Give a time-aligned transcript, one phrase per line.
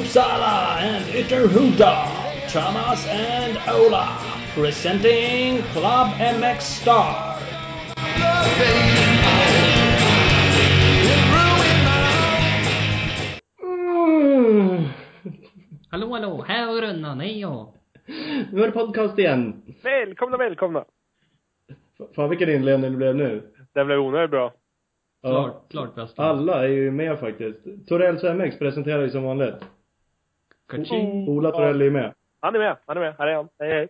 [0.00, 1.92] Uppsala and Ytterhuda,
[2.48, 4.18] Thomas and Ola,
[4.54, 6.08] presenting Club
[6.40, 7.36] MX Star.
[13.62, 14.84] Mm.
[15.90, 17.74] Hallå hallå, här är Rönnan, hej ja.
[18.52, 19.62] Nu är det podcast igen.
[19.82, 20.84] Välkomna, välkomna.
[22.16, 23.42] Fan vilken inledning det blev nu.
[23.72, 24.52] Det blev onödigt bra.
[25.22, 26.18] Klart, klart bäst.
[26.18, 27.58] Alla är ju med faktiskt.
[27.88, 29.54] Torells MX presenterar ju som vanligt.
[30.70, 31.28] Kaching.
[31.28, 32.14] Ola Torell är med.
[32.40, 33.14] Han är med, han är med.
[33.18, 33.48] Här är han.
[33.58, 33.88] Hej, hej.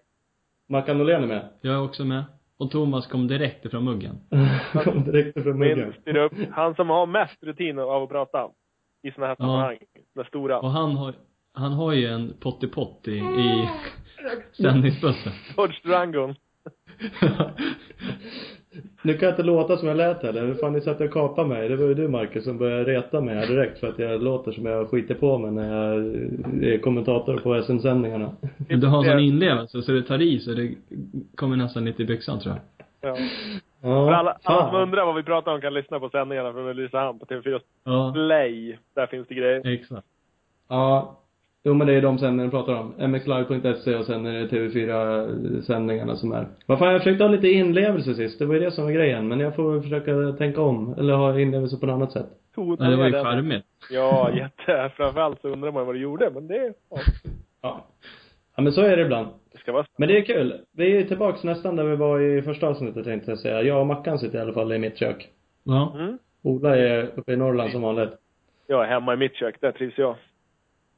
[0.68, 1.48] Mackan Norlén är med.
[1.60, 2.24] Jag är också med.
[2.58, 4.20] Och Thomas kom direkt ifrån muggen.
[4.84, 5.94] Kom direkt från muggen.
[6.16, 6.32] Upp.
[6.52, 8.48] Han som har mest rutin av att prata.
[9.02, 9.44] I såna här Ja.
[9.44, 9.78] sammanhang.
[10.14, 10.60] De stora.
[10.60, 11.14] Och han har,
[11.54, 13.68] han har ju en pottipott i, i
[14.62, 15.32] sändningsbussen.
[15.56, 16.34] Dodge Durangon.
[19.02, 20.46] Nu kan jag inte låta som jag lät heller.
[20.46, 21.68] Hur fan ni satt och kapade mig.
[21.68, 24.52] Det var ju du Marcus som började reta mig här direkt för att jag låter
[24.52, 26.04] som jag skiter på mig när jag
[26.64, 28.32] är kommentator på SM-sändningarna.
[28.68, 30.74] Du har sån inlevelse så det tar i så det
[31.34, 32.60] kommer nästan lite i byxan tror jag.
[33.10, 33.16] Ja.
[33.82, 36.66] Ja, För alla, alla som undrar vad vi pratar om kan lyssna på sändningarna från
[36.68, 38.78] Ulricehamn på TV4 Ja, Play.
[38.94, 39.66] Där finns det grejer.
[39.74, 40.06] exakt.
[40.68, 41.19] Ja.
[41.64, 43.10] Jo men det är de sändningarna vi pratar om.
[43.12, 46.46] mxlive.se och sen är det TV4 sändningarna som är.
[46.66, 48.38] Vad fan jag försökte ha lite inlevelse sist.
[48.38, 49.28] Det var ju det som var grejen.
[49.28, 50.94] Men jag får försöka tänka om.
[50.98, 52.26] Eller ha inlevelse på något annat sätt.
[52.56, 53.64] Ja, det var ju charmigt.
[53.90, 54.90] Ja, jätte.
[54.96, 56.30] Framförallt så undrar man vad du gjorde.
[56.30, 56.98] Men det, ja,
[57.62, 57.86] Ja.
[58.56, 59.28] Ja men så är det ibland.
[59.52, 60.60] det ska vara Men det är kul.
[60.72, 63.62] Vi är tillbaks nästan där vi var i första avsnittet tänkte jag säga.
[63.62, 65.28] Jag och Mackan sitter i alla fall i mitt kök.
[65.64, 65.94] Ja.
[65.98, 66.18] Mm.
[66.42, 68.10] Ola är uppe i Norrland som vanligt.
[68.66, 69.60] Jag är hemma i mitt kök.
[69.60, 70.16] Där trivs jag.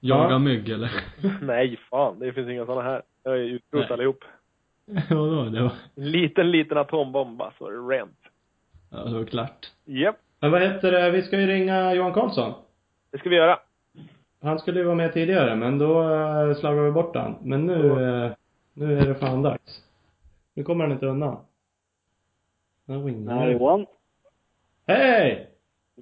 [0.04, 0.38] Jaga Ja.
[0.38, 0.90] mygg eller?
[1.42, 2.18] Nej, fan.
[2.18, 3.02] Det finns inga såna här.
[3.22, 3.92] Jag är utrot Nej.
[3.92, 4.24] allihop.
[5.10, 5.44] Vadå?
[5.44, 8.18] Det var, En liten, liten atombomb bara, så är det rent.
[8.90, 9.72] ja, det var klart.
[9.84, 11.10] Japp, Men vad heter det?
[11.10, 12.52] Vi ska ju ringa Johan Karlsson.
[13.10, 13.58] det ska vi göra.
[14.42, 17.36] Han skulle ju vara med tidigare, men då uh, slarvade vi bort han.
[17.42, 18.32] Men nu, eh,
[18.74, 19.82] nu är det fan dags.
[20.54, 21.36] Nu kommer han inte undan.
[22.86, 23.34] Ringer.
[23.34, 23.86] Ja, Johan.
[24.86, 25.50] Hej!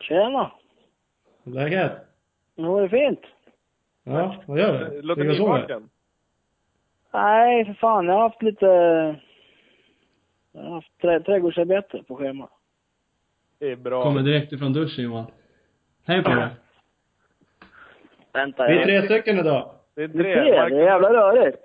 [0.01, 0.51] Tjena.
[1.45, 1.93] Läget?
[2.57, 3.21] Nu var det fint.
[4.11, 4.97] Ja, vad gör du?
[4.97, 5.89] Det Låter nyvaken.
[7.13, 8.07] Nej, för fan.
[8.07, 8.67] Jag har haft lite...
[10.53, 12.49] Jag har haft trä, trädgårdsarbete på schema.
[13.59, 14.03] Det är bra.
[14.03, 15.27] Kommer direkt ifrån duschen Johan.
[16.07, 16.49] Hej på dig.
[18.33, 19.71] Vänta, Vi är tre stycken idag.
[19.95, 20.23] Det är tre.
[20.23, 21.63] det är jävla rörigt.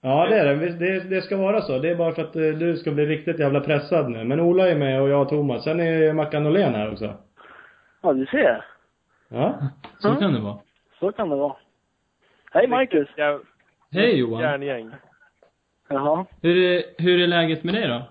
[0.00, 0.68] Ja, det är det.
[0.72, 1.00] Det.
[1.00, 1.78] Det ska vara så.
[1.78, 4.24] Det är bara för att eh, du ska bli riktigt jävla pressad nu.
[4.24, 5.64] Men Ola är med och jag och Thomas.
[5.64, 7.14] Sen är Mackan Norlén här också.
[8.02, 8.64] Ja, du ser.
[9.28, 9.58] Ja.
[9.98, 10.20] Så Mm.
[10.20, 10.58] kan det vara.
[11.00, 11.56] Så kan det vara.
[12.56, 13.08] Hej, Marcus.
[13.16, 13.40] jä-
[13.92, 14.40] Hej Johan.
[14.42, 14.90] Järngäng.
[15.88, 16.26] Jaha.
[16.42, 18.02] Hur är, hur är läget med dig då?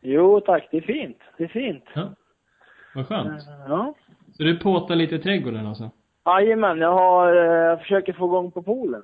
[0.00, 0.68] Jo, tack.
[0.70, 1.18] Det är fint.
[1.36, 1.84] Det är fint.
[1.94, 2.08] Ja.
[2.94, 3.42] Vad skönt.
[3.68, 3.94] Ja.
[4.36, 5.90] Så du påtar lite i trädgården alltså?
[6.26, 7.36] Jajamän, jag har...
[7.36, 9.02] eh, Jag försöker få igång på poolen.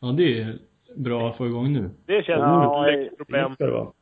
[0.00, 0.58] Ja, det är
[0.96, 1.90] bra att få igång nu.
[2.06, 3.48] Det känns Ja, som ett problem.
[3.50, 3.92] Det ska det vara.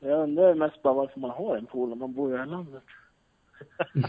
[0.00, 2.46] Jag undrar mest bara varför man har en pool om man bor i det här
[2.46, 2.82] landet.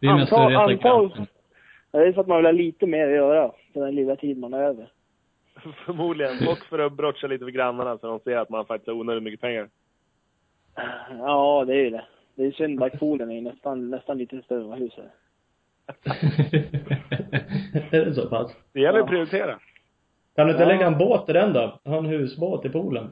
[0.00, 1.26] Det är mest för att reta antal.
[1.96, 4.16] Ja, Det är för att man vill ha lite mer att göra på den lilla
[4.16, 4.92] tid man har över.
[5.86, 6.48] Förmodligen.
[6.48, 9.22] Och för att brotcha lite för grannarna så de ser att man faktiskt har onödigt
[9.22, 9.68] mycket pengar.
[11.18, 12.04] Ja, det är ju det.
[12.34, 15.10] Det är synd att poolen är nästan, nästan lite större än vad huset är.
[18.00, 18.56] är det så pass?
[18.72, 19.04] Det gäller Ja.
[19.04, 19.58] att prioritera.
[20.36, 20.68] Kan du inte Ja.
[20.68, 21.80] lägga en båt i den då?
[21.84, 23.10] Ha en husbåt i poolen?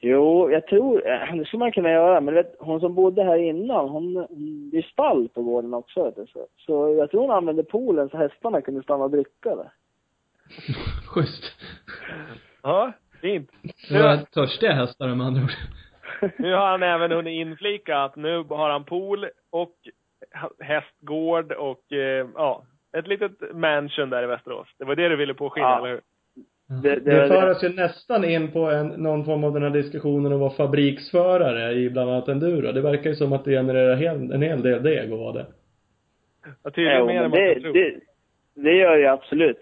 [0.00, 3.36] Jo, jag tror, eh, det skulle man kunna göra, men vet, hon som bodde här
[3.38, 4.14] innan, hon,
[4.70, 8.08] det är stall på gården också vet du, så, så jag tror hon använde poolen
[8.08, 9.70] så hästarna kunde stanna och dricka där.
[11.06, 11.44] Schysst.
[12.62, 13.50] Ja, fint.
[13.88, 15.50] Det var törstiga hästar med andra ord.
[16.38, 19.74] Nu har han även hunnit inflika att nu har han pool och
[20.60, 22.62] hästgård och eh, ja,
[22.98, 24.68] ett litet mansion där i Västerås.
[24.78, 25.78] Det var det du ville påskina, Ja.
[25.78, 26.00] eller hur?
[26.68, 29.70] Det, det, Det för oss ju nästan in på en, någon form av den här
[29.70, 32.72] diskussionen om att vara fabriksförare i bland annat enduro.
[32.72, 35.46] Det verkar ju som att det genererar hel, en hel del deg att vara det.
[36.62, 37.72] Ja, tydligen mer än man det, kan tro.
[37.72, 37.94] det,
[38.54, 39.60] det gör det absolut.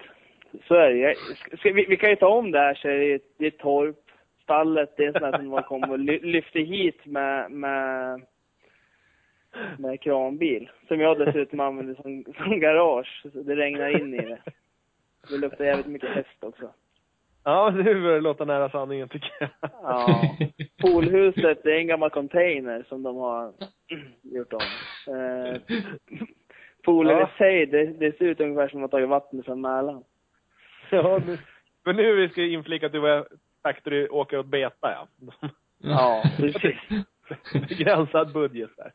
[0.69, 0.99] Så är det.
[0.99, 3.47] Jag- Ska, ska, vi, vi kan ju ta om det här så är det, det
[3.47, 3.97] är torp,
[4.43, 8.21] stallet, det är sånt som man kommer och ly, lyfter hit med, med,
[9.79, 10.71] med kranbil.
[10.89, 13.23] Som jag dessutom använder som, som garage.
[13.33, 14.39] Så det regnar in i det.
[15.31, 16.71] Det luktar jävligt mycket häst också.
[17.47, 19.51] Ja, nu börjar det låta nära sanningen tycker jag.
[19.83, 20.23] Ja.
[20.81, 23.53] Poolhuset, det är en gammal container som de har
[24.23, 24.61] gjort om.
[25.15, 25.61] Eh,
[26.85, 27.29] poolen Ja.
[27.35, 30.03] i sig, det, det ser ut ungefär som att man tagit vatten från Mälaren.
[30.91, 31.39] Ja, nu,
[31.85, 33.29] men nu vi ska inflika att du var
[33.63, 35.09] factory åker åt beta, ja.
[35.79, 36.77] Ja, precis.
[37.69, 38.93] Begränsad budget där.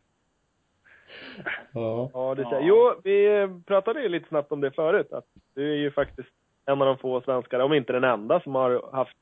[1.73, 2.09] Ja.
[2.13, 2.59] Ja, det Ja.
[2.61, 5.13] Jo, vi pratade ju lite snabbt om det förut.
[5.13, 5.25] Att
[5.55, 6.29] du är ju faktiskt
[6.69, 9.17] en av de få svenskar, om inte den enda, som har haft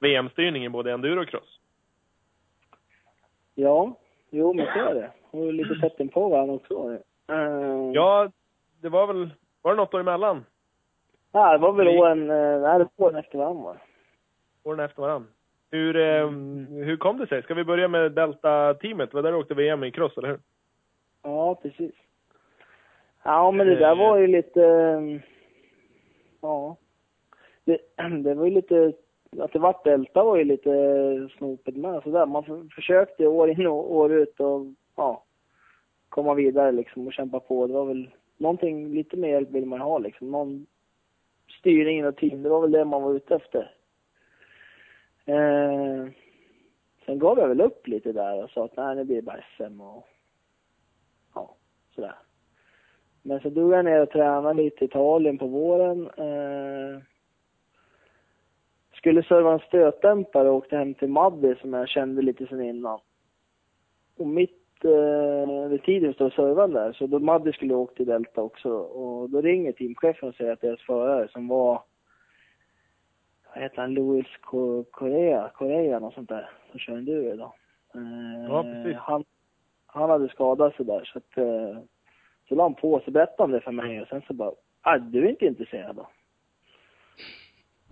[0.00, 1.58] VM-styrning i både enduro och cross.
[3.54, 3.96] Ja,
[4.30, 5.10] jo men så är det.
[5.30, 6.88] Och lite tätt inpå varandra också.
[6.88, 8.30] Uh, Ja,
[8.80, 9.30] det var väl,
[9.62, 10.44] var det något år emellan?
[11.32, 13.76] Nej, det var väl åren, eh, nej det var åren efter varandra va?
[14.62, 15.26] Åren efter varann.
[15.70, 16.28] Hur, eh,
[16.84, 17.42] hur kom det sig?
[17.42, 19.10] Ska vi börja med Delta-teamet?
[19.10, 20.40] Det var där du åkte VM i cross, eller hur?
[21.22, 21.94] Ja, precis.
[23.22, 24.60] Ja, men det där var ju lite...
[26.40, 26.76] Ja.
[27.64, 27.78] Det,
[28.24, 28.92] det var ju lite...
[29.38, 30.70] Att det vart Delta var ju lite
[31.38, 32.26] snopet med sådär.
[32.26, 34.66] Man för, försökte år in och år ut och
[34.96, 35.24] ja,
[36.08, 37.66] komma vidare liksom och kämpa på.
[37.66, 40.30] Det var väl någonting, lite mer hjälp vill man ha liksom.
[40.30, 40.66] Någon
[41.60, 42.42] styrning i team.
[42.42, 43.74] Det var väl det man var ute efter.
[45.24, 46.06] Eh,
[47.06, 49.44] sen gav jag väl upp lite där och sa att nej, nu blir det bara
[49.56, 50.08] SM och
[51.34, 51.56] ja,
[51.94, 52.14] sådär.
[53.22, 56.10] Men så drog jag ner och tränade lite i Italien på våren.
[56.16, 57.02] Eh,
[59.02, 63.00] skulle serva en stötdämpare och åkte hem till Maddi som jag kände lite sen innan.
[64.18, 68.42] Och mitt eh, vid tiden står servaren där, så då Maddi skulle åka till Delta
[68.42, 68.70] också.
[68.72, 71.82] Och då ringer teamchefen och säger att deras förare som var,
[73.54, 77.52] vad heter han, Louis Co- Correa, Correa något sånt där, som kör enduro idag.
[77.94, 78.96] Eh, Ja, precis.
[78.98, 79.24] Han,
[79.86, 81.78] han hade skadat sig där så att eh,
[82.48, 85.30] så la han på så berättade det för mig och sen så bara, du är
[85.30, 86.06] inte intresserad då?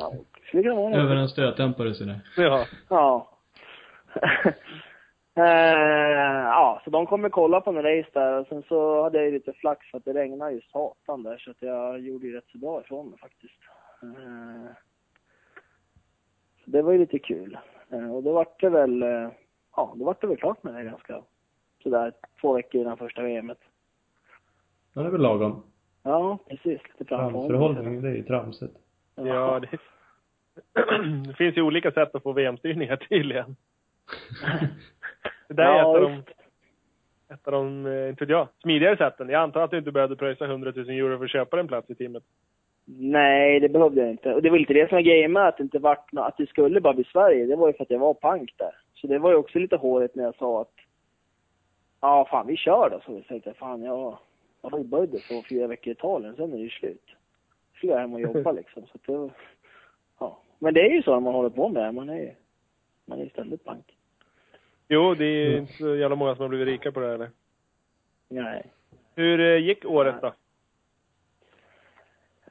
[0.01, 0.13] Ja,
[0.53, 0.97] vara något.
[0.97, 2.21] Över en stötdämpare sådär.
[2.37, 2.67] Ja.
[2.89, 3.31] Ja.
[5.35, 9.27] eh, ja, så de kommer kolla på en race där och sen så hade jag
[9.27, 12.37] ju lite flax för att det regnade ju satan där så att jag gjorde ju
[12.37, 13.61] rätt så bra ifrån mig faktiskt.
[14.03, 14.73] Eh,
[16.65, 17.59] så det var ju lite kul.
[17.91, 19.29] Eh, och då vart det väl, eh,
[19.77, 21.23] ja, då vart det väl klart med det ganska
[21.83, 23.59] sådär två veckor innan första VMet.
[24.95, 25.63] Ja, det är väl lagom.
[26.03, 26.81] Ja, precis.
[26.99, 27.51] Lite framförhållning.
[27.51, 28.77] Framförhållning, det är ju tramsigt.
[29.15, 29.79] Ja, det,
[31.27, 33.57] det finns ju olika sätt att få VM-styrningar tydligen.
[35.49, 36.23] Det där är Ja, ett av de,
[37.35, 39.29] ett av de, eh, inte vet jag, smidigare sätten.
[39.29, 41.91] Jag antar att du inte behövde pröjsa 100 000 euro för att köpa en plats
[41.91, 42.23] i teamet.
[42.99, 44.35] Nej, det behövde jag inte.
[44.35, 46.49] Och det var lite det som var grejen med att det inte vart att det
[46.49, 47.47] skulle bara bli Sverige.
[47.47, 48.75] Det var ju för att jag var pank där.
[48.95, 50.75] Så det var ju också lite håret när jag sa att
[52.01, 53.01] ja, fan vi kör då.
[53.07, 54.19] Så jag tänkte fan jag,
[54.63, 57.05] jag budget för fyra veckor i Italien, sen är det ju slut.
[57.77, 58.83] Skulle jag hem och jobba liksom.
[58.87, 59.31] Så det.
[60.63, 61.93] Men det är ju så när man håller på med det.
[61.93, 62.31] Man är ju
[63.07, 63.97] man är ständigt pank.
[64.89, 67.31] Jo, det är inte så jävla många som har blivit rika på det här, eller?
[68.29, 68.67] Nej.
[69.15, 70.27] Hur eh, gick året då?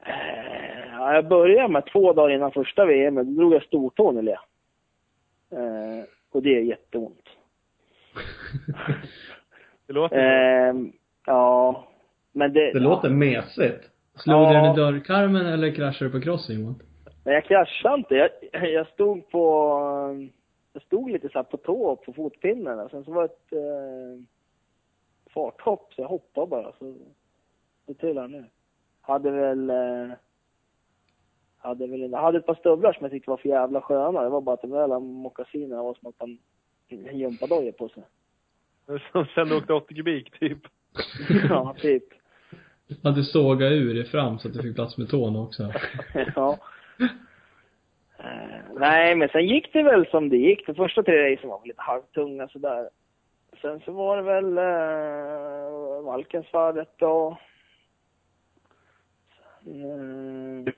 [0.02, 4.22] Eh, Ja, jag började med två dagar innan första VM, då drog jag stortån i
[4.22, 4.38] led.
[5.50, 7.24] Eh, och det är jätteont.
[9.86, 10.16] Det låter
[10.68, 10.74] Eh,
[11.26, 11.88] ja,
[12.32, 12.72] men det...
[12.72, 13.90] Det låter mesigt.
[14.16, 14.48] Slog Ja.
[14.48, 16.60] du den i dörrkarmen eller kraschade du på crossing?
[16.60, 16.82] Johan?
[17.30, 18.14] Men jag kraschade inte.
[18.14, 18.30] Jag,
[18.72, 19.40] jag stod på...
[20.72, 24.24] Jag stod lite så här på tå på fotpinnen sen så var det ett eh,
[25.34, 26.94] farthopp så jag hoppade bara så
[27.86, 28.50] det trillade ner.
[29.00, 29.70] Hade väl...
[29.70, 30.10] Eh,
[31.58, 34.22] hade väl jag hade ett par stövlar som jag tyckte var för jävla sköna.
[34.22, 36.38] Det var bara att de där mockasinerna var som att man
[36.88, 38.02] en gympadoja på sig.
[39.12, 40.58] Som sen du åkte 80 kubik, typ.
[41.48, 42.04] ja, typ.
[43.02, 45.72] Ja, du sågade ur det fram så att du fick plats med tån också.
[46.36, 46.58] ja.
[47.00, 50.66] Eh, nej, men sen gick det väl som det gick.
[50.66, 52.88] De första tre racen var väl lite halvtunga sådär.
[53.62, 57.32] Sen så var det väl eh, Valkensvardet och...
[59.66, 60.72] Eh,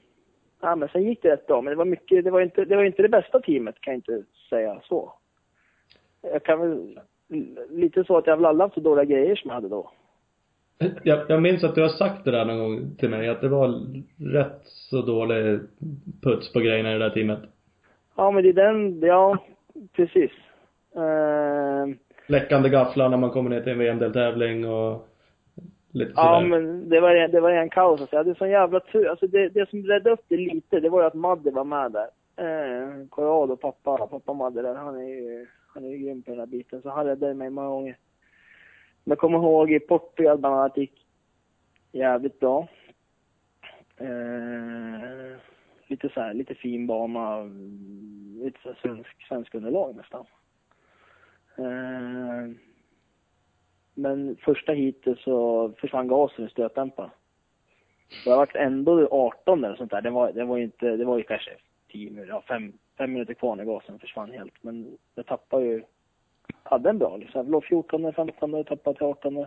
[0.60, 1.62] ja, men sen gick det rätt bra.
[1.62, 3.98] Men det var mycket, det var inte det, var inte det bästa teamet kan jag
[3.98, 5.12] inte säga så.
[6.20, 7.00] Jag kan väl,
[7.68, 9.90] lite så att jag har väl aldrig haft så dåliga grejer som jag hade då.
[11.02, 13.48] Jag, jag minns att du har sagt det där någon gång till mig, att det
[13.48, 13.68] var
[14.32, 15.60] rätt så dålig
[16.22, 17.40] puts på grejerna i det där teamet.
[18.16, 19.38] Ja, men det är den, ja,
[19.96, 20.30] precis.
[20.96, 21.94] Eh,
[22.26, 25.08] Läckande gafflar när man kommer ner till en VM-deltävling och
[25.92, 26.48] lite Ja, sådär.
[26.48, 28.00] men det var, det var en kaos.
[28.00, 28.16] Alltså.
[28.16, 29.08] Jag hade sån jävla tur.
[29.08, 31.92] Alltså det, det som räddade upp det lite, det var ju att Madde var med
[31.92, 32.06] där.
[32.36, 36.40] Eh, Corrado, pappa, pappa Madde där, han är ju, han är ju grym på den
[36.40, 36.82] här biten.
[36.82, 37.96] Så han räddade mig många gånger.
[39.04, 41.06] Men jag kommer ihåg i Portugal bland annat gick
[41.92, 42.68] jävligt bra.
[43.96, 45.38] Eh,
[45.86, 47.42] lite så här, lite fin bana,
[48.44, 50.26] lite så svensk, svensk underlag nästan.
[51.56, 52.56] Eh,
[53.94, 57.10] men första heatet så försvann gasen i stötdämparen.
[58.08, 60.00] Så jag vart ändå 18 eller sånt där.
[60.00, 61.50] Det var, det var ju inte, det var ju kanske
[61.92, 64.62] 10 minuter, ja, fem, fem minuter kvar när gasen försvann helt.
[64.62, 65.82] Men jag tappade ju,
[66.62, 67.38] hade en bra liksom.
[67.40, 69.38] Jag låg 14, 15 och tappade till 18.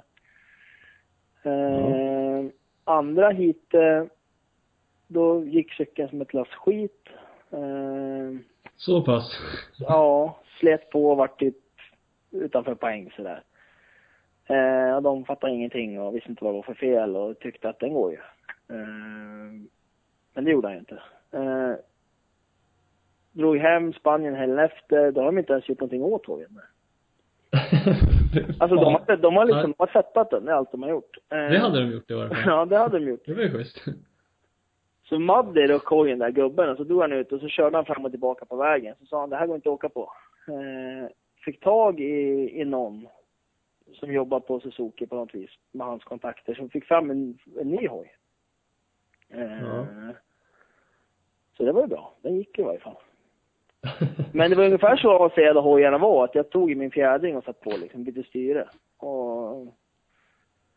[1.43, 2.45] Eh,
[2.83, 4.03] Andra hit, eh,
[5.07, 7.07] då gick cykeln som ett lass skit.
[7.51, 8.39] Eh,
[8.75, 9.39] Så pass.
[9.79, 11.55] ja, slet på och vart typ
[12.31, 13.43] utanför poäng sådär.
[14.45, 17.79] Eh, de fattade ingenting och visste inte vad det var för fel och tyckte att
[17.79, 18.17] den går ju.
[18.75, 19.67] Eh,
[20.33, 21.01] men det gjorde han ju inte.
[21.31, 21.73] Eh,
[23.31, 26.59] drog hem Spanien helgen efter, då har de inte ens gjort någonting åt hojen.
[28.59, 30.89] Alltså de har, de har liksom, de har tvättat den, det är allt de har
[30.89, 31.17] gjort.
[31.31, 32.43] Eh, Det hade de gjort i varje fall.
[32.45, 33.25] Ja, det hade de gjort.
[33.25, 33.81] Det var ju schysst.
[35.03, 37.85] Så Madde då kojen där gubben, och så drog han ut och så körde han
[37.85, 38.95] fram och tillbaka på vägen.
[38.99, 40.11] Så sa han, det här går inte att åka på.
[40.47, 41.09] Eh,
[41.45, 43.07] fick tag i, i någon
[43.93, 47.69] som jobbar på Suzuki på något vis, med hans kontakter, som fick fram en, en
[47.69, 48.15] ny hoj.
[49.29, 49.85] Eh, Ja.
[51.57, 52.13] Så det var ju bra.
[52.21, 52.95] Den gick i varje fall.
[54.31, 57.43] Men det var ungefär så avancerade hojarna var, att jag tog i min fjädring och
[57.43, 58.67] satt på liksom, bytte styre.
[58.97, 59.67] Och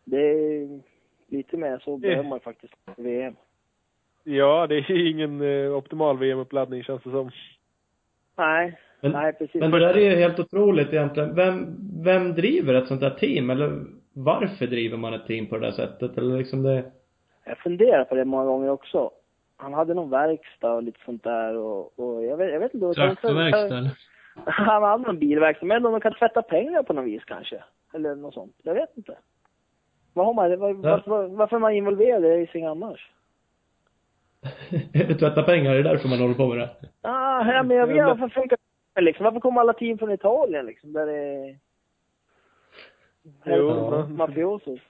[0.05, 0.81] det är
[1.29, 3.37] lite mer så behöver man faktiskt VM.
[4.25, 7.31] Ja, det är ju ingen eh, optimal VM-uppladdning känns det som.
[8.37, 9.61] Nej, Men- nej precis.
[9.61, 11.35] Men det där är ju helt otroligt egentligen.
[11.35, 13.51] Vem, vem driver ett sånt där team?
[13.51, 16.19] Eller varför driver man ett team på det där sättet?
[16.19, 16.85] Eller liksom det...
[17.45, 19.11] Jag funderar på det många gånger också.
[19.61, 22.95] Han hade någon verkstad och lite sånt där och, och jag vet, jag vet inte.
[22.95, 23.99] Traktorverkstad eller?
[24.47, 27.65] Han hade någon bilverkstad, men de kan tvätta pengar på något vis kanske.
[27.95, 28.57] Eller något sånt.
[28.63, 29.19] Jag vet inte.
[30.13, 33.11] Vad har man, var, varför, varför är man involverad i racing annars?
[35.19, 36.71] Tvätta pengar, är det därför man håller på med det?
[37.03, 38.59] Ah, ja, men jag vet varför funkar
[38.95, 39.25] det liksom?
[39.25, 40.93] Varför kommer alla team från Italien liksom?
[40.93, 41.59] Där det är...
[43.45, 44.81] Jo, Mafiosos.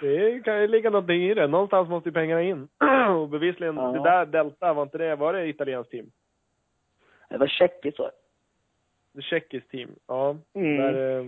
[0.00, 1.46] Det kan ju ligga någonting i det.
[1.46, 2.68] Någonstans måste ju pengarna in.
[3.16, 3.82] och bevisligen, Ja.
[3.92, 6.06] det där Delta, var inte det, var det italienskt team?
[7.30, 8.10] Det var tjeckiskt så.
[9.12, 9.90] Det tjeckiskt team.
[10.06, 10.36] Ja.
[10.54, 10.76] Mm.
[10.76, 11.26] Där, eh,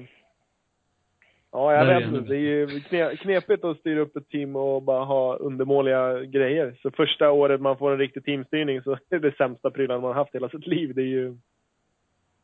[1.52, 2.18] ja, jag vet det.
[2.18, 2.28] inte.
[2.30, 6.74] Det är ju kne- knepigt att styra upp ett team och bara ha undermåliga grejer.
[6.82, 10.14] Så första året man får en riktig teamstyrning så är det sämsta prylarna man har
[10.14, 10.94] haft hela sitt liv.
[10.94, 11.36] Det är ju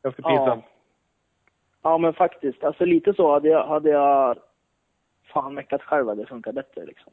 [0.02, 0.64] ganska pinsamt.
[1.82, 1.90] Ja.
[1.90, 2.64] ja, men faktiskt.
[2.64, 4.36] Alltså lite så hade jag, hade jag
[5.32, 7.12] fan meckat själv hade det funkat bättre liksom.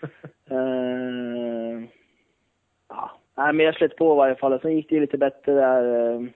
[0.50, 1.88] Eh,
[2.88, 4.60] ja, nej men jag slet på i varje fall.
[4.60, 5.84] Sen gick det ju lite bättre där.
[5.84, 6.28] Uh,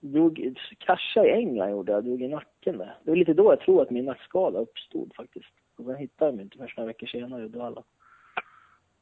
[0.00, 2.96] drog, kraschade i England gjorde jag, drog i nacken där.
[3.02, 5.54] Det var lite då jag tror att min nackskada uppstod faktiskt.
[5.76, 7.82] Och sen hittade de mig inte förrän några veckor senare i Uddevalla.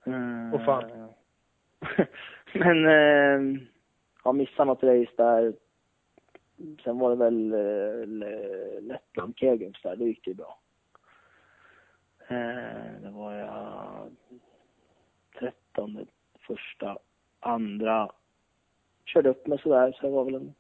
[0.07, 1.09] Uh, Åh, fan.
[2.53, 3.61] men, uh,
[4.25, 5.53] ja, missade något race där.
[6.85, 10.59] Sen var det väl uh, Lettland, Kegums där, då gick det ju bra.
[12.29, 14.11] Eh, det var jag
[15.39, 16.07] 13,
[16.47, 16.99] första,
[17.41, 18.11] andra.
[19.05, 20.55] Körde upp mig sådär, så jag var väl en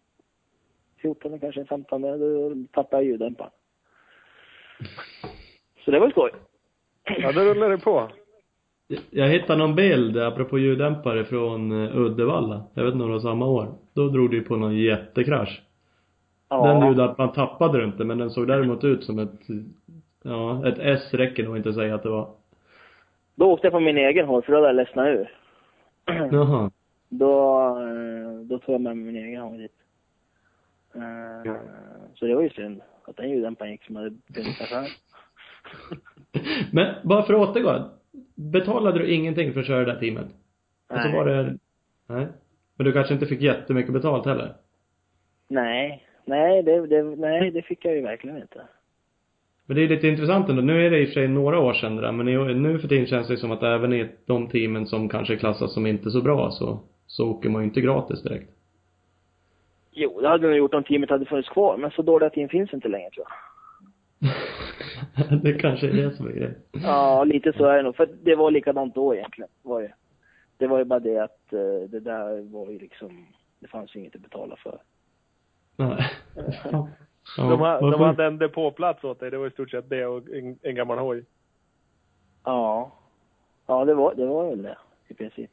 [1.02, 3.50] 14 kanske 15, då tappade jag ljuddämparen.
[5.85, 6.31] Så det var skoj.
[7.05, 8.11] Ja, då rullar det på.
[9.11, 12.64] Jag hittade någon bild, apropå ljuddämpare, från eh, Uddevalla.
[12.75, 13.75] Jag vet inte om det var samma år.
[13.95, 15.62] Då drog du på någon jättekrasch.
[16.49, 19.40] Den ljuddämparen tappade du inte, men den såg däremot ut som ett,
[20.23, 22.31] ja, ett S räcker nog inte att säga att det var.
[23.35, 25.35] Då åkte jag på min egen håll, för då hade jag ledsnat ur.
[26.33, 26.71] Jaha.
[27.09, 29.73] Då, eh, då tog jag med mig min egen håll dit.
[30.95, 31.52] Eh,
[32.14, 34.87] Så det var ju synd att den ljuddämparen gick som hade sig själv.
[36.73, 37.90] Men bara för att återgå.
[38.35, 40.26] Betalade du ingenting för att köra det där teamet?
[40.90, 41.17] Och så Nej.
[41.17, 41.59] var det,
[42.07, 42.26] nej.
[42.76, 44.55] Men du kanske inte fick jättemycket betalt heller?
[45.49, 48.61] Nej, nej det, det, nej, det fick jag ju verkligen inte.
[49.66, 50.62] Men det är lite intressant ändå.
[50.62, 52.26] Nu är det i och för sig några år sedan det där, men
[52.62, 55.87] nu för tiden känns det som att även i de teamen som kanske klassas som
[55.87, 58.50] inte så bra så, så åker man ju inte gratis direkt.
[59.92, 62.75] Jo, det hade nog gjort om teamet hade funnits kvar, men så dåliga team finns
[62.75, 63.37] inte längre tror jag.
[65.42, 66.54] det kanske är det som är grejen.
[66.73, 67.97] Ja, lite så är det nog.
[67.97, 69.50] För det var likadant då egentligen.
[69.62, 69.88] Var ju.
[70.56, 73.26] Det var ju bara det att eh, det där var ju liksom,
[73.61, 74.78] det fanns ju inget att betala för.
[75.78, 76.11] Nej.
[76.73, 76.88] Ja.
[77.37, 79.30] De, ha, de hade en depåplats åt dig.
[79.30, 81.25] Det var i stort sett det och en, en gammal hoj.
[82.44, 82.92] Ja.
[83.66, 84.76] Ja, det var, det var väl det
[85.08, 85.50] i princip.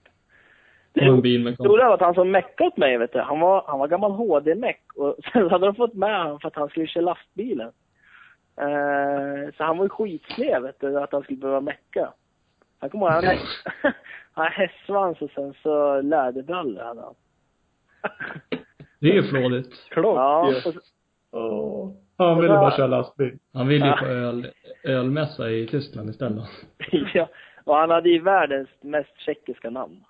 [0.93, 3.87] Det roliga var att han som meckade åt mig, vet du, han var, han var
[3.87, 7.71] gammal HD-meck och sen hade de fått med honom för att han skulle köra lastbilen.
[8.57, 12.13] Eh, så han var ju skitslev, vet du, att han skulle behöva mecka.
[12.79, 13.37] Han kommer ihåg, han,
[14.33, 17.15] han hade hästsvans och sen så läderbrallor hade han.
[19.05, 19.89] Det är ju flådigt.
[19.89, 20.73] Klock Ja, ju.
[21.31, 21.91] Åh.
[22.17, 23.37] Han ville bara köra lastbil.
[23.53, 24.51] Han vill ju på öl,
[24.83, 26.45] ölmässa i Tyskland istället.
[27.13, 27.29] ja,
[27.63, 30.03] och han hade ju världens mest tjeckiska namn.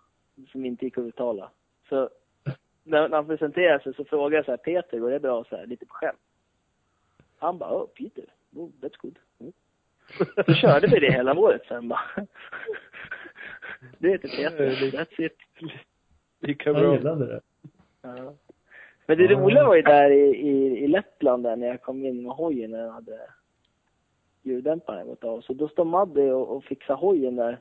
[0.51, 1.51] Som inte gick att uttala.
[1.89, 2.09] Så
[2.83, 5.43] när, han presenterade sig så frågade jag så här, Peter, går det bra?
[5.49, 6.19] Så här, lite på skämt.
[7.39, 8.25] Han bara, åh, Peter.
[8.55, 9.19] oh, that's good.
[9.39, 9.53] Mm.
[10.45, 12.01] Så körde vi det hela året sen bara.
[13.97, 15.37] Det heter Peter, that's it.
[16.39, 16.95] Lika bra.
[16.95, 17.41] gillade det.
[18.01, 18.33] Ja.
[19.05, 22.23] Men det roliga var ju där i, i, i Lettland där när jag kom in
[22.23, 23.19] med hojen när jag hade
[24.43, 25.41] ljuddämparen gått av.
[25.41, 27.59] Så då stod Madde och, och fixade hojen där.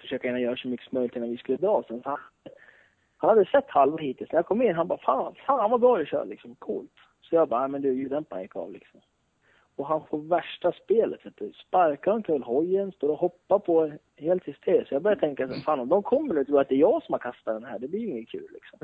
[0.00, 1.84] Försöka hinna göra så mycket som möjligt innan vi skulle dra.
[1.88, 2.18] Sen så han,
[3.16, 4.32] han hade sett halva hittills.
[4.32, 6.54] När jag kom in han bara fan, fan vad bra du kör liksom.
[6.54, 6.92] Coolt.
[7.20, 9.00] Så jag bara, "Nej, men du ljuddämparen gick av liksom.
[9.76, 11.52] Och han får värsta spelet vet du.
[11.52, 14.88] Sparkar omkull hojen, står och hoppar på helt hysteriskt.
[14.88, 17.02] Så jag började tänka så, fan om de kommer nu tror att det är jag
[17.02, 17.78] som har kastat den här.
[17.78, 18.78] Det blir ju inget kul liksom.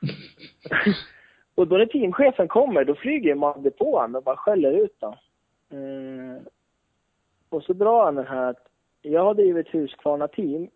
[1.54, 5.18] och då när teamchefen kommer, då flyger Madde på honom och bara skäller ut honom.
[5.70, 6.42] Eh,
[7.48, 8.66] och så drar han den här att
[9.02, 10.68] jag har drivit Husqvarna team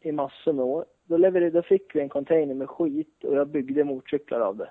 [0.00, 0.84] i massor med år.
[1.04, 4.70] Då, levererade, då fick vi en container med skit och jag byggde motorcyklar av det.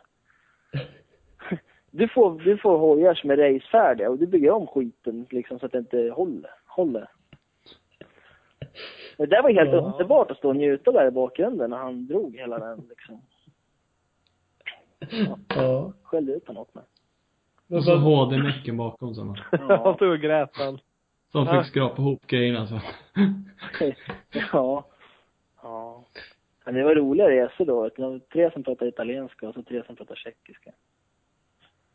[1.92, 5.66] Du får, du får hojar som är racefärdiga och du bygger om skiten liksom så
[5.66, 6.52] att det inte håller.
[6.66, 7.10] håller.
[9.18, 9.78] Det där var helt Ja.
[9.78, 13.22] underbart att stå och njuta där i bakgrunden när han drog hela den liksom.
[15.50, 15.94] Ja.
[16.04, 16.84] Skällde ut honom åt mig.
[17.70, 19.38] Och så vad, HD-mecken bakom så man.
[19.70, 20.80] Han stod och grät han.
[21.32, 21.64] Som Ja.
[21.64, 22.80] fick skrapa ihop grejerna så.
[24.54, 24.86] ja.
[25.64, 26.04] Ja.
[26.66, 27.90] Men det var roliga resor då.
[27.96, 30.72] Det var tre som pratade italienska och så tre som pratade tjeckiska.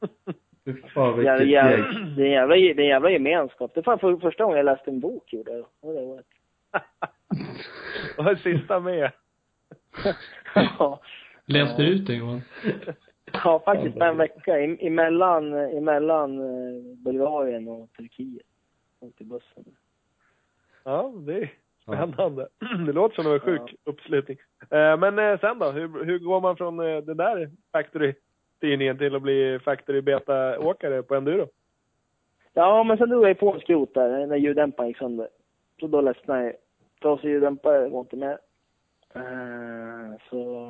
[0.64, 2.14] fy fan Det är, vilket jävla, gäng.
[2.16, 3.75] det, är en jävla, det är en jävla gemenskap.
[3.75, 5.66] Det var fan för, första gången jag läste en bok gjorde jag.
[5.81, 6.26] Det var det året.
[8.19, 9.11] Och sista med.
[10.54, 11.00] ja.
[11.46, 12.42] Läste du ut det Johan?
[13.32, 14.61] ja, faktiskt en vecka.
[14.61, 18.46] I- Emellan, emellan eh, Bulgarien och Turkiet.
[19.00, 19.64] Och till bussen.
[20.84, 22.49] Ja, det är spännande.
[22.87, 24.38] Det låter som en sjuk uppslutning.
[24.70, 25.70] Eh, Men eh, sen då?
[25.70, 31.48] Hur, hur går man från den där factory-tidningen till att bli factory beta-åkare på enduro?
[32.52, 35.28] Ja, men sen drog jag på en skrot där när ljuddämparen gick sönder.
[35.81, 36.55] Så då ledsnade jag.
[37.02, 38.38] Trasig ljuddämpare går inte med.
[40.31, 40.68] Så...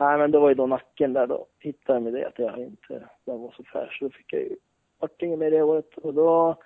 [0.00, 1.46] Nej, men det var ju då nacken där då.
[1.58, 3.98] Hittade jag med det att jag inte den var så fräsch.
[3.98, 4.56] så Då fick jag ju
[4.98, 5.98] vart inget med det året.
[5.98, 6.56] Och då...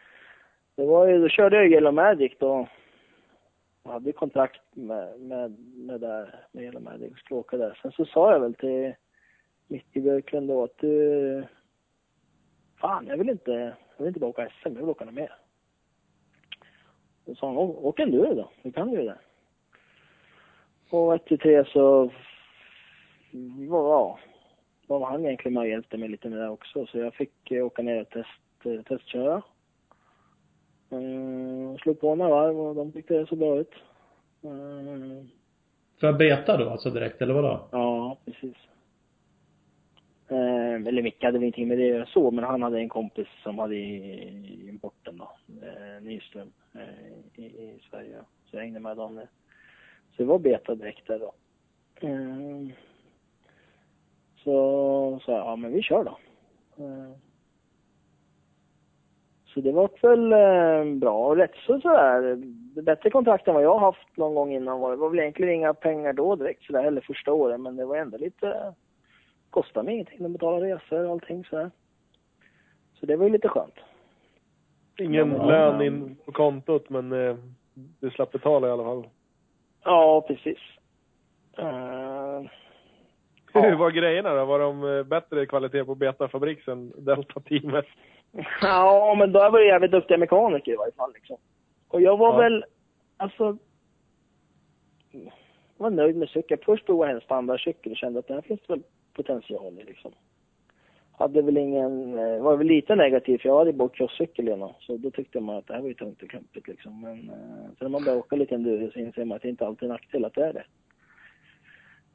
[0.75, 2.69] Det var ju, då körde jag ju Yellow Magic då.
[3.83, 7.79] Jag hade kontrakt med, med, med där, med Yellow Magic och skulle åka där.
[7.83, 8.95] Sen så sa jag väl till
[9.67, 11.45] Micke Björklund då att du...
[12.81, 13.53] Fan, jag vill inte,
[13.97, 15.35] jag vill inte bara åka SM, jag vill åka något mer.
[17.25, 19.19] Då sa han, åk en då, du kan ju det.
[20.91, 22.11] Och ett till tre så,
[23.69, 24.19] ja,
[24.87, 26.87] var han egentligen med och hjälpte mig lite med det också.
[26.87, 29.43] Så jag fick eh, åka ner och test, eh, testköra.
[30.91, 33.75] Mm, slog på några varv och de tyckte det så bra ut.
[34.43, 35.29] Mm,
[36.01, 37.69] För beta då alltså direkt, eller vadå?
[37.73, 38.57] Ja, precis.
[40.29, 43.29] Eh, eller Micke hade väl ingenting med det göra så, men han hade en kompis
[43.43, 45.31] som hade importen då,
[45.67, 48.17] eh, Nyström, eh, i, i Sverige.
[48.45, 49.21] Så jag hängde med dem.
[50.17, 51.35] Så det var beta direkt där då.
[54.45, 56.19] Så sa jag, ja men vi kör då.
[56.85, 57.11] Eh,
[59.47, 62.37] så det var väl eh, bra och rätt så sådär,
[62.83, 64.97] bättre kontrakt än vad jag haft någon gång innan var det.
[64.97, 68.19] var väl egentligen inga pengar då direkt sådär heller första året, men det var ändå
[68.19, 68.75] lite,
[69.51, 70.23] kostade mig ingenting.
[70.23, 71.71] De betalade resor och allting sådär.
[73.01, 73.75] Så det var ju lite skönt.
[74.99, 77.37] Ingen Ja, lön men- in på kontot, men eh,
[78.01, 79.09] du slapp betala i alla fall.
[79.85, 80.59] Ja, precis.
[83.55, 84.45] Hur var grejerna då?
[84.45, 87.87] Var de eh, bättre kvalitet på Beta-fabriks än Delta-teamet?
[88.63, 91.37] Ja, men då var det jävligt duktiga mekaniker i varje fall liksom.
[91.89, 92.39] Och jag var Ja.
[92.39, 92.65] väl,
[93.17, 93.57] alltså,
[95.13, 95.31] jag
[95.77, 96.61] var nöjd med cykeln.
[96.65, 100.13] Först provade jag en standardcykel och kände att den här finns väl potential i liksom.
[101.19, 104.73] Hade väl ingen, eh, var väl lite negativ för jag hade bara crosscykel innan.
[104.81, 107.01] Så då tyckte man att det här var ju tungt och klumpigt liksom.
[107.01, 109.67] Men eh, sen när man börjar åka lite enduro så inser man att det inte
[109.67, 110.65] alltid är nackdel att det är det.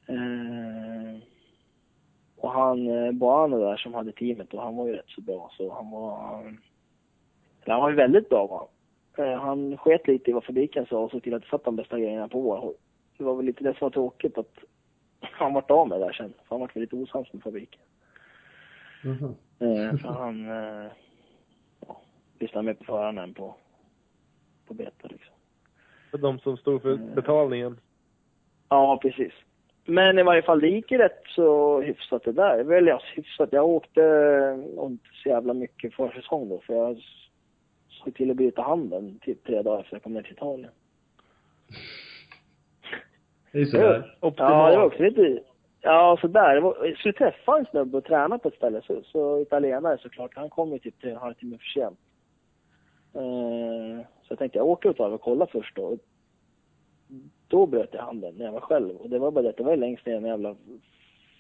[0.10, 1.22] Eh,
[2.38, 5.52] och han, eh, Boano där som hade teamet och han var ju rätt så bra
[5.58, 6.40] så han var,
[7.64, 8.70] eller han var ju väldigt bra
[9.16, 9.26] han.
[9.26, 11.76] Eh, Han sket lite i vad fabriken sa och såg till att det satt de
[11.76, 12.76] bästa grejerna på vår hoj.
[13.18, 14.54] Det var väl lite det som var tråkigt att
[15.22, 16.30] han vart av med det där sen.
[16.38, 17.82] För han vart väl lite osams med fabriken.
[19.04, 19.36] Mhm.
[19.60, 20.92] Eh, för han, eh,
[21.88, 22.02] ja,
[22.40, 23.56] lyssnade mer på förarna än på,
[24.68, 25.34] på beta liksom.
[26.12, 27.16] För de som stod för Mm.
[27.16, 27.80] betalningen.
[28.70, 29.34] Ja, precis.
[29.86, 32.64] Men i varje fall, det gick ju rätt så hyfsat det där.
[32.64, 33.50] Väl ja, hyfsat.
[33.52, 36.98] Jag åkte eh, inte så jävla mycket försäsong då, för jag
[37.90, 40.72] såg till att byta handen typ tre dagar efter jag kom ner till Italien.
[43.52, 44.18] Det är sådär.
[44.20, 44.52] Optimalt.
[44.54, 45.40] Ja, det var också lite,
[45.82, 46.56] Ja, så där.
[46.56, 49.98] Det var- Jag skulle träffa en snubbe och träna på ett ställe, så, så italienare
[49.98, 50.32] såklart.
[50.36, 52.00] Han kom ju typ till en halvtimme för sent.
[53.16, 55.98] Eh, så jag tänkte jag åker varv och kollar först då.
[57.50, 58.96] Då bröt jag handen när jag var själv.
[58.96, 60.56] Och det var bara det att det var längst ner i en jävla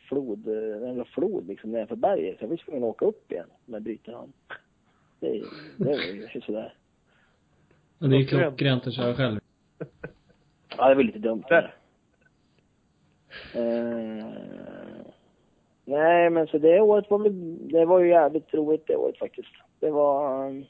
[0.07, 2.37] flod, en jävla flod liksom nedanför berget.
[2.37, 4.33] Så jag var tvungen att åka upp igen med bryten hand.
[5.19, 5.43] Det,
[5.77, 6.73] det var ju sådär.
[7.97, 9.39] Men det är klockrent att köra själv.
[10.77, 11.43] Ja, det var lite dumt.
[11.49, 11.75] Där.
[13.55, 14.25] Eh,
[15.85, 19.53] nej, men så det året var väl, det var ju jävligt roligt det året faktiskt.
[19.79, 20.65] Det var um,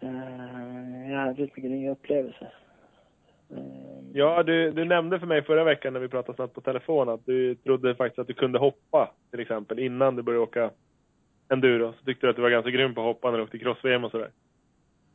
[0.00, 2.54] eh, jävligt mycket nya upplevelser.
[3.50, 3.56] Eh,
[4.12, 7.26] Ja, du, du nämnde för mig förra veckan när vi pratade snabbt på telefon att
[7.26, 10.70] du trodde faktiskt att du kunde hoppa till exempel innan du började åka
[11.48, 11.92] enduro.
[11.98, 14.04] Så tyckte du att du var ganska grym på att hoppa när du åkte cross-VM
[14.04, 14.30] och sådär.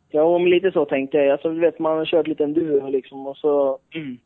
[0.10, 1.28] Ja, men lite så tänkte jag.
[1.30, 3.80] Alltså, du vet, man har kört lite enduro liksom och så...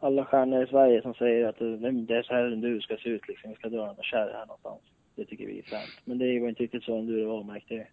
[0.00, 2.96] Alla stjärnor i Sverige som säger att "Nej, men det är så här enduro ska
[2.96, 3.50] se ut liksom.
[3.50, 4.80] Vi ska dra några kärr här någonstans.
[5.16, 6.00] Det tycker vi är fränt.
[6.04, 7.86] Men det var inte riktigt så enduro var märkte jag.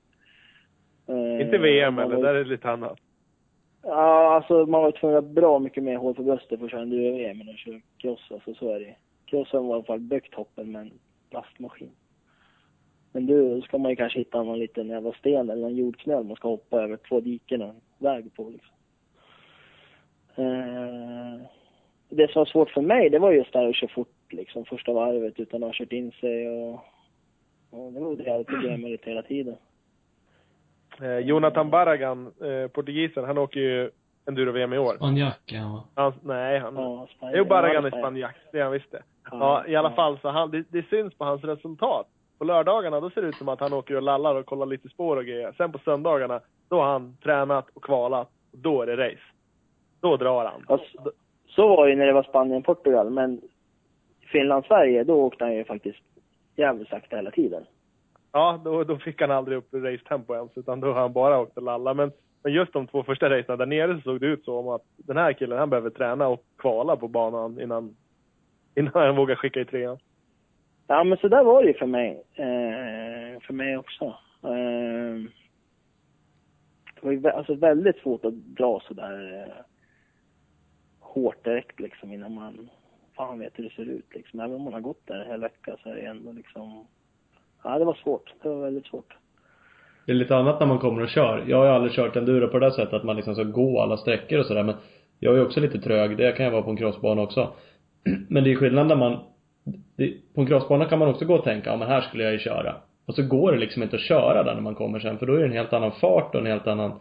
[1.18, 2.22] Eh, Inte VM eller?
[2.22, 3.00] Där är det lite annat.
[3.82, 6.72] Ja, alltså man var tvungen att ha bra mycket mer hål på bröstet för att
[6.72, 8.32] köra enduro-VM än att köra cross.
[8.32, 10.92] Alltså så är det Crossen var i alla fall bökt hoppen med en
[11.30, 11.92] plastmaskin.
[13.12, 16.36] Men du, ska man ju kanske hitta någon liten jävla sten eller någon jordknöl man
[16.36, 18.76] ska hoppa över två diken och en väg på liksom.
[20.36, 21.42] Eh,
[22.10, 24.66] det som var svårt för mig, det var just det här att köra fort liksom
[24.66, 26.74] första varvet utan att ha kört in sig och,
[27.70, 29.56] och det var det jag hade problem med lite hela tiden.
[31.02, 33.92] Eh, Jonathan Barragan, eh, portugisen, han åker ju
[34.26, 34.96] enduro-VM i år.
[34.96, 35.84] Spanjack va?
[35.96, 36.76] Han, nej, han...
[36.76, 37.38] Ja, Spanien.
[37.38, 39.04] Jo, Barragan Ja, är spanjack, det är han visst det.
[39.32, 42.08] Ja, i alla fall så han, det, det syns på hans resultat.
[42.38, 44.90] På lördagarna då ser det ut som att han åker och lallar och kollar lite
[44.90, 45.54] spår och grejer.
[45.58, 48.30] Sen på söndagarna, då har han tränat och kvalat.
[48.52, 49.24] Och då är det race.
[50.02, 50.66] Då drar han.
[50.68, 51.12] Ja, så,
[51.48, 53.42] så var det ju när det var Spanien-Portugal, men
[54.32, 56.00] Finland-Sverige, då åkte han ju faktiskt
[56.56, 57.64] jävligt sakta hela tiden.
[58.32, 61.58] Ja, då, då fick han aldrig upp racetempo ens, utan då har han bara åkt
[61.58, 61.94] och lalla.
[61.94, 62.12] Men,
[62.44, 65.18] men just de två första racen där nere så såg det ut som att den
[65.18, 67.96] här killen, han behöver träna och kvala på banan innan,
[68.76, 69.98] innan han vågar skicka i trean.
[70.88, 72.24] Ja, men så där var det ju för mig.
[72.34, 74.06] Eh, för mig också.
[74.44, 75.30] Eh,
[76.96, 79.54] det var ju vä- alltså väldigt svårt att dra så där eh,
[81.00, 82.70] hårt direkt liksom innan man
[83.16, 84.40] fan vet hur det ser ut liksom.
[84.40, 86.88] Även om man har gått där en hel vecka så är det ändå liksom,
[87.64, 88.34] ja det var svårt.
[88.44, 89.16] Det var väldigt svårt.
[90.06, 91.44] Det är lite annat när man kommer och kör.
[91.48, 93.82] Jag har ju aldrig kört enduro på det där sättet att man liksom ska gå
[93.82, 94.76] alla sträckor och sådär men
[95.20, 96.18] jag är också lite trög.
[96.18, 97.54] Det kan jag vara på en crossbana också.
[98.28, 99.18] Men det är skillnad när man
[100.36, 102.40] på en crossbana kan man också gå och tänka, ja men här skulle jag ju
[102.40, 102.76] köra.
[103.06, 105.34] Och så går det liksom inte att köra där när man kommer sen för då
[105.34, 106.92] är det en helt annan fart och en helt annan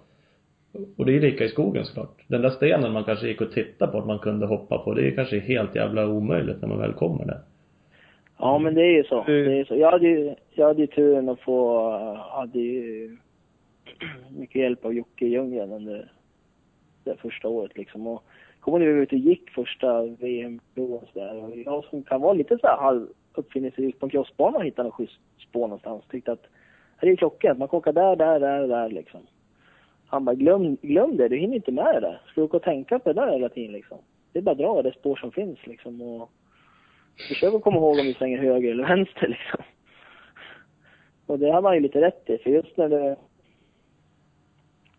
[0.96, 2.16] och det är lika i skogen såklart.
[2.26, 5.08] Den där stenen man kanske gick och tittade på att man kunde hoppa på, det
[5.08, 7.40] är kanske helt jävla omöjligt när man väl kommer där.
[8.38, 9.24] Ja, men det är ju så.
[9.27, 9.77] Det är så.
[9.77, 11.90] Jag hade ju, jag hade ju turen att få,
[12.31, 13.16] hade ju
[14.38, 16.12] mycket hjälp av Jocke i djungeln under
[17.05, 18.07] det första året liksom.
[18.07, 18.22] Och
[18.61, 21.44] kommer när vi var ute och gick första VM-proven där.
[21.44, 24.83] Och jag som kan vara lite så här halv uppfinningsrik på en crossbana och hitta
[24.83, 26.05] någon schysst spår någonstans.
[26.11, 26.46] Tyckte att
[27.01, 27.59] det är klockrent.
[27.59, 29.20] Man kan åka där, där, där, där liksom.
[30.07, 31.29] Han bara, glöm, glöm det.
[31.29, 32.20] Du hinner inte med det där.
[32.27, 33.98] Ska du åka och tänka på det där hela tiden liksom?
[34.33, 36.03] Det är bara att dra det spår som finns liksom.
[36.03, 36.31] Och
[37.18, 39.64] Försök att komma ihåg om du svänger höger eller vänster liksom.
[41.26, 43.16] Och det har man ju lite rätt i, för just när det...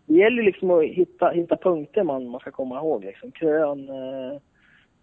[0.06, 3.32] Det gäller liksom att hitta, hitta punkter man, man ska komma ihåg liksom.
[3.32, 4.40] Krön, eh,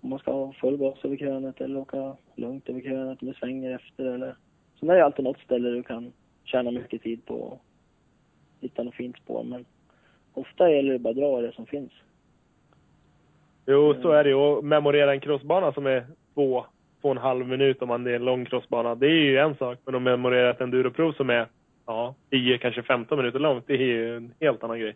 [0.01, 3.33] om man ska ha full gas över krönet eller åka lugnt över krönet om det
[3.33, 4.35] svänger efter eller...
[4.79, 7.59] Sen är det alltid något ställe du kan tjäna mycket tid på att
[8.63, 9.65] hitta något fint spår, men
[10.33, 11.91] ofta gäller det bara att dra det som finns.
[13.65, 14.35] Jo, så är det ju.
[14.35, 16.65] Och memorera en crossbana som är två,
[17.01, 19.55] två och en halv minut om man är en lång crossbana, det är ju en
[19.55, 19.79] sak.
[19.85, 21.47] Men att memorera ett enduroprov som är,
[21.85, 24.95] ja, 10, kanske 15 minuter långt, det är ju en helt annan grej.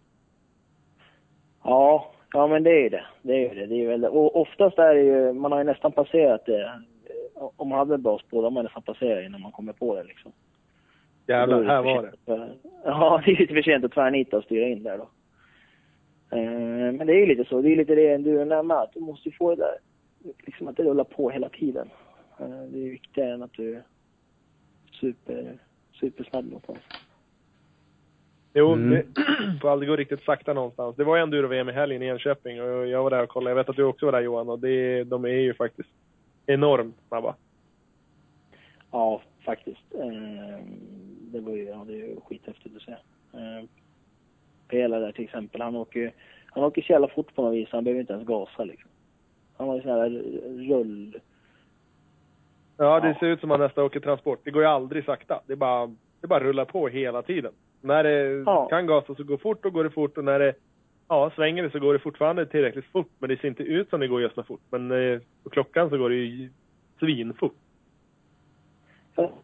[1.63, 3.05] Ja, ja men det är ju det.
[3.21, 3.65] Det är ju det.
[3.65, 6.71] det är väldigt, och oftast är det ju, man har ju nästan passerat det.
[7.55, 9.95] Om man hade ett bra spår, då har man nästan passerat innan man kommer på
[9.95, 10.31] det liksom.
[11.27, 12.49] Jävlar, det här var det.
[12.85, 15.09] Ja, det är lite för sent att tvärnita och styra in där då.
[16.37, 18.93] Eh, Men det är ju lite så, det är lite det du är med att
[18.93, 19.77] du måste ju få det där,
[20.45, 21.89] liksom att det rullar på hela tiden.
[22.39, 23.83] Eh, Det är viktigare än att du är
[24.91, 25.59] super,
[25.93, 26.79] supersnabb någonstans.
[28.53, 28.89] Jo, Mm.
[28.89, 29.05] det
[29.61, 30.95] får aldrig gå riktigt sakta någonstans.
[30.95, 33.49] Det var ju enduro-VM i helgen i Enköping och jag var där och kollade.
[33.51, 35.89] Jag vet att du också var där Johan och det, de är ju faktiskt
[36.45, 37.35] enormt snabba.
[38.91, 39.93] Ja, faktiskt.
[39.93, 40.59] Eh,
[41.31, 42.91] Det var ju, ja, det är ju skithäftigt att se.
[43.33, 43.65] Eh,
[44.67, 46.11] Pela där till exempel, han åker ju,
[46.45, 48.90] han åker så jävla fort på något vis, han behöver inte ens gasa liksom.
[49.61, 50.09] Han har ju sån här
[50.69, 51.19] rull...
[52.77, 54.39] Ja, det ser ut som att han nästan åker transport.
[54.43, 55.41] Det går ju aldrig sakta.
[55.47, 57.51] Det bara, det bara rullar på hela tiden.
[57.81, 58.65] När det Ja.
[58.69, 60.17] kan gasa så går det fort, då går det fort.
[60.17, 60.53] Och när det
[61.09, 63.09] ja, svänger det så går det fortfarande tillräckligt fort.
[63.19, 64.61] Men det ser inte ut som det går just så fort.
[64.69, 66.49] Men eh, på klockan så går det ju
[66.99, 67.55] svinfort.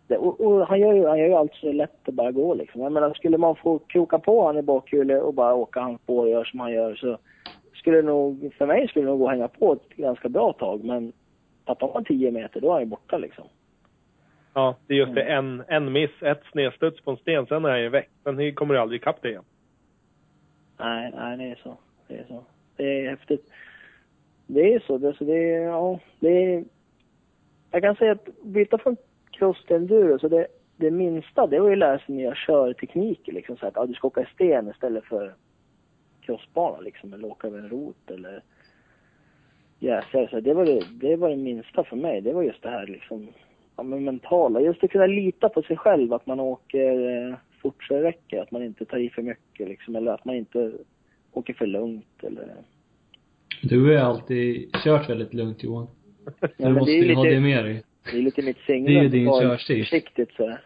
[0.09, 2.81] Och, och han, gör ju, han gör ju allt så lätt att bara gå liksom.
[2.81, 6.23] Jag menar, skulle man få kroka på han i bakhjulet och bara åka hans spår
[6.23, 7.17] och göra som han gör så
[7.87, 10.83] skulle nog, för mig skulle det nog gå att hänga på ett ganska bra tag.
[10.83, 11.13] Men
[11.65, 13.47] tappar man 10 meter då är han ju borta liksom.
[14.53, 15.21] Ja, det är just det.
[15.21, 18.09] En, en miss, ett snedstuds på en sten, sen är han ju väck.
[18.23, 19.43] Sen kommer du aldrig ikapp det igen.
[20.77, 21.77] Nej, nej, det är så.
[22.07, 22.43] Det är så.
[22.75, 23.51] Det är häftigt.
[24.47, 24.97] Det är så.
[24.97, 26.63] Det, så det är, ja, det är...
[27.71, 28.97] Jag kan säga att byta från
[29.31, 33.57] cross till enduro, så det, det minsta, det var ju lära sig nya körtekniker liksom.
[33.57, 35.33] Så att ja, du ska åka i sten istället för
[36.27, 38.41] crossbana liksom, eller åka över en rot eller
[39.79, 40.27] jäsar.
[40.27, 42.21] Så det var det, det var det minsta för mig.
[42.21, 43.27] Det var just det här liksom,
[43.75, 44.61] ja men mentala.
[44.61, 48.41] Just att kunna lita på sig själv, att man åker eh, fort så det räcker.
[48.41, 50.71] Att man inte tar i för mycket liksom, eller att man inte
[51.31, 52.55] åker för lugnt eller...
[53.61, 55.87] Du har ju alltid kört väldigt lugnt Johan.
[56.41, 57.83] Ja, du måste ju ju ha lite- det med dig.
[58.11, 58.93] Det är lite mitt signum.
[58.93, 59.83] Det är ju din körstil.
[59.83, 60.61] Försiktigt sådär.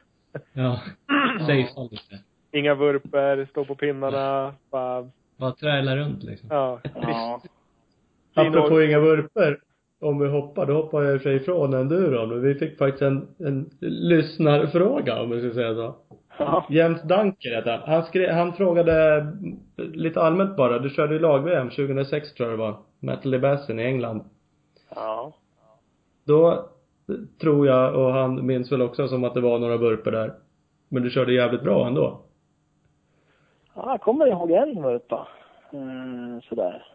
[0.53, 0.81] Ja.
[1.39, 2.19] Safea lite.
[2.51, 5.09] Inga vurper, stå på pinnarna, bara,
[5.41, 6.49] Bara träla runt liksom.
[6.51, 6.79] ja.
[7.01, 7.41] Ja.
[8.33, 9.59] Apropå inga vurper.
[9.99, 12.29] Om vi hoppar, då hoppar jag i och för sig ifrån enduron.
[12.29, 15.95] Men vi fick faktiskt en, en lyssnarfråga om vi ska säga så.
[16.37, 16.65] Ja.
[16.69, 17.89] Jens Danker heter han.
[17.89, 19.27] Han, skrev, han frågade
[19.77, 20.79] lite allmänt bara.
[20.79, 22.77] Du körde ju lag-VM 2006 tror jag det var.
[22.99, 24.23] Metal Basin i England.
[24.95, 25.33] Ja.
[26.23, 26.69] Då
[27.41, 30.33] tror jag, och han minns väl också som att det var några burper där.
[30.89, 32.21] Men du körde jävligt bra ändå.
[33.75, 35.27] Ja, jag kommer ihåg en vurpa.
[35.71, 36.85] Eh, sådär.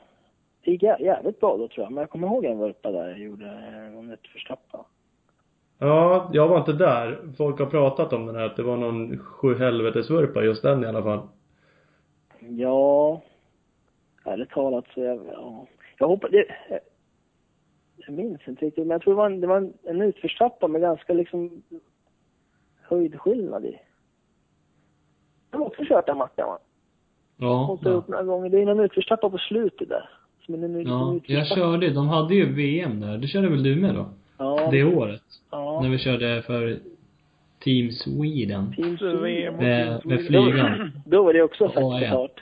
[0.65, 1.93] Det gick jä- jävligt bra då tror jag.
[1.93, 4.85] Men jag kommer ihåg en vurpa där jag gjorde eh, någon utförstappa.
[5.79, 7.33] Ja, jag var inte där.
[7.37, 11.03] Folk har pratat om den här, att det var någon sjuhelvetesvurpa, just den i alla
[11.03, 11.29] fall.
[12.41, 13.21] Ja.
[14.25, 15.67] Ärligt talat så jag, ja.
[15.99, 16.81] Jag hoppas, det, jag,
[17.97, 18.87] jag minns inte riktigt.
[18.87, 21.63] Men jag tror det var en, det var en, en utförstrappa med ganska liksom
[22.83, 23.81] höjdskillnad i.
[25.51, 26.59] Jag har också kört den Martin va?
[27.39, 27.71] Ja.
[27.73, 28.51] Upp Ja, några gånger.
[28.51, 30.09] Det är någon utförstrappa på slutet där.
[30.47, 33.19] Som är en, en ja jag körde, de hade ju VM där.
[33.19, 34.07] Det körde väl du med då?
[34.39, 34.69] Ja.
[34.71, 35.23] Det året.
[35.51, 35.81] ja.
[35.83, 36.79] När vi körde för
[37.65, 38.73] Team Sweden.
[38.77, 39.55] Team Sweden.
[39.55, 40.43] och Med, Team med Sweden.
[40.53, 40.93] flygan.
[41.07, 42.01] Då var det också Ja, fett ja.
[42.01, 42.33] betalt.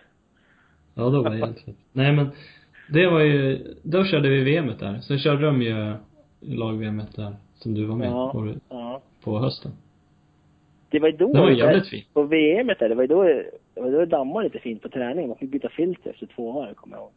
[0.94, 1.76] Ja, då var det helt fett.
[1.92, 2.30] Nej men,
[2.88, 5.00] det var ju, då körde vi VMet där.
[5.00, 5.92] Sen körde de ju
[6.40, 8.32] lag-VMet där, som du var med Ja.
[8.32, 9.00] på, Ja.
[9.24, 9.72] på hösten.
[10.94, 12.14] Det var ju då, Det var jävligt fint.
[12.14, 13.22] på VMet där, det var ju då,
[13.74, 15.28] det var då det dammade lite fint på träningen.
[15.28, 17.10] Man fick byta filter efter två år, kommer jag ihåg.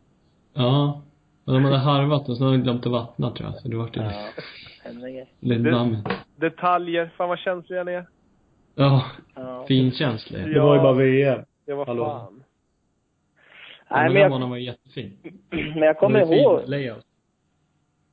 [0.53, 1.01] Ja.
[1.45, 3.59] Och de hade harvat och så hade de glömt att vattna tror jag.
[3.61, 6.07] Så det vart ju Ja, lite dammigt.
[6.35, 8.05] Detaljer, fan vad känsliga ni är.
[8.75, 9.65] Ja, Ja.
[9.67, 10.53] finkänslig.
[10.53, 11.41] Det var ju bara VM.
[11.65, 12.05] Det var Hallå.
[12.05, 12.43] fan.
[13.91, 15.17] Nej, den men banan jag, var jättefin.
[15.49, 17.05] men jag kommer ihåg, layout.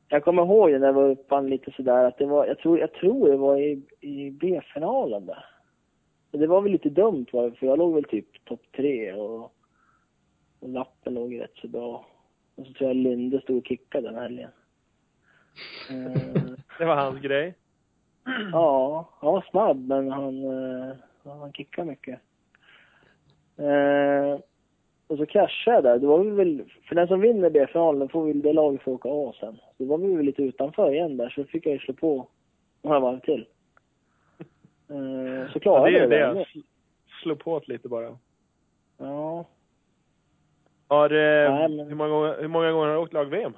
[0.08, 2.92] jag kommer ihåg när jag var uppe lite sådär att det var, jag tror, jag
[2.92, 5.44] tror det var i, i B-finalen där.
[6.34, 9.12] Och det var väl lite dumt var det, för jag låg väl typ topp tre
[9.12, 9.42] och,
[10.60, 12.06] och lappen låg rätt så bra.
[12.54, 14.50] Och så tror jag Linde stod och kickade den helgen.
[15.90, 16.42] Eh,
[16.78, 17.54] Det var hans grej.
[18.52, 22.20] Ja, han var snabb men han, eh, han kickade mycket.
[23.56, 24.40] Eh,
[25.06, 25.98] och så kraschade jag där.
[25.98, 29.08] Det var vi väl, för den som vinner B-finalen får väl det laget få åka
[29.12, 29.56] A sen.
[29.56, 31.94] Så då var vi väl lite utanför igen där, så då fick jag ju slå
[31.94, 32.28] på
[32.82, 33.46] några varv till.
[34.88, 36.34] Eh, så Ja, klarade det är det.
[36.34, 36.44] det.
[36.44, 36.62] Sl-
[37.22, 38.18] Slå på lite bara.
[38.98, 39.44] Ja,
[40.88, 43.52] Har, eh, Nej, men- hur, många, gånger- hur många gånger har du åkt lag-VM?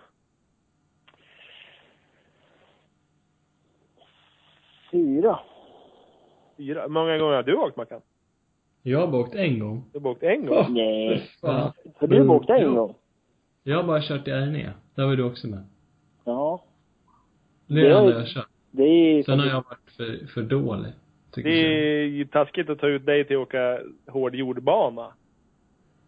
[4.90, 5.38] fyra.
[6.56, 6.82] Fyra.
[6.82, 8.00] Hur många gånger har du åkt Mackan?
[8.82, 9.84] Jag har bara åkt en gång.
[9.92, 10.66] Du har åkt en gång?
[10.74, 11.30] Nej.
[11.42, 11.72] Ja.
[11.96, 12.94] Har du åkt en gång?
[13.62, 14.72] Jag har bara kört i RNE.
[14.94, 15.64] Där var du också med.
[16.24, 16.62] Ja.
[17.66, 18.48] Det är Det enda jag har kört.
[18.70, 20.92] Det är Sen har jag varit för, för dålig.
[21.36, 25.12] Tycker Det är ju taskigt att ta ut dig till att åka hård jordbana.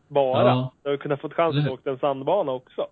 [0.08, 0.48] Bara.
[0.48, 0.72] Ja.
[0.82, 2.86] Du har ju kunnat fått chans Eller att åka en sandbana också.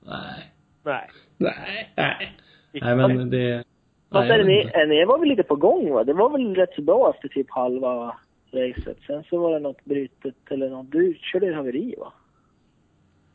[0.00, 0.52] Nej.
[0.82, 1.10] Nej.
[1.36, 2.36] Nej, nej.
[2.72, 3.64] Nej men det...
[4.10, 4.86] Fast vet NE, inte.
[4.86, 6.04] NE var väl lite på gång va?
[6.04, 8.16] Det var väl rätt så bra efter typ halva
[8.52, 8.98] racet.
[9.06, 10.92] Sen så var det något brytet eller något.
[10.92, 12.12] Du körde ett haveri va?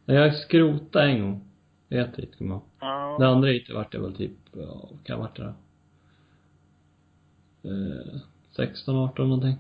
[0.06, 1.41] Jag skrotade en gång.
[1.89, 2.67] Ett hit kommer jag ihåg.
[2.80, 3.15] Ja.
[3.19, 5.53] Det andra hitet vart det väl typ, ja, kan ha varit det då?
[7.63, 8.19] Eh,
[8.55, 9.55] 16, 18 någonting.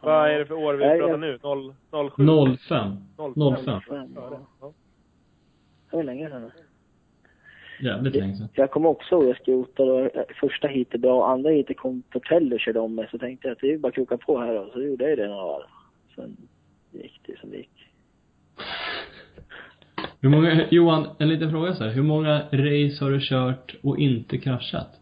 [0.00, 1.38] Vad är det för år vi Nej, pratar jag- nu?
[1.42, 1.74] 0,
[2.10, 2.56] 07?
[2.56, 2.96] 05.
[3.34, 3.80] 05.
[3.88, 4.40] Fem, Ja,
[5.90, 6.50] det- var länge sedan.
[7.82, 8.48] Jävligt länge sedan.
[8.52, 10.10] Jag kommer också ihåg jag skrotade och
[10.40, 13.60] första heatet bra, andra heatet kom Tortello och körde om mig så tänkte jag att
[13.60, 15.62] det är ju bara att kroka på här och så gjorde jag det några varv.
[16.14, 16.36] Sen
[16.92, 17.88] gick det som det gick.
[20.20, 21.90] Hur många, Johan, en liten fråga så här.
[21.90, 25.00] Hur många race har du kört och inte kraschat?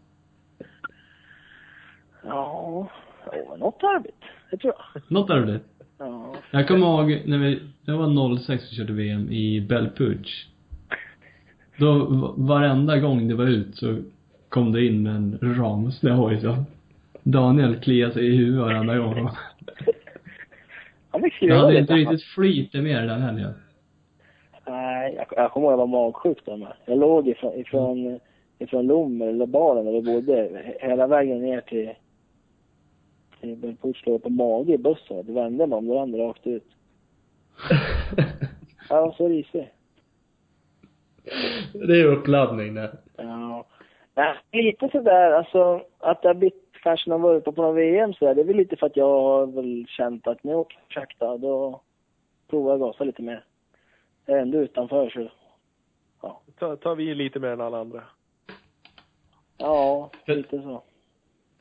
[2.25, 2.87] Ja,
[3.31, 4.13] ja något arbete.
[4.51, 5.01] Det tror jag.
[5.07, 5.63] Något blivit?
[5.97, 6.35] Ja.
[6.51, 10.47] Jag kommer ihåg när vi, det var 06 vi körde VM i Belpuch.
[11.77, 13.97] Då, va- varenda gång det var ut så
[14.49, 16.55] kom det in en ramsnö hoj så.
[17.23, 19.13] Daniel kliade sig i huvudet varenda gång.
[21.11, 23.53] Han skruva hade inte riktigt flyt med den helgen.
[24.67, 26.73] Nej, jag, jag kommer ihåg jag var magsjuk då med.
[26.85, 28.19] Jag låg ifrån, ifrån,
[28.59, 31.89] ifrån Lommer, eller baren där vi bodde, he- hela vägen ner till
[33.43, 35.25] till Belpuch låg på mage i bussen.
[35.25, 36.67] Det vände mig om, det rann rakt ut.
[38.89, 39.73] Var så risig.
[41.73, 42.97] Det är uppladdning det.
[43.17, 43.65] Ja.
[44.15, 48.35] Nej, lite sådär, alltså att det har blivit kanske någon vurpa på någon VM sådär,
[48.35, 51.37] det är väl lite för att jag har väl känt att nu åker jag sakta,
[51.37, 51.81] då
[52.49, 53.45] provar jag gasa lite mer.
[54.25, 55.31] Jag är ändå utanför så,
[56.59, 58.03] Ta, tar vi lite mer än alla andra.
[59.57, 60.83] ja, lite så.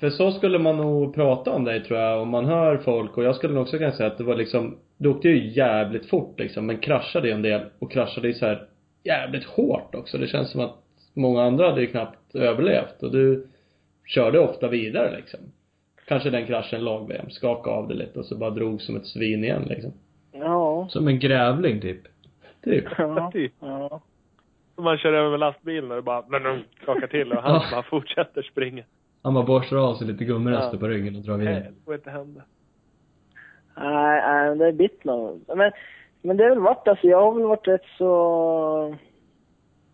[0.03, 3.25] För så skulle man nog prata om dig tror jag, om man hör folk och
[3.25, 6.39] jag skulle nog också kunna säga att det var liksom, du åkte ju jävligt fort
[6.39, 8.67] liksom, men kraschade en del och kraschade ju så här
[9.05, 10.19] jävligt hårt också.
[10.19, 10.75] Det känns som att
[11.15, 13.47] många andra hade ju knappt överlevt och du
[14.07, 15.41] körde ofta vidare liksom.
[16.07, 19.45] Kanske den kraschen lag-VM, skakade av det lite och så bara drog som ett svin
[19.45, 19.93] igen liksom.
[20.33, 20.89] Ja.
[20.91, 22.03] Som en grävling typ.
[22.65, 22.85] Typ.
[22.99, 23.31] Ja.
[23.33, 23.53] Typ.
[23.61, 24.01] ja.
[24.75, 26.23] Om man kör över med lastbilen och det bara
[26.83, 28.85] skakar till och han bara fortsätter springa.
[29.23, 30.79] Han bara borstar av sig lite gummirester Ja.
[30.79, 31.55] på ryggen och drar vidare.
[31.87, 32.43] Helvete hände.
[33.77, 35.41] Nej, nej, det är nog.
[35.57, 35.73] Men,
[36.23, 38.97] men det har väl varit, alltså jag har väl varit rätt så,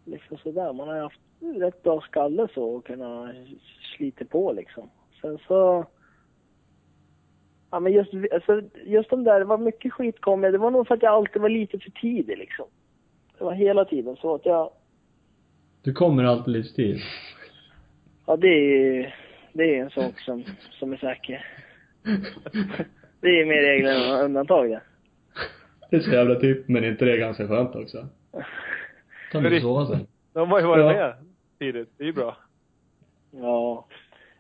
[0.05, 3.33] liksom sådär, man har ju haft rätt bra skalle så och kunna
[3.97, 4.91] slita på liksom.
[5.21, 5.85] Sen så,
[7.71, 10.71] ja men just, alltså, just de där, det var mycket skit kom jag, det var
[10.71, 12.67] nog för att jag alltid var lite för tidig liksom.
[13.39, 14.71] Det var hela tiden så att jag,
[15.83, 16.99] Du kommer alltid livstid.
[18.29, 19.15] Ja det är
[19.53, 21.47] det är en sak som, som är säker.
[23.21, 24.81] Det är mer regler än undantag det.
[25.91, 28.07] Det är så jävla typ, men är inte det ganska skönt också?
[29.33, 30.07] Kan du det- sova sen?
[30.33, 30.93] De har ju varit Ja.
[30.93, 31.15] med
[31.59, 31.89] tidigt.
[31.97, 32.37] Det är ju bra.
[33.31, 33.87] Ja.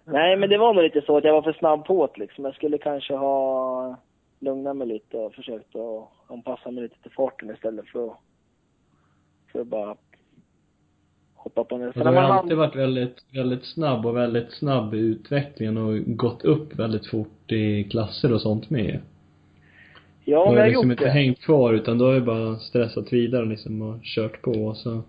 [0.05, 2.45] Nej, men det var nog lite så att jag var för snabb på det liksom.
[2.45, 3.97] Jag skulle kanske ha
[4.41, 8.17] lugnat mig lite och försökt att anpassa mig lite till farten istället för att,
[9.53, 9.97] för att bara
[11.39, 11.75] hoppa på.
[11.75, 15.99] Och du har ju alltid varit väldigt, väldigt snabb och väldigt snabb i utvecklingen och
[16.07, 19.01] gått upp väldigt fort i klasser och sånt med.
[20.25, 21.11] Ja, men jag har liksom gjort inte det.
[21.11, 25.03] hängt kvar utan du har ju bara stressat vidare liksom och kört på och så.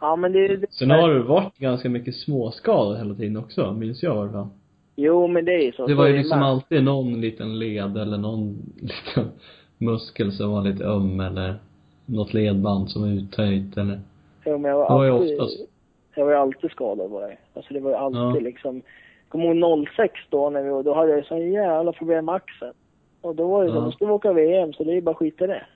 [0.00, 4.02] Ja, men det, det Sen har du varit ganska mycket småskadad hela tiden också, minns
[4.02, 4.48] jag i alla fall.
[4.96, 5.86] Jo, men det är ju så.
[5.86, 6.48] Det var ju liksom med.
[6.48, 9.30] alltid någon liten led eller någon liten
[9.78, 11.54] muskel som var lite öm eller
[12.06, 14.00] något ledband som var uttöjt eller
[14.48, 15.60] Jo, men jag var Det ju alltid, oftast.
[16.14, 17.36] jag var ju alltid skadad var jag.
[17.54, 18.44] Alltså det var ju alltid Ja.
[18.48, 22.34] liksom, jag kommer ihåg 06 då när vi, då hade jag så jävla problem med
[22.34, 22.74] axeln.
[23.20, 23.80] Och då var det så, Ja.
[23.80, 25.66] då skulle vi åka VM så det är ju bara skit i det.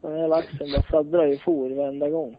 [0.00, 2.36] Och den hela axeln bara fladdrade i for varenda gång.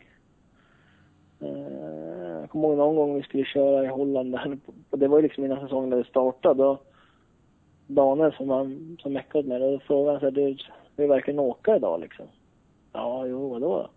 [1.42, 4.58] Eh, Jag kommer ihåg någon gång vi skulle köra i Holland där,
[4.90, 6.58] och det var ju liksom innan säsongen hade startat.
[6.58, 6.78] Då
[7.88, 10.58] Daniel som, han, som meckade åt mig, då frågade han så här, du, vill
[10.96, 12.26] du verkligen åka idag liksom?
[12.94, 13.90] Ja, jo, vadå då?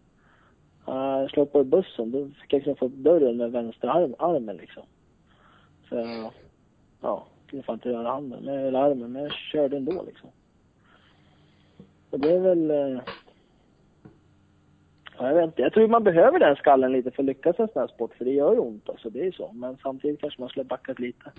[0.88, 4.14] Uh, jag slog på bussen, då fick jag liksom få upp dörren med vänster arm,
[4.18, 4.82] armen liksom.
[5.88, 6.30] Så jag,
[7.00, 10.28] ja, kunde fan inte röra handen, eller armen, men jag körde ändå liksom.
[12.10, 13.00] Och det är väl, eh,
[15.18, 17.62] ja, jag vet inte, jag tror man behöver den skallen lite för att lyckas i
[17.62, 19.52] en sån här sport, för det gör ju ont alltså, det är ju så.
[19.52, 21.32] Men samtidigt kanske man skulle ha backat lite.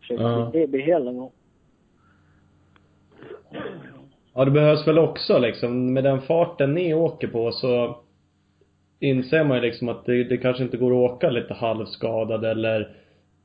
[0.00, 0.50] Försökt Ja.
[0.52, 1.32] bli, bli hel någon gång.
[4.34, 7.96] Ja, det behövs väl också liksom, med den farten ni åker på så
[9.02, 12.88] inser man ju liksom att det, det kanske inte går att åka lite halvskadad eller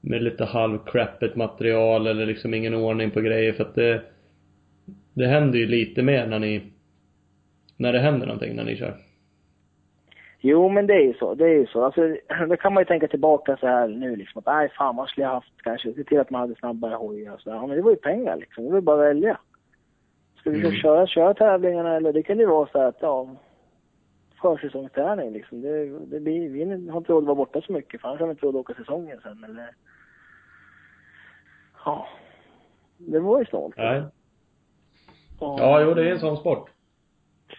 [0.01, 4.01] med lite halvcrappigt material eller liksom ingen ordning på grejer för att det
[5.14, 6.62] det händer ju lite mer när ni
[7.78, 8.93] när det händer någonting när ni kör.
[10.41, 11.36] Jo, men det är ju så.
[11.36, 11.84] Det är ju så.
[11.86, 12.01] Alltså,
[12.49, 15.28] då kan man ju tänka tillbaka så här nu liksom att nej fan man skulle
[15.28, 17.55] ha haft kanske, se till att man hade snabbare hojar och så där.
[17.58, 18.64] Ja, men det var ju pengar liksom.
[18.64, 19.38] Det var ju bara att välja.
[20.39, 20.72] Ska vi Mm.
[20.72, 23.28] köra, köra tävlingarna eller det kan ju vara så här att ja,
[24.42, 25.62] försäsongsträning liksom.
[25.62, 28.28] Det, det blir, vi har inte råd att vara borta så mycket för annars har
[28.28, 29.70] vi inte råd att åka säsongen sen eller
[31.86, 32.08] Ja.
[32.98, 33.78] Det var ju snålt.
[33.78, 34.04] Nej.
[35.40, 36.70] Och- Ja, jo det är en sån sport.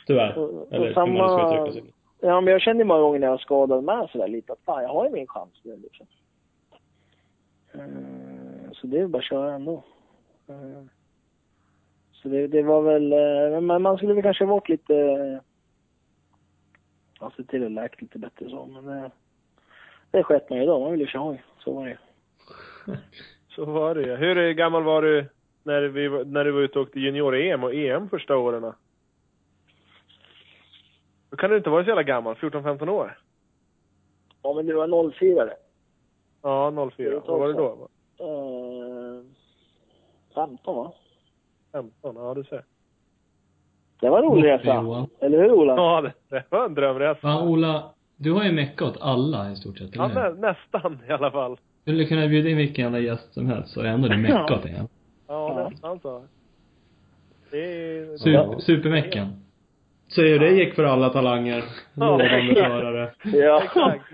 [0.06, 0.38] Tyvärr.
[0.38, 1.92] Och- och Eller hur man samma- ska uttrycka sig.
[2.20, 4.82] Ja, men jag kände många gånger när jag var skadad med sådär lite att fan,
[4.82, 6.06] jag har ju min chans nu liksom.
[7.74, 9.82] Eh, Så det är bara att köra ändå.
[10.48, 10.82] Eh,
[12.12, 14.94] Så det, det var väl, eh, men man skulle väl kanske varit lite,
[17.20, 19.10] ja, se till att läkt lite bättre så, men det,
[20.10, 20.80] det sket man då.
[20.80, 21.44] Man ville ju köra hoj.
[21.58, 21.96] Så var det ju.
[23.48, 24.16] Så var det ju.
[24.16, 25.26] Hur gammal var du
[25.62, 28.72] när, vi, när du var ute och åkte junior-EM och EM första åren?
[31.30, 33.18] Då kan du inte vara så jävla gammal, 14-15 år?
[34.42, 35.56] Ja, men du var 04 det.
[36.42, 37.16] Ja, Det är 04.
[37.16, 37.88] ett Vad var det då?
[38.18, 39.24] Eh,
[40.34, 40.92] 15 va?
[41.72, 42.16] 15?
[42.16, 42.64] Ja, du ser.
[44.00, 45.06] Det var en rolig resa.
[45.20, 45.74] Eller hur Ola?
[45.76, 47.20] Ja, det, det var en drömresa.
[47.20, 47.82] Fan Ola,
[48.16, 50.34] du har ju meckat åt alla i stort sett, Ja, eller hur?
[50.34, 51.56] nä, nästan i alla fall.
[51.84, 54.50] Du skulle kunna bjuda in vilken jävla gäst som helst så är ändå det meckat
[54.50, 54.60] åt.
[54.64, 54.86] Ja,
[55.28, 55.68] Ja.
[55.70, 56.22] nästan så.
[57.50, 58.16] Det är...
[58.16, 59.42] Super, supermeckan.
[60.08, 61.64] Se hur det gick för alla talanger.
[61.94, 63.10] Lovande förare.
[63.24, 63.62] Ja.
[63.64, 64.04] Exakt.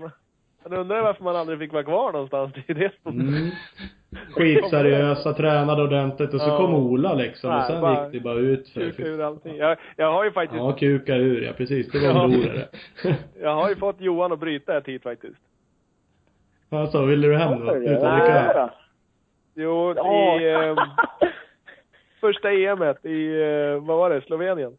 [0.69, 2.53] Man undrar varför man aldrig fick vara kvar någonstans.
[2.53, 3.19] Det är det som...
[3.19, 3.49] Mm.
[4.35, 6.57] Skitseriösa, tränade ordentligt och så Ja.
[6.57, 7.49] kom Ola liksom.
[7.49, 9.55] Och Nej, sen bara gick det bara ut för Kuka ur allting.
[9.55, 10.57] Jag, jag har ju faktiskt...
[10.57, 11.91] Ja, kuka ur ja, precis.
[11.91, 12.67] Det var en roligare.
[13.41, 15.37] Jag har ju fått Johan att bryta ett hit faktiskt.
[16.69, 17.73] Alltså, ville du hem då?
[17.73, 17.97] Det det?
[17.97, 18.69] Utan Nej, dricka?
[19.55, 20.75] Jo, i eh,
[22.21, 24.77] första EMet i, eh, vad var det, Slovenien?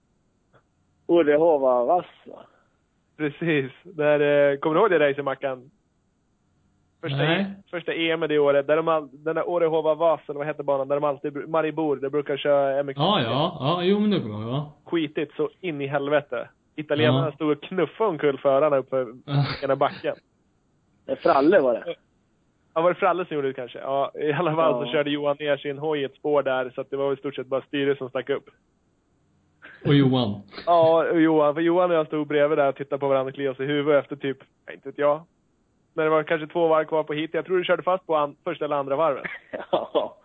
[1.06, 2.38] Vass va?
[3.16, 3.72] Precis.
[3.82, 5.70] Där, eh, kommer du ihåg det racet Mackan?
[7.10, 7.40] Första, Nej.
[7.40, 10.62] E- första EM det året, där de all, den där Orehova Vas, eller vad heter
[10.62, 12.96] banan, där de alltid, Maribor, där brukar köra MX.
[12.98, 14.62] Ja, ja, ja, jo men det kommer jag ihåg.
[14.84, 16.48] Skitigt så in i helvete.
[16.76, 17.32] Italienarna Ja.
[17.32, 19.12] stod och knuffade omkull förarna uppför
[19.64, 20.14] ena backen.
[21.06, 21.94] Det Fralle var det.
[22.74, 23.78] Ja, var det Fralle som gjorde det kanske?
[23.78, 24.92] Ja, i alla fall så Ja.
[24.92, 27.34] körde Johan ner sin hoj i ett spår där, så att det var i stort
[27.34, 28.44] sett bara styret som stack upp.
[29.86, 30.40] Och Johan.
[30.66, 33.34] Ja, och Johan, för Johan och jag stod bredvid där och tittade på varandra och
[33.34, 34.38] kliade oss i huvudet efter typ,
[34.72, 35.22] inte vet jag.
[35.96, 37.30] När det var kanske två varv kvar på hit.
[37.34, 39.24] Jag tror du körde fast på an, första eller andra varvet.
[39.70, 40.16] Ja.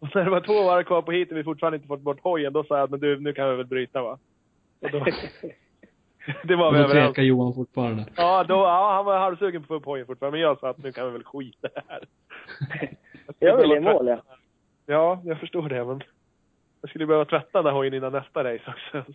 [0.00, 2.20] Och när det var två varv kvar på hit och vi fortfarande inte fått bort
[2.22, 4.18] hojen, då sa jag att men du, nu kan vi väl bryta va?
[4.80, 4.98] Och då,
[6.44, 7.08] det var vi då överens.
[7.08, 8.04] tvekar Johan fortfarande.
[8.16, 10.68] Ja, då, ja, han var halvsugen på att få upp hojen fortfarande, men jag sa
[10.68, 12.04] att nu kan vi väl skita det här.
[13.38, 14.22] Jag vill i mål ja.
[14.86, 16.02] Ja, jag förstår det, men
[16.80, 19.12] jag skulle behöva tvätta den där hojen innan nästa race också.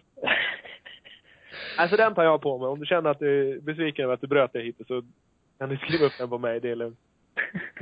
[1.78, 2.68] Alltså den tar jag på mig.
[2.68, 5.04] Om du känner att du är besviken över att du bröt det hittills så
[5.60, 7.00] kan du skriva upp den på mig, det är lugnt.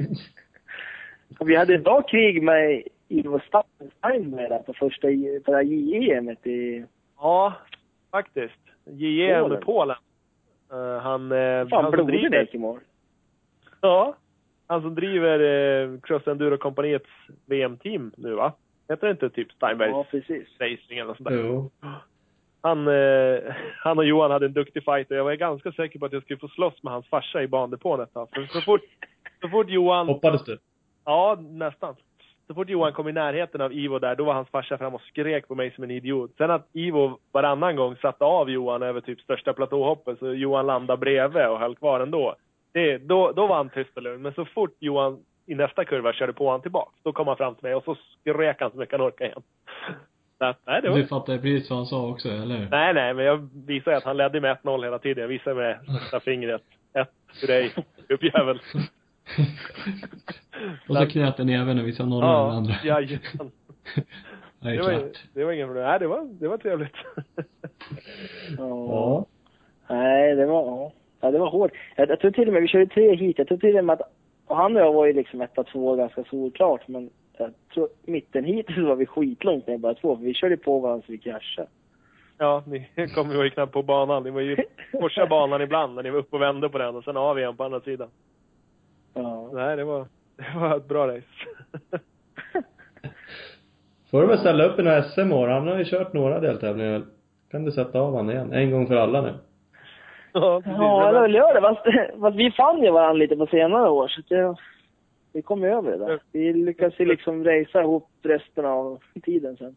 [1.45, 3.39] Vi hade ett bra krig med Ivo
[3.99, 6.85] Steinberg där på första I- på det här JEMet i...
[7.17, 7.53] Ja,
[8.11, 8.59] faktiskt.
[8.85, 9.49] JE Polen.
[9.49, 9.97] med Polen.
[10.71, 12.79] Eh, han, uh, Fan, han som driver, i mål.
[13.81, 14.15] ja,
[14.67, 17.09] han som driver uh, Cross Enduro kompaniets
[17.45, 18.53] VM-team nu va?
[18.89, 20.47] Heter det inte typ Steinbergs Ja, precis.
[20.59, 21.37] Racing eller något sånt där?
[21.45, 21.71] Jo.
[22.65, 26.05] Han, eh, han och Johan hade en duktig fight och jag var ganska säker på
[26.05, 28.29] att jag skulle få slåss med hans farsa i bandepån ett tag.
[28.33, 28.81] För så fort,
[29.41, 30.57] så fort Johan, Hoppades du?
[31.05, 31.95] ja nästan.
[32.47, 35.01] Så fort Johan kom i närheten av Ivo där, då var hans farsa fram och
[35.01, 36.31] skrek på mig som en idiot.
[36.37, 40.99] Sen att Ivo varannan gång satte av Johan över typ största platåhoppet så Johan landade
[40.99, 42.35] bredvid och höll kvar ändå.
[42.71, 44.21] Det, då, då var han tyst och lugn.
[44.21, 47.55] Men så fort Johan i nästa kurva körde på han tillbaks, då kom han fram
[47.55, 49.43] till mig och så skrek han så mycket han orkade igen.
[50.37, 50.97] Så att, nej, det var...
[50.97, 52.69] Du fattar precis vad han sa också, eller hur?
[52.69, 55.21] Nej, nej, men jag visade att han ledde med 1-0 hela tiden.
[55.21, 56.61] Jag visade med högsta fingret.
[56.93, 57.09] Ett
[57.39, 57.73] för dig,
[58.07, 58.59] gubbjävel.
[60.89, 62.73] Och så knöt den även och visade nollan den Ja, andra.
[62.83, 63.51] jajamän.
[64.59, 65.23] Det är Det var, klart.
[65.33, 65.83] det var ingen problem.
[65.85, 66.95] Nej, det var, det var trevligt.
[68.57, 69.25] Ja.
[69.89, 70.91] Nej, det var, ja.
[71.21, 71.71] ja det var hårt.
[71.95, 73.37] Jag, jag tror till och med, vi körde tre hit.
[73.37, 74.11] Jag tror till och med att,
[74.47, 76.87] och han och jag var ju liksom etta, två ganska solklart.
[76.87, 80.15] Men jag tror mitten hit så var vi skitlångt ner bara två.
[80.15, 81.67] För vi körde på varandra så vi kraschade.
[82.37, 84.23] Ja, ni kom ju knappt på banan.
[84.23, 84.57] Ni var ju
[84.91, 87.57] korsa banan ibland när ni var uppe och vände på den och sen av igen
[87.57, 88.09] på andra sidan.
[89.13, 89.49] Ja.
[89.53, 89.99] Nej, det var,
[90.37, 91.27] det var ett bra race.
[94.11, 95.47] Får du väl ställa upp i några SM år.
[95.47, 97.03] Han har ju kört några deltävlingar.
[97.51, 98.53] Kan du sätta av han igen.
[98.53, 99.33] En gång för alla nu.
[100.33, 100.77] ja, precis.
[100.77, 101.61] Ja, eller gör det.
[101.61, 104.07] Fast, fast vi fann ju varandra lite på senare år.
[104.07, 104.55] Så det,
[105.35, 106.19] vi kom över det där.
[106.31, 109.75] Vi lyckades ju liksom racea ihop resten av tiden sen.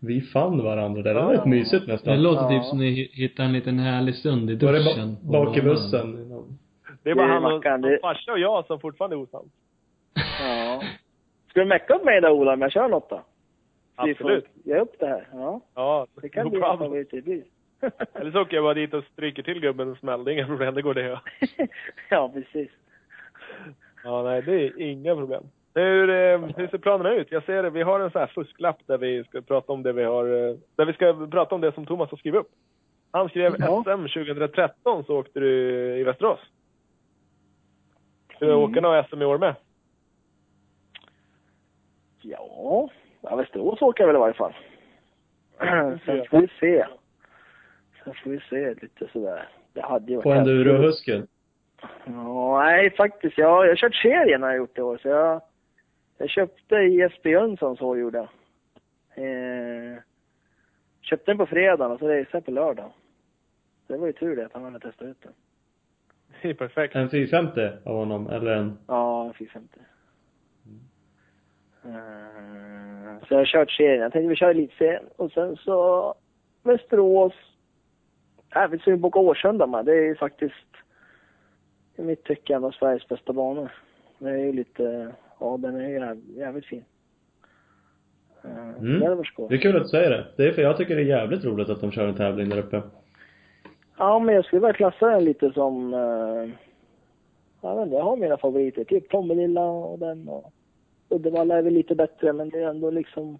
[0.00, 1.14] Vi fann varandra där.
[1.14, 1.50] Det var rätt ja.
[1.50, 2.22] mysigt Det nästan.
[2.22, 2.48] låter Ja.
[2.48, 5.16] typ som ni hittade en liten härlig stund i Var det duschen.
[5.22, 6.12] ba- bak i bussen?
[7.02, 9.20] Det är bara Det är han och, det- hans farsa och jag som fortfarande är
[9.20, 9.52] osams.
[10.40, 10.82] Ja.
[11.50, 13.22] Ska du mecka upp mig då Ola om jag kör något då?
[13.96, 14.44] Absolut.
[14.64, 15.28] Ge upp det här.
[15.32, 16.90] Ja, Ja, det kan no bli problem.
[16.90, 17.42] vad det blir.
[18.14, 20.24] Eller så åker jag bara dit och stryker till gubben en smäll.
[20.24, 21.20] Det är inga problem, det går det ja.
[22.10, 22.70] ja, precis.
[24.08, 25.44] Ja, nej, det är inga problem.
[25.74, 27.32] Hur, eh, hur ser planerna ut?
[27.32, 29.92] Jag ser det, vi har en sån här fusklapp där vi ska prata om det
[29.92, 32.50] vi har, eh, där vi ska prata om det som Thomas har skrivit upp.
[33.10, 33.82] Han skrev Ja.
[33.84, 35.50] SM 2013 så åkte du
[35.98, 36.38] i Västerås.
[38.36, 38.64] Ska du Mm.
[38.70, 39.54] åka några SM i år med?
[42.22, 42.88] Ja,
[43.20, 44.54] ja Västerås åker jag väl i varje fall.
[46.04, 46.86] Sen får vi se.
[48.04, 49.48] Sen får vi se lite sådär.
[49.72, 50.50] Det hade ju varit På häftigt.
[50.50, 51.26] endurohusken.
[52.04, 53.38] Ja, nej faktiskt.
[53.38, 54.98] Jag, jag har kört serien har jag gjort i år.
[55.02, 55.40] Så jag,
[56.18, 58.28] jag köpte ISB Jönssons hår gjorde jag.
[59.24, 59.98] Eh,
[61.02, 62.90] köpte den på fredagen och så raceade jag på lördagen.
[63.86, 65.32] Det var ju tur det att han hade testat ut den.
[66.42, 66.94] Det är perfekt.
[66.94, 68.78] En 450 av honom, eller en...
[68.86, 69.80] Ja, en 450.
[71.84, 74.02] Eh, så jag har kört serien.
[74.02, 75.04] Jag tänkte vi kör elitserien.
[75.16, 76.14] Och sen så
[76.62, 77.32] Västerås.
[78.50, 79.84] Är sugen på att åka Årsunda med.
[79.84, 80.54] Det är ju faktiskt
[81.98, 83.72] i mitt tycke en av Sveriges bästa banor.
[84.18, 86.84] Det är ju lite, ja den är ju jäv- jävligt fin.
[88.44, 89.00] Eh, Mm.
[89.48, 90.26] Det är kul att du säger det.
[90.36, 92.58] Det är för jag tycker det är jävligt roligt att de kör en tävling där
[92.58, 92.82] uppe.
[93.98, 96.50] Ja, men jag skulle vilja klassa den lite som, eh,
[97.60, 98.84] jag vet inte, jag har mina favoriter.
[98.84, 100.52] Typ Tommelilla och den och
[101.08, 103.38] Uddevalla är väl lite bättre, men det är ändå liksom,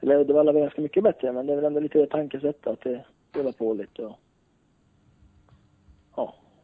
[0.00, 2.80] eller Uddevalla är ganska mycket bättre, men det är väl ändå lite det tankesättet att
[2.80, 3.04] det
[3.36, 4.16] rullar på lite och,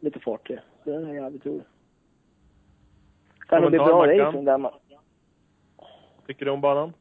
[0.00, 0.62] lite fart i det.
[0.84, 1.64] Så den är jävligt rolig.
[3.48, 4.72] Kan det bli bra racing där man.
[6.26, 6.92] Tycker du om banan?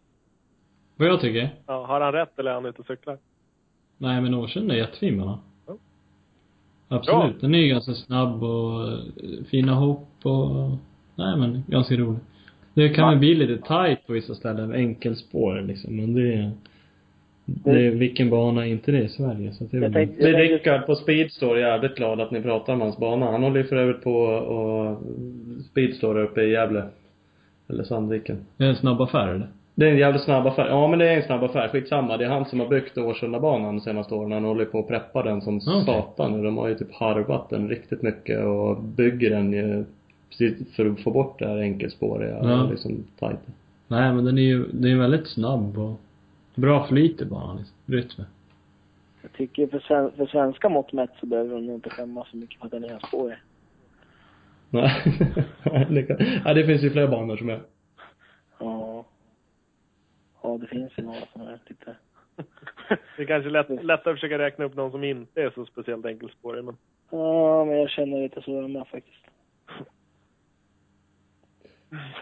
[0.95, 1.49] Vad jag tycker?
[1.65, 3.17] Ja, har han rätt eller är han ute och cyklar?
[3.97, 5.39] Nej men Årsunda är jättefin bara.
[5.67, 5.77] Ja.
[6.87, 7.41] Absolut.
[7.41, 10.69] Den är ju ganska snabb och eh, fina hopp och,
[11.15, 12.19] nej men ganska rolig.
[12.73, 16.51] Det kan väl bli lite tight på vissa ställen, enkelspår liksom, men det är,
[17.49, 19.51] det är, vilken bana är inte det i Sverige?
[19.51, 22.41] Så det är Jag tänkte, jag är tänkte, Rickard på Speedstore jävligt glad att ni
[22.41, 23.31] pratar om hans bana.
[23.31, 24.97] Han håller ju för övrigt på och
[25.71, 26.83] Speedstore uppe i Gävle.
[27.69, 28.37] Eller Sandviken.
[28.57, 29.47] det är en snabb affär eller?
[29.75, 30.67] Det är en jävligt snabb affär.
[30.67, 31.67] Ja men det är en snabb affär.
[31.67, 32.17] Skitsamma.
[32.17, 34.31] Det är han som har byggt Årsundabanan de senaste åren.
[34.31, 35.85] Han håller på att preppa den som Okej.
[35.85, 36.43] satan nu.
[36.43, 39.83] De har ju typ harvat den riktigt mycket och bygger den ju
[40.29, 42.63] precis för att få bort det här enkelspåriga Ja.
[42.63, 43.39] och liksom tajt.
[43.87, 45.99] Nej men den är ju, den är väldigt snabb och
[46.57, 47.75] bra flyt i banan liksom.
[47.85, 48.23] Rytm.
[49.21, 52.37] jag tycker för, sven, för svenska mått mätt så behöver de nog inte skämmas så
[52.37, 53.37] mycket för att den är spårig.
[54.69, 54.91] Nej.
[56.45, 57.61] ja, det finns ju fler banor som är.
[58.59, 59.05] Ja.
[60.41, 61.95] Ja, det finns ju några som är lite...
[63.17, 66.05] Det är kanske lätt, lättare att försöka räkna upp någon som inte är så speciellt
[66.05, 66.77] enkelspårig, men
[67.09, 69.23] Ja, men jag känner lite så jag med faktiskt.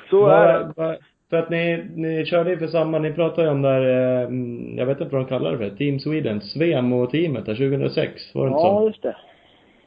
[0.10, 1.00] så är det.
[1.36, 3.82] För att ni, ni körde ju för samma, ni pratade ju om där,
[4.22, 8.36] eh, mm, jag vet inte vad de kallar det för, Team Sweden, Svemo-teamet där 2006,
[8.36, 8.88] var det inte Ja, så?
[8.88, 9.16] just det.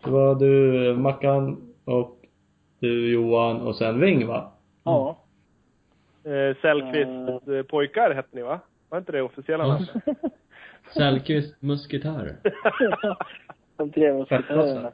[0.04, 2.16] Det var du, Mackan och
[2.80, 4.52] du Johan och sen Ving va?
[4.84, 5.18] Ja.
[6.24, 8.60] Eh, eh, pojkar hette ni va?
[8.88, 9.72] Var inte det officiella Ja.
[9.72, 10.32] namnet?
[10.96, 12.36] Sellqvist musketörer.
[13.76, 14.92] De tre musketörerna.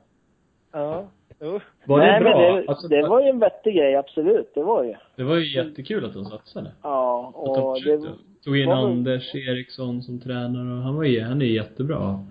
[0.72, 1.04] ja.
[1.44, 1.60] Jo.
[1.84, 2.52] Var Nej, det bra?
[2.52, 4.54] men det, Alltså, det var ju en vettig grej, absolut.
[4.54, 4.94] Det var ju.
[5.16, 6.70] Det var ju jättekul att de satsade.
[6.82, 8.12] Ja, Att de och det...
[8.44, 12.26] Tog in Anders Eriksson som tränare och han var ju, han är jättebra.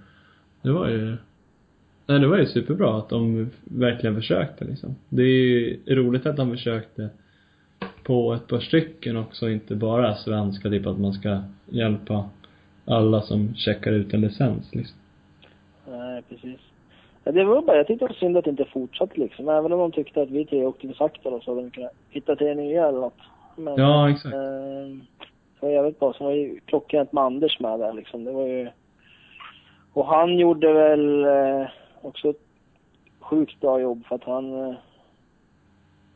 [0.62, 1.16] Det var ju,
[2.06, 4.96] nej det var ju superbra att de verkligen försökte liksom.
[5.10, 7.10] Det är ju roligt att de försökte
[8.04, 12.30] på ett par stycken också, inte bara svenska, typ att man ska hjälpa
[12.86, 14.98] alla som checkar ut en licens liksom.
[15.88, 16.60] Nej, precis.
[17.24, 19.50] Ja, det var bara, jag tyckte det var synd att det inte fortsatte liksom.
[19.50, 21.94] Även om de tyckte att vi tre åkte för sakta då, så hade de kunnat
[22.10, 23.20] hitta till nya eller något.
[23.56, 24.36] Men, Ja, exakt.
[24.36, 24.40] Eh,
[25.60, 26.14] det var jävligt bra.
[26.14, 28.24] Sen var ju klockrent med Anders med där liksom.
[28.24, 28.70] Det var ju...
[29.94, 31.68] Och han gjorde väl eh,
[32.02, 32.42] också ett
[33.20, 34.70] sjukt bra jobb för att han...
[34.70, 34.76] Eh,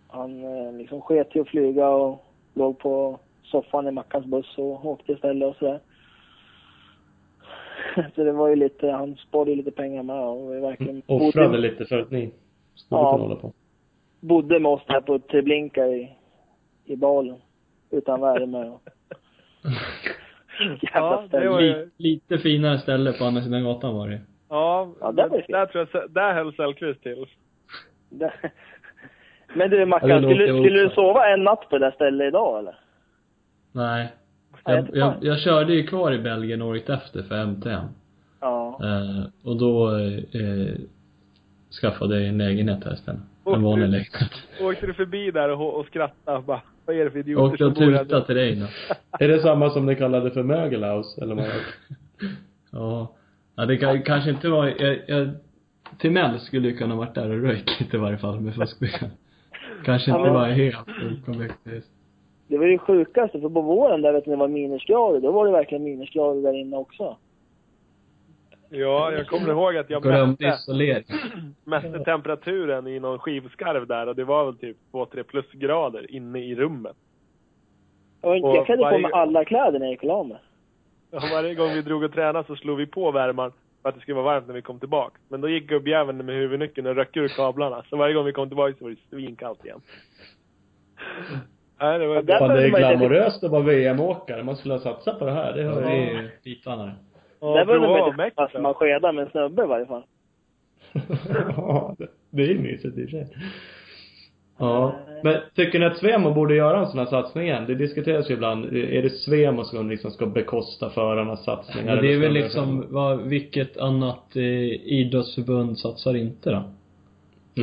[0.08, 4.86] han eh, liksom sket i att flyga och låg på soffan i Mackans buss och
[4.86, 5.80] åkte istället och sådär.
[8.16, 11.02] Så det var ju lite, han sparade ju lite pengar med och var verkligen...
[11.06, 12.32] offrade bodde, lite för att ni
[12.76, 13.12] skulle Ja.
[13.12, 13.54] kunna hålla på.
[14.20, 16.16] bodde med oss där på Treblinka i,
[16.86, 17.38] i balen.
[17.92, 18.82] Utan värme och...
[20.82, 24.22] Jävla Ja, det var ju- Lite, lite finare ställe på andra sidan gatan var det
[24.50, 27.26] Ja, Ja, där var det där tror jag, där höll Sellqvist till.
[29.56, 32.76] Men du Mackan, skulle, skulle du sova en natt på det där stället idag eller?
[33.72, 34.08] Nej.
[34.66, 37.86] Jag, jag, jag körde ju kvar i Belgien året efter för MTM.
[38.40, 38.80] Ja.
[38.84, 40.76] Eh, och då eh,
[41.82, 43.22] skaffade jag en lägenhet här istället.
[43.44, 44.32] Och En vanlig du- lägenhet.
[44.62, 47.66] Åkte du förbi där och, och skrattade bara, vad är det för Jag idioter åkte
[47.66, 48.04] och som bor här?
[48.04, 48.66] tutade till dig då.
[49.26, 51.46] Är det samma som ni kallade för mögelhaus, eller vad?
[52.72, 53.14] Ja.
[53.56, 55.30] Ja, det kan, kanske inte var, jag, jag,
[56.00, 59.10] Timell skulle ju kunna varit där och röjt lite i varje fall med fuskbyggen.
[59.86, 60.78] Kanske inte var helt
[61.22, 61.68] okonvekt.
[62.48, 65.46] Det var ju sjukaste, för på våren där vet ni det var minusgrader, då var
[65.46, 67.18] det verkligen minusgrader där inne också.
[68.70, 70.58] Ja, jag kommer ihåg att jag mätte,
[71.64, 76.56] mätte temperaturen i någon skivskarv där och det var väl typ 2-3 plusgrader inne i
[76.56, 76.96] rummet.
[78.22, 80.38] Och Och jag klädde på varje- mig alla kläder när jag gick och la mig.
[81.12, 84.02] Och varje gång vi drog och tränade så slog vi på värmaren för att det
[84.02, 85.18] skulle vara varmt när vi kom tillbaka.
[85.30, 87.84] Men då gick gubbjäveln med huvudnyckeln och röck ur kablarna.
[87.90, 89.82] Så varje gång vi kom tillbaka så var det svinkallt igen.
[91.80, 94.44] Nej, det var Ja, där- Fan, det är glamoröst att vara VM-åkare.
[94.44, 95.54] Man skulle ha satsat på det här.
[95.54, 96.92] Det Ja, har jag är skitvanare.
[97.42, 100.04] Ja, Där var det prova väldigt fast man skedar med en snubbe i varje fall.
[101.58, 103.28] Ja, det- det är ju mysigt i och för sig.
[104.60, 104.96] Ja.
[105.24, 107.64] Men tycker ni att Svemo borde göra en sån här satsning igen?
[107.68, 108.66] Det diskuteras ju ibland.
[108.66, 111.96] Är det Svemo som liksom ska bekosta förarnas satsningar?
[111.96, 114.44] Men det är väl liksom, vad, vilket annat eh,
[114.94, 116.64] idrottsförbund satsar inte då?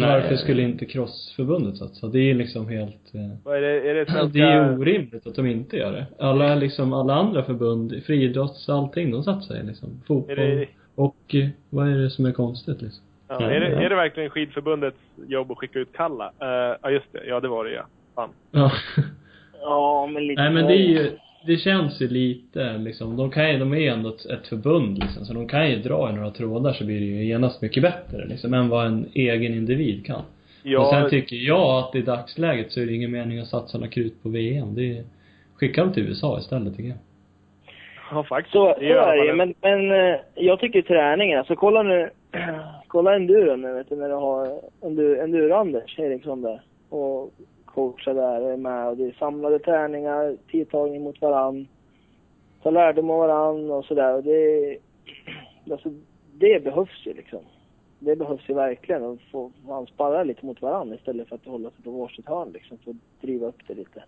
[0.01, 0.21] Nej.
[0.21, 2.07] Varför skulle inte crossförbundet satsa?
[2.09, 4.27] Det är liksom helt, eh, Vad är det, är det svenska...
[4.33, 6.07] det är ju orimligt att de inte gör det.
[6.19, 10.03] Alla liksom, alla andra förbund, friidrotts, allting, de satsar ju liksom.
[10.07, 10.37] Fotboll.
[10.37, 13.05] Det, Och eh, vad är det som är konstigt liksom?
[13.29, 16.33] ja, är, det, är det verkligen skidförbundets jobb att skicka ut Kalla?
[16.41, 17.25] Eh, ja, just det.
[17.27, 17.87] Ja, det var det ja.
[18.15, 18.31] Fan.
[18.51, 18.73] Ja.
[19.61, 20.43] Ja, men lite...
[20.43, 21.11] Nej men det är ju,
[21.47, 24.99] det känns ju lite liksom, de kan ju, de är ju ändå ett, ett förbund
[24.99, 27.83] liksom, så de kan ju dra i några trådar så blir det ju genast mycket
[27.83, 30.23] bättre liksom, än vad en egen individ kan.
[30.63, 33.79] Ja, Och sen tycker jag att i dagsläget så är det ingen mening att satsa
[33.79, 34.75] några krut på VM.
[34.75, 35.05] Det är,
[35.55, 36.99] skicka dem till USA istället tycker jag.
[38.11, 38.53] ja, faktiskt.
[38.53, 42.11] Så, så Det är det Men, men eh, jag tycker träningen, alltså kolla nu,
[42.87, 47.31] kolla enduron nu vet du, när du har endur, enduro-Anders Eriksson där och
[47.75, 51.69] coacher där med och det är samlade träningar, tidtagning mot varann,
[52.63, 54.79] ta lärdom av varann och sådär och det,
[55.71, 55.89] alltså
[56.33, 57.41] det behövs ju liksom.
[57.99, 61.71] Det behövs ju verkligen att få, man sparra lite mot varann istället för att hålla
[61.71, 64.05] sig på varsitt hörn liksom för att driva upp det lite.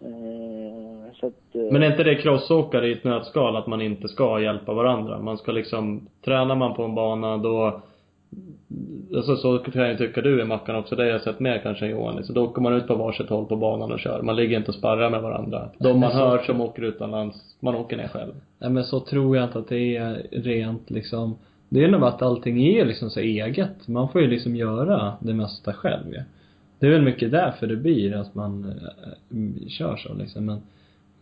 [0.00, 4.08] Eh, så att, eh, Men är inte det crossåkare i ett nötskal att man inte
[4.08, 5.18] ska hjälpa varandra?
[5.18, 7.82] Man ska liksom, tränar man på en bana då
[9.16, 11.84] Alltså så kan jag tycka du i Mackan också, det har jag sett mer kanske
[11.84, 12.34] än Johan liksom.
[12.34, 14.22] Då åker man ut på varsitt håll på banan och kör.
[14.22, 15.68] Man ligger inte och sparrar med varandra.
[15.78, 18.32] De man hör som åker utomlands, man åker ner själv.
[18.58, 21.36] Nej men så tror jag inte att det är rent liksom
[21.68, 23.88] Det är nog att allting är liksom så eget.
[23.88, 26.22] Man får ju liksom göra det mesta själv ju.
[26.78, 28.80] Det är väl mycket därför det blir att man
[29.30, 30.56] äh, kör så liksom men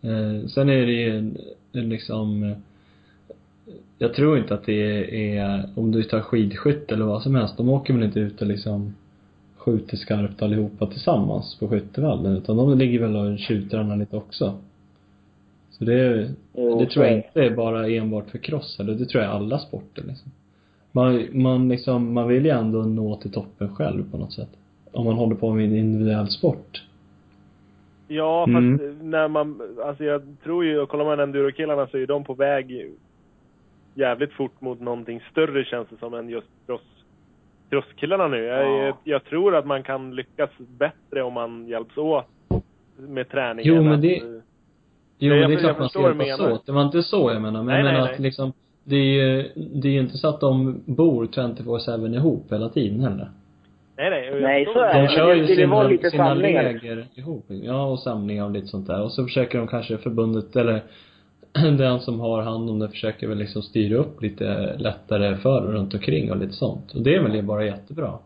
[0.00, 1.34] eh, Sen är det ju
[1.72, 2.54] liksom
[4.02, 7.68] Jag tror inte att det är, om du tar skidskytte eller vad som helst, de
[7.68, 8.94] åker väl inte ut och liksom
[9.56, 14.54] skjuter skarpt allihopa tillsammans på skyttevallen utan de ligger väl och tjuvtränar lite också.
[15.70, 19.22] Så det, Jo, det tror jag inte är bara enbart för cross eller det tror
[19.22, 20.30] jag är alla sporter liksom.
[20.92, 24.50] Man, man liksom, man vill ju ändå nå till toppen själv på något sätt.
[24.92, 26.82] Om man håller på med en individuell sport.
[28.08, 29.10] Ja, fast Mm.
[29.10, 32.70] när man, alltså jag tror ju, och kollar man enduro-killarna så är de på väg
[33.94, 36.80] jävligt fort mot någonting större känns det som än just cross,
[37.70, 38.44] crosskillarna nu.
[38.44, 38.96] Jag, Ja.
[39.04, 42.24] jag tror att man kan lyckas bättre om man hjälps åt
[42.98, 43.74] med träningen.
[43.74, 44.22] Jo, men Att, det- eh,
[45.22, 46.66] Jo, men det är klart man ska hjälpas åt.
[46.66, 47.62] Det var inte så jag menar.
[47.62, 48.26] Men Nej, jag menar nej, att nej.
[48.26, 48.52] liksom,
[48.84, 53.00] det är ju, det är ju inte så att de bor 24-7 ihop hela tiden
[53.00, 53.30] heller.
[53.96, 54.40] Nej, nej.
[54.40, 55.00] Nej, så är det.
[55.02, 57.44] De kör ju sina, sina läger ihop.
[57.48, 59.02] Ja, och samlingar och lite sånt där.
[59.02, 60.82] Och så försöker de kanske förbundet, eller
[61.78, 65.72] den som har hand om det försöker väl liksom styra upp lite lättare för och
[65.72, 66.94] runt omkring och lite sånt.
[66.94, 68.18] Och det är väl bara jättebra.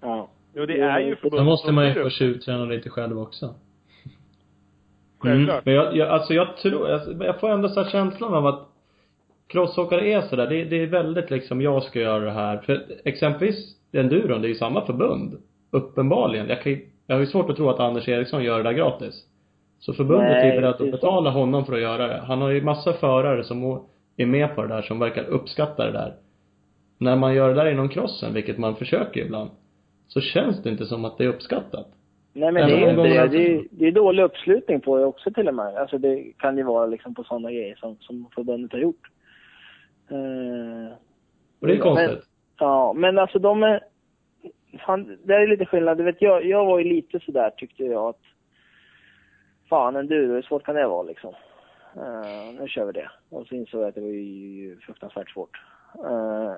[0.00, 0.28] Ja.
[0.54, 3.54] Jo, det är ju förbundet Då måste man ju få tjuvträna lite själv också.
[5.18, 5.64] Självklart.
[5.64, 8.68] Men jag, jag, alltså jag tror, jag, jag får ändå så här känslan av att
[9.46, 12.58] crossåkare är sådär, det, det är väldigt liksom, jag ska göra det här.
[12.58, 15.38] För exempelvis enduron, det är ju samma förbund.
[15.70, 16.48] Uppenbarligen.
[16.48, 19.24] Jag kan jag har ju svårt att tro att Anders Eriksson gör det där gratis.
[19.84, 22.18] Så förbundet Nej, är berett att betala honom för att göra det.
[22.26, 23.80] Han har ju massa förare som
[24.16, 26.14] är med på det där, som verkar uppskatta det där.
[26.98, 29.50] När man gör det där inom crossen, vilket man försöker ibland,
[30.08, 31.86] så känns det inte som att det är uppskattat.
[32.32, 33.28] Nej men Även det är inte de det.
[33.28, 35.76] Det är, det är dålig uppslutning på det också till och med.
[35.76, 39.06] Alltså det kan ju vara liksom på sådana grejer som, som förbundet har gjort.
[40.10, 40.92] Eh,
[41.60, 42.10] Och det är konstigt.
[42.10, 42.22] men-
[42.58, 43.80] Ja, men alltså de är...
[44.86, 45.98] Fan, det är lite skillnad.
[45.98, 48.20] Du vet, jag, jag var ju lite sådär tyckte jag att...
[49.72, 51.34] Fan, enduro, hur svårt kan det vara liksom?
[51.96, 53.10] Uh, nu kör vi det.
[53.30, 55.60] Och så insåg jag att det var ju fruktansvärt svårt.
[56.04, 56.54] Uh,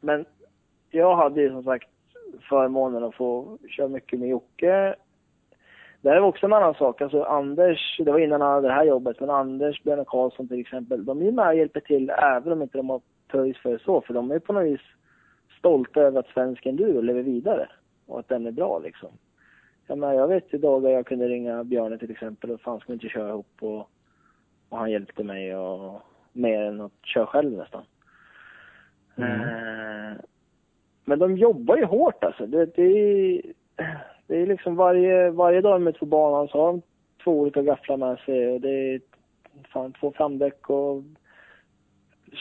[0.00, 0.24] men
[0.90, 1.88] jag hade ju som sagt
[2.48, 4.94] förmånen att få köra mycket med Jocke.
[6.00, 7.00] Det här var också en annan sak.
[7.00, 10.48] Alltså Anders, det var innan han hade det här jobbet, men Anders, Björn och Karlsson
[10.48, 13.00] till exempel, de är ju med och hjälper till även om inte de har
[13.32, 14.00] töjs för det så.
[14.00, 14.80] För de är på något vis
[15.58, 17.68] stolta över att svensk enduro lever vidare
[18.06, 19.10] och att den är bra liksom.
[19.92, 22.86] Jag menar, jag vet ju dagar jag kunde ringa Björne till exempel och fan ska
[22.86, 23.90] vi inte köra ihop och,
[24.68, 26.00] och han hjälpte mig och
[26.32, 27.82] mer än att köra själv nästan.
[29.16, 30.20] Eh,
[31.04, 32.46] men de jobbar ju hårt alltså.
[32.46, 33.42] Det, det, är,
[34.26, 36.82] det är liksom varje, varje dag de är ute på banan så har de
[37.24, 39.00] två olika gafflar med sig och det är
[39.72, 41.02] fan två framdäck och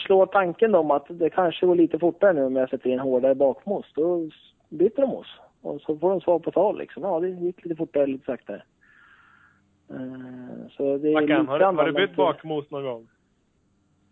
[0.05, 3.35] slår tanken om att det kanske går lite fortare nu om jag sätter in hårdare
[3.35, 3.85] bakmås.
[3.95, 4.29] Då
[4.69, 5.39] byter de oss.
[5.61, 7.03] Och så får de svar på tal liksom.
[7.03, 8.63] Ja, det gick lite fortare, lite saktare.
[9.89, 13.07] Eh, Så det är Mackan, har, du- har du bytt bakmos någon gång?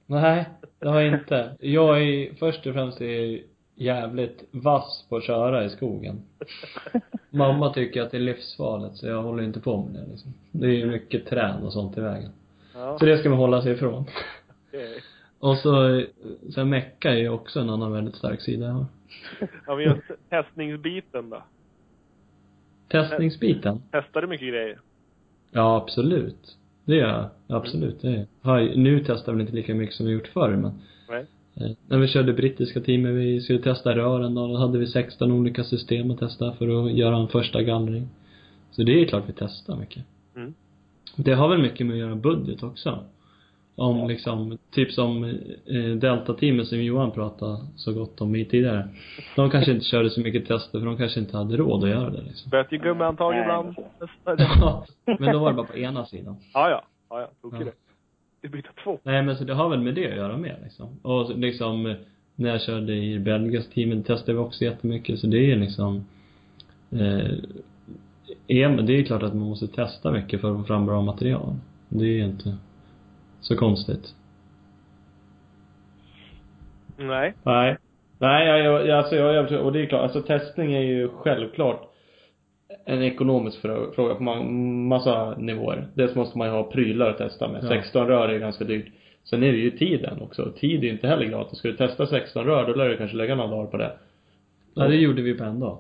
[0.05, 1.55] Nej, det har jag inte.
[1.59, 3.41] Jag är först och främst är
[3.75, 6.21] jävligt vass på att köra i skogen.
[7.29, 10.33] Mamma tycker att det är livsfarligt så jag håller inte på med det liksom.
[10.51, 12.31] Det är ju mycket träd och sånt i vägen.
[12.73, 12.97] Ja.
[12.99, 14.05] Så det ska man hålla sig ifrån.
[14.67, 15.01] okej.
[15.39, 16.03] Och så,
[16.55, 18.85] sen mecka är ju också en annan väldigt stark sida jag har.
[19.68, 21.43] Har vi just testningsbiten då?
[22.88, 23.82] Testningsbiten?
[23.91, 24.80] Testar du mycket grejer?
[25.51, 26.57] Ja, absolut.
[26.86, 27.07] Det gör
[27.47, 27.57] jag.
[27.57, 28.28] Absolut, det gör jag.
[28.51, 30.72] Har- Nu testar vi inte lika mycket som vi gjort förr men
[31.10, 31.26] Nej.
[31.55, 35.32] Eh, När vi körde brittiska teamet, vi skulle testa rören då, då hade vi 16
[35.32, 38.07] olika system att testa för att göra en första gallring.
[38.72, 40.03] Så det är klart vi testar mycket.
[40.36, 40.53] Mm.
[41.16, 43.03] Det har väl mycket med att göra budget också.
[43.80, 48.89] Om liksom, typ som eh, Delta-teamet som Johan pratade så gott om i tidigare.
[49.36, 52.09] De kanske inte körde så mycket tester för de kanske inte hade råd att göra
[52.09, 52.49] det liksom.
[52.49, 53.75] Böt ju gummihandtag ibland.
[54.25, 54.86] men Ja,
[55.19, 56.36] men då var det bara på ena sidan.
[56.53, 56.84] Ja, ja.
[57.09, 57.30] Ja, ja.
[57.41, 57.65] Tokig Ja.
[57.65, 57.71] det.
[58.41, 58.99] Du byter två.
[59.03, 60.99] Nej men så det har väl med det att göra med liksom.
[61.01, 61.95] Och liksom
[62.36, 66.05] när jag körde i belgiska teamet testade vi också jättemycket så det är liksom
[66.91, 67.32] eh,
[68.47, 71.55] det är klart att man måste testa mycket för att få fram bra material.
[71.89, 72.57] Det är inte
[73.41, 74.15] så konstigt.
[76.97, 77.33] Nej.
[77.43, 77.77] Nej.
[78.21, 81.81] Nej, jag, jag, alltså jag, jag, och det är klart, alltså testning är ju självklart
[82.85, 84.49] en ekonomisk frå- fråga på ma-
[84.87, 85.87] massa nivåer.
[85.93, 87.63] Dels måste man ju ha prylar att testa med.
[87.63, 87.67] Ja.
[87.67, 88.85] 16 rör är ganska dyrt.
[89.23, 90.51] Sen är det ju tiden också.
[90.51, 91.57] Tid är ju inte heller gratis.
[91.57, 93.91] Ska du testa 16 rör, då lär du kanske lägga några dagar på det.
[94.73, 95.77] Ja, det gjorde vi på en dag.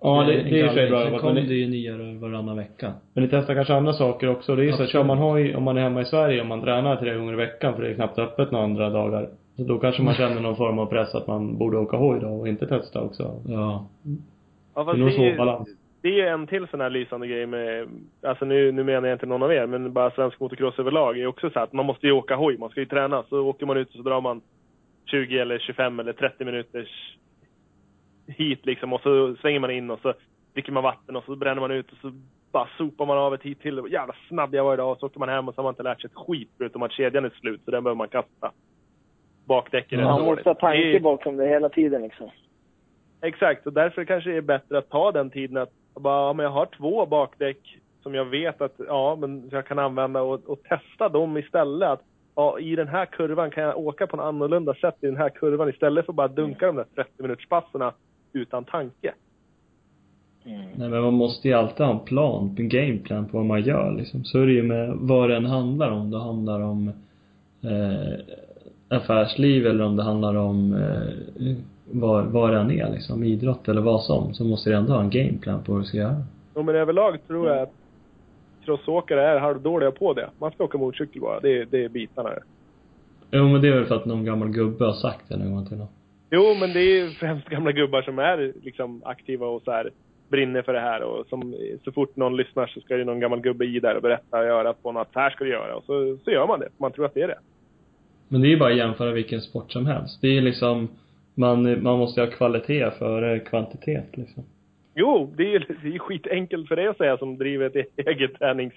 [0.00, 1.20] Ja, det, det är och för sig bra Sen jobbat.
[1.22, 2.92] kom Men, det ju nya rör varannan vecka.
[3.14, 4.56] men ni testar kanske andra saker också.
[4.56, 6.48] Det är ju så att kör man hoj, om man är hemma i Sverige, om
[6.48, 9.28] man tränar tre gånger i veckan, för det är knappt öppet några andra dagar.
[9.56, 12.28] Så då kanske man känner någon form av press att man borde åka hoj då
[12.28, 13.40] och inte testa också.
[13.48, 13.86] Ja.
[14.74, 15.68] Ja, Det är nog det, är svår ju, balans.
[16.02, 17.88] det är ju en till sån här lysande grej med,
[18.22, 21.26] alltså nu, nu menar jag inte någon av er, men bara svensk motocross överlag är
[21.26, 23.22] också så att man måste ju åka hoj, man ska ju träna.
[23.28, 24.40] Så åker man ut och så drar man
[25.10, 27.16] 20 eller 25 eller 30 minuters
[28.26, 30.14] hit liksom och så svänger man in och så
[30.52, 32.12] dricker man vatten och så bränner man ut och så
[32.52, 33.82] bara sopar man av ett hit till.
[33.90, 35.82] Jävla snabb jag var idag och så åker man hem och så har man inte
[35.82, 38.52] lärt sig ett skit förutom att kedjan är slut så den behöver man kasta.
[39.44, 42.30] Bakdäcken är Man måste ha tanke bakom det hela tiden liksom.
[43.20, 46.44] Exakt, och därför kanske det är bättre att ta den tiden att bara, ja, men
[46.44, 50.62] jag har två bakdäck som jag vet att, ja, men jag kan använda och, och
[50.62, 51.88] testa dem istället.
[51.88, 52.02] Att,
[52.34, 55.28] ja, i den här kurvan kan jag åka på en annorlunda sätt i den här
[55.28, 57.92] kurvan istället för att bara dunka de där 30 minuters passerna
[58.32, 59.14] utan tanke.
[60.74, 63.94] Nej men man måste ju alltid ha en plan, en gameplan på vad man gör
[63.98, 64.24] liksom.
[64.24, 66.10] Så är det ju med vad den handlar om.
[66.10, 66.88] Det handlar om
[67.62, 68.18] eh,
[68.88, 71.56] affärsliv eller om det handlar om eh,
[71.90, 74.34] vad, vad det än är liksom, idrott eller vad som.
[74.34, 76.22] Så måste du ändå ha en gameplan på vad du ska göra.
[76.54, 77.72] Ja, men överlag tror jag att
[78.64, 80.30] crossåkare är halvdåliga på det.
[80.38, 82.30] Man ska åka motorcykel bara, det är, det är bitarna.
[83.30, 85.66] Jo men det är väl för att någon gammal gubbe har sagt det någon gång
[85.66, 85.88] till någon.
[86.30, 89.90] Jo, men det är ju främst gamla gubbar som är liksom aktiva och så här
[90.28, 91.54] brinner för det här och som
[91.84, 94.46] så fort någon lyssnar så ska ju någon gammal gubbe i där och berätta och
[94.46, 95.12] göra på något.
[95.12, 96.68] Så här ska du göra och så, så gör man det.
[96.78, 97.38] Man tror att det är det.
[98.28, 100.20] Men det är ju bara att jämföra vilken sport som helst.
[100.20, 100.88] Det är ju liksom,
[101.34, 104.44] man, man måste ha kvalitet före kvantitet liksom.
[104.94, 108.38] Jo, det är ju det ju skitenkelt för dig att säga som driver ett eget
[108.38, 108.74] tränings...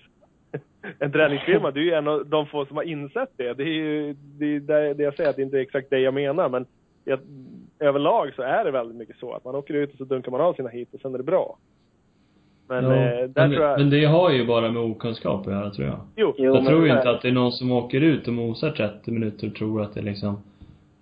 [0.99, 1.71] En träningsfirma.
[1.71, 3.53] Du är ju en av de få som har insett det.
[3.53, 5.99] Det är ju det, är det, det jag säger, att det inte är exakt det
[5.99, 6.49] jag menar.
[6.49, 6.65] Men
[7.09, 7.19] jag,
[7.79, 10.41] överlag så är det väldigt mycket så att man åker ut och så dunkar man
[10.41, 11.57] av sina hit och sen är det bra.
[12.67, 13.79] Men Ja, eh, där men, tror jag...
[13.79, 15.99] men det har ju bara med okunskap att göra tror jag.
[16.15, 18.71] jo, jag tror ju det- inte att det är någon som åker ut och mosar
[18.71, 20.37] 30 minuter och tror att det liksom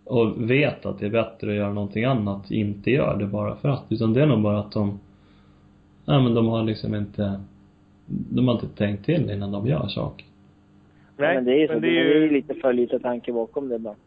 [0.03, 3.69] och vet att det är bättre att göra någonting annat, inte gör det bara för
[3.69, 3.83] att.
[3.89, 4.99] Utan det är nog bara att de,
[6.05, 7.41] nej men de har liksom inte,
[8.05, 10.25] de har inte tänkt till innan de gör saker.
[11.17, 11.73] Nej, men det är ju så.
[11.73, 13.97] men det är ju lite för lite tanke bakom det ibland.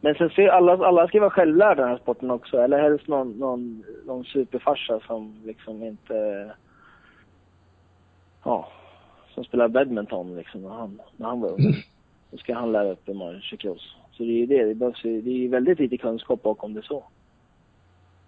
[0.00, 2.58] Men sen ser alla, alla ska vara självlärda i den här sporten också.
[2.58, 6.50] Eller helst någon, någon, någon superfarsa som liksom inte...
[8.44, 8.68] Ja,
[9.34, 11.74] som spelar badminton liksom när han, när han var ung.
[12.30, 13.96] Då ska han lära upp hur man kör cross.
[14.12, 14.64] Så det är ju det.
[14.64, 17.04] Det, behövs, ju- det är ju väldigt lite kunskap bakom det så.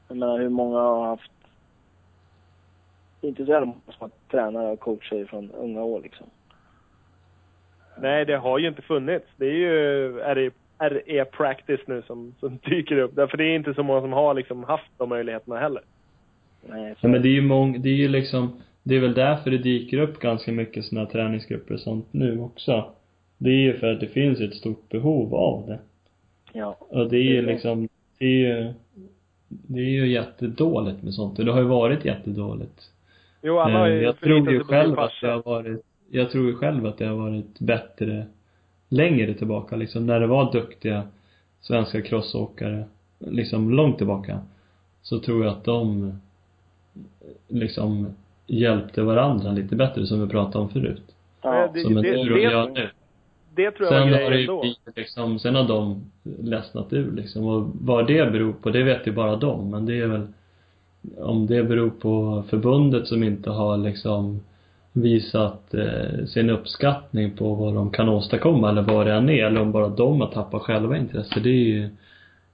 [0.08, 1.30] Jag menar hur många har haft...
[3.20, 6.26] Det är inte så jävla många som har tränare och coacher från unga år liksom.
[8.00, 9.26] Nej, det har ju inte funnits.
[9.36, 13.16] Det är ju, är det RE Practice nu som, som dyker upp.
[13.16, 15.82] Därför det är inte så många som har liksom haft de möjligheterna heller.
[16.68, 19.50] Nej, Ja, men det är ju mång, det är ju liksom, det är väl därför
[19.50, 22.84] det dyker upp ganska mycket sådana här träningsgrupper och sånt nu också.
[23.38, 25.78] Det är ju för att det finns ett stort behov av det.
[26.52, 26.76] ja.
[26.78, 28.72] Och det är ju liksom, det är ju,
[29.48, 31.38] det är ju jättedåligt med sånt.
[31.38, 32.80] Och det har ju varit jättedåligt.
[33.42, 36.30] Jo, alla har Eh, ju jag förlitat tror ju själv att det har varit, jag
[36.30, 38.26] tror ju själv att det har varit bättre
[38.88, 41.02] längre tillbaka liksom, när det var duktiga
[41.60, 42.84] svenska crossåkare,
[43.18, 44.40] liksom långt tillbaka.
[45.02, 46.12] Så tror jag att de
[47.48, 48.06] liksom
[48.46, 51.02] hjälpte varandra lite bättre som vi pratade om förut.
[51.42, 51.70] ja.
[51.74, 52.88] det- Som en det- det- göra nu.
[53.54, 56.02] Det tror jag Sen var har det ju liksom, sen har de
[56.42, 57.44] ledsnat ur liksom.
[57.46, 59.70] Och vad det beror på, det vet ju bara de.
[59.70, 60.26] Men det är väl,
[61.18, 64.40] om det beror på förbundet som inte har liksom
[64.92, 69.60] visat eh, sin uppskattning på vad de kan åstadkomma eller vad det än är, eller
[69.60, 71.88] om bara de har tappat själva intresse, det är ju,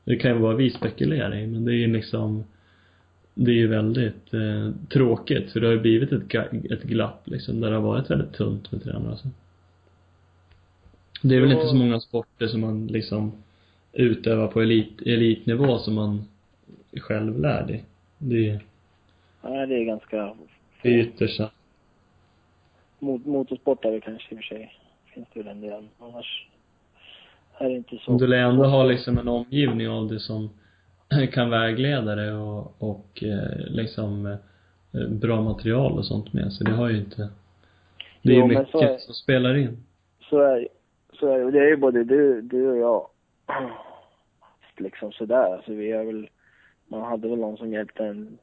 [0.04, 2.44] det kan ju vara vi spekulerar i, men det är ju liksom,
[3.34, 6.34] det är ju väldigt eh, tråkigt, för det har ju blivit ett,
[6.72, 9.28] ett glapp liksom, där det har varit väldigt tunt med tränare och så.
[11.22, 13.32] Det är väl inte så många sporter som man liksom
[13.92, 16.24] utövar på elit, elitnivå som man
[16.92, 17.82] är självlärd i.
[18.18, 18.60] Det är,
[19.42, 20.34] Nej, det är ganska...
[20.82, 21.40] ytterst.
[23.04, 24.72] Mot, motorsport är det kanske i och för sig.
[25.14, 25.88] Finns det väl en del.
[25.98, 26.48] Annars
[27.58, 28.12] är det inte så.
[28.18, 30.50] Du lär ändå ha liksom en omgivning av det som
[31.32, 34.26] kan vägleda dig och, och eh, liksom
[34.92, 36.52] eh, bra material och sånt med.
[36.52, 37.28] Så det har ju inte,
[38.22, 39.84] det är Jo, mycket är- som spelar in.
[40.30, 40.68] Så är det.
[41.12, 43.06] Så är det är ju både du, du och jag.
[44.76, 45.54] Liksom sådär.
[45.54, 46.28] Alltså vi är väl,
[46.86, 48.38] man hade väl någon som hjälpte en.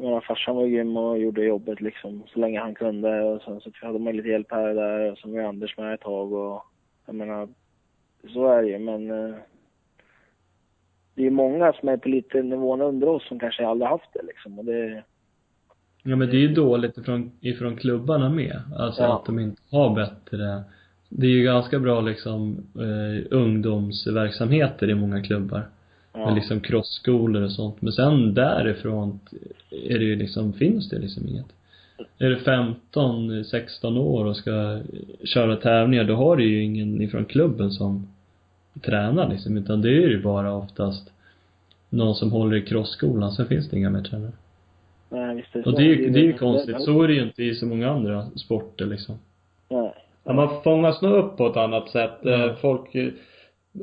[0.00, 3.70] Menar farsan var grym och gjorde jobbet liksom så länge han kunde och sen så
[3.82, 6.62] hade man lite hjälp här och där och sen var Anders med ett tag och
[7.06, 7.48] jag menar,
[8.34, 9.34] så är det ju men eh,
[11.14, 14.22] det är många som är på lite nivån under oss som kanske aldrig haft det
[14.22, 15.02] liksom och det,
[16.02, 18.62] Ja men det är ju dåligt ifrån, ifrån klubbarna med.
[18.78, 19.16] Alltså Ja.
[19.16, 20.64] att de inte har bättre
[21.08, 25.62] det är ju ganska bra liksom eh, ungdomsverksamheter i många klubbar.
[26.20, 26.26] Ja.
[26.26, 27.82] Med liksom crossskolor och sånt.
[27.82, 29.20] Men sen därifrån
[29.70, 31.46] är det ju liksom, finns det liksom inget.
[32.18, 34.80] Är du 15, 16 år och ska
[35.24, 38.08] köra tävlingar, då har du ju ingen ifrån klubben som
[38.82, 39.56] tränar liksom.
[39.56, 41.10] Utan det är ju bara oftast
[41.88, 44.32] någon som håller i crossskolan, sen finns det inga mer tränare.
[45.08, 46.82] Nej, visst är det Och det är ju, det är ju konstigt.
[46.82, 49.14] Så är det ju inte i så många andra sporter liksom.
[49.68, 49.94] Nej.
[50.24, 52.24] Ja, man fångas nog upp på ett annat sätt.
[52.24, 52.56] Mm.
[52.56, 52.96] Folk,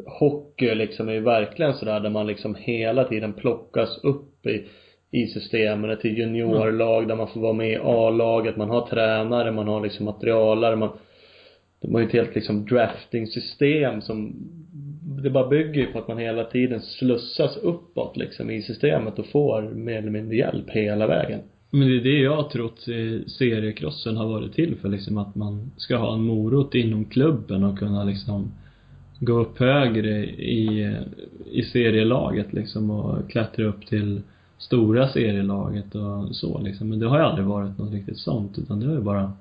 [0.05, 4.67] hockey liksom är ju verkligen sådär där man liksom hela tiden plockas upp i,
[5.11, 5.97] i systemen.
[5.97, 10.05] till juniorlag där man får vara med i A-laget, man har tränare, man har liksom
[10.05, 10.89] materialare, man
[11.81, 14.35] de har ju ett helt liksom drafting-system som
[15.23, 19.25] det bara bygger ju på att man hela tiden slussas uppåt liksom i systemet och
[19.25, 21.39] får mer eller mindre hjälp hela vägen.
[21.71, 25.35] Men det är det jag har trott eh, seriekrossen har varit till för liksom att
[25.35, 28.51] man ska ha en morot inom klubben och kunna liksom
[29.19, 30.95] gå upp högre i,
[31.51, 34.21] i serielaget liksom och klättra upp till
[34.57, 36.89] stora serielaget och så liksom.
[36.89, 39.33] Men det har ju aldrig varit något riktigt sånt utan det har ju bara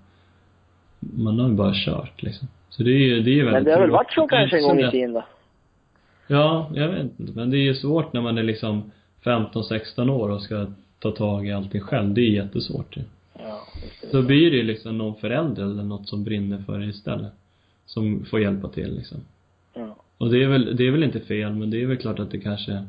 [0.98, 2.48] man har ju bara kört liksom.
[2.68, 4.62] Så det är ju, det är väldigt Men det har väl varit så kanske en
[4.62, 5.24] gång i tiden då?
[6.26, 7.32] Ja, jag vet inte.
[7.34, 8.90] Men det är ju svårt när man är liksom
[9.24, 10.66] 15-16 år och ska
[10.98, 12.14] ta tag i allting själv.
[12.14, 13.02] Det är jättesvårt ju.
[13.32, 13.60] Ja,
[14.12, 17.32] Då blir det ju liksom någon förälder eller något som brinner för det istället.
[17.86, 19.18] Som får hjälpa till liksom.
[20.18, 22.30] Och det är väl, det är väl inte fel, men det är väl klart att
[22.30, 22.82] det kanske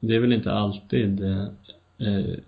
[0.00, 1.44] det är väl inte alltid eh,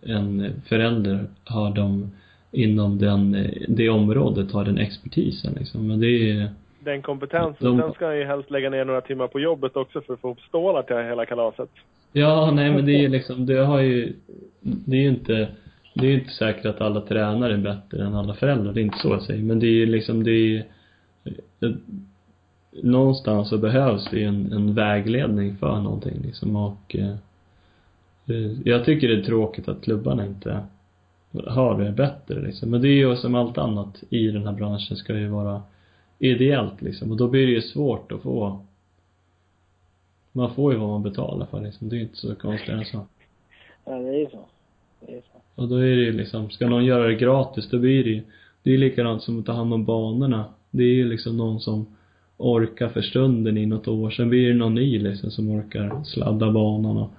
[0.02, 2.10] en förälder har de
[2.52, 5.86] inom den, det området har den expertisen liksom.
[5.86, 6.48] Men det är
[6.84, 7.66] Den kompetensen.
[7.66, 10.20] De- Sen ska han ju helst lägga ner några timmar på jobbet också för att
[10.20, 11.68] få upp stålar till hela kalaset.
[12.12, 14.12] Ja, nej men det är ju liksom, det har ju,
[14.60, 15.48] det är ju inte,
[15.94, 18.82] det är ju inte säkert att alla tränare är bättre än alla föräldrar, det är
[18.82, 20.64] inte så jag säger, men det är ju liksom, det är
[22.82, 27.14] någonstans så behövs det ju en, en vägledning för någonting liksom och eh,
[28.26, 30.60] eh, jag tycker det är tråkigt att klubbarna inte
[31.46, 32.70] har det bättre liksom.
[32.70, 35.62] Men det är ju som allt annat i den här branschen ska ju vara
[36.18, 38.60] ideellt liksom och då blir det ju svårt att få
[40.32, 41.88] man får ju vad man betalar för liksom.
[41.88, 43.06] Det är inte så konstigt än så.
[43.84, 44.44] Ja, det är ju så.
[45.00, 45.62] Det är så.
[45.62, 48.22] Och då är det ju liksom, ska någon göra det gratis då blir det ju,
[48.62, 50.44] det är likadant som att ta hand om banorna.
[50.70, 51.86] Det är ju liksom någon som
[52.36, 54.10] orkar för stunden i något år.
[54.10, 57.10] Sen blir det någon ny liksom som orkar sladda banan och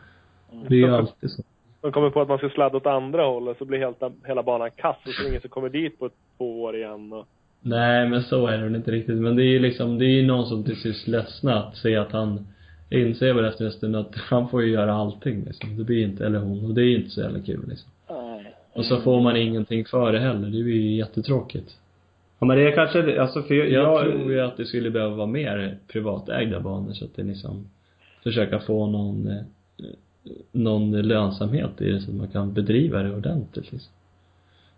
[0.68, 1.43] det är ju alltid så.
[1.82, 4.70] De kommer på att man ska sladda åt andra hållet så blir hela, hela banan
[4.76, 7.28] kass och så är det ingen som kommer dit på två år igen och
[7.61, 9.18] Nej, men så är det väl inte riktigt.
[9.18, 11.95] Men det är ju liksom, det är ju någon som till sist ledsnar att se
[11.95, 12.47] att han
[12.89, 15.78] inser väl efter en stund att han får ju göra allting liksom.
[15.78, 17.89] Det blir inte, eller hon, och det är ju inte så jävla kul liksom.
[18.09, 18.53] Nej.
[18.74, 20.45] Och så får man ingenting för det heller.
[20.45, 21.78] Det blir ju jättetråkigt.
[22.39, 25.15] Ja men det är kanske, alltså för jag, Jag tror ju att det skulle behöva
[25.15, 27.65] vara mer privatägda banor så att det liksom
[28.23, 29.35] försöka få någon eh,
[30.51, 33.91] någon lönsamhet i det så att man kan bedriva det ordentligt liksom.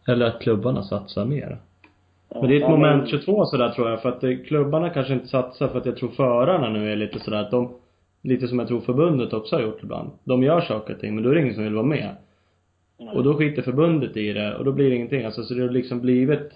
[0.08, 1.58] Eller att klubbarna satsar mer.
[2.30, 4.90] Men det är ett Ja, moment men- 22 sådär tror jag, för att det, klubbarna
[4.90, 7.72] kanske inte satsar för att jag tror förarna nu är lite sådär att de,
[8.22, 10.10] lite som jag tror förbundet också har gjort ibland.
[10.24, 12.16] De gör saker och ting, men då är det ingen som vill vara med.
[12.98, 15.26] Och då skiter förbundet i det och då blir det ingenting.
[15.26, 16.52] Alltså så det har liksom blivit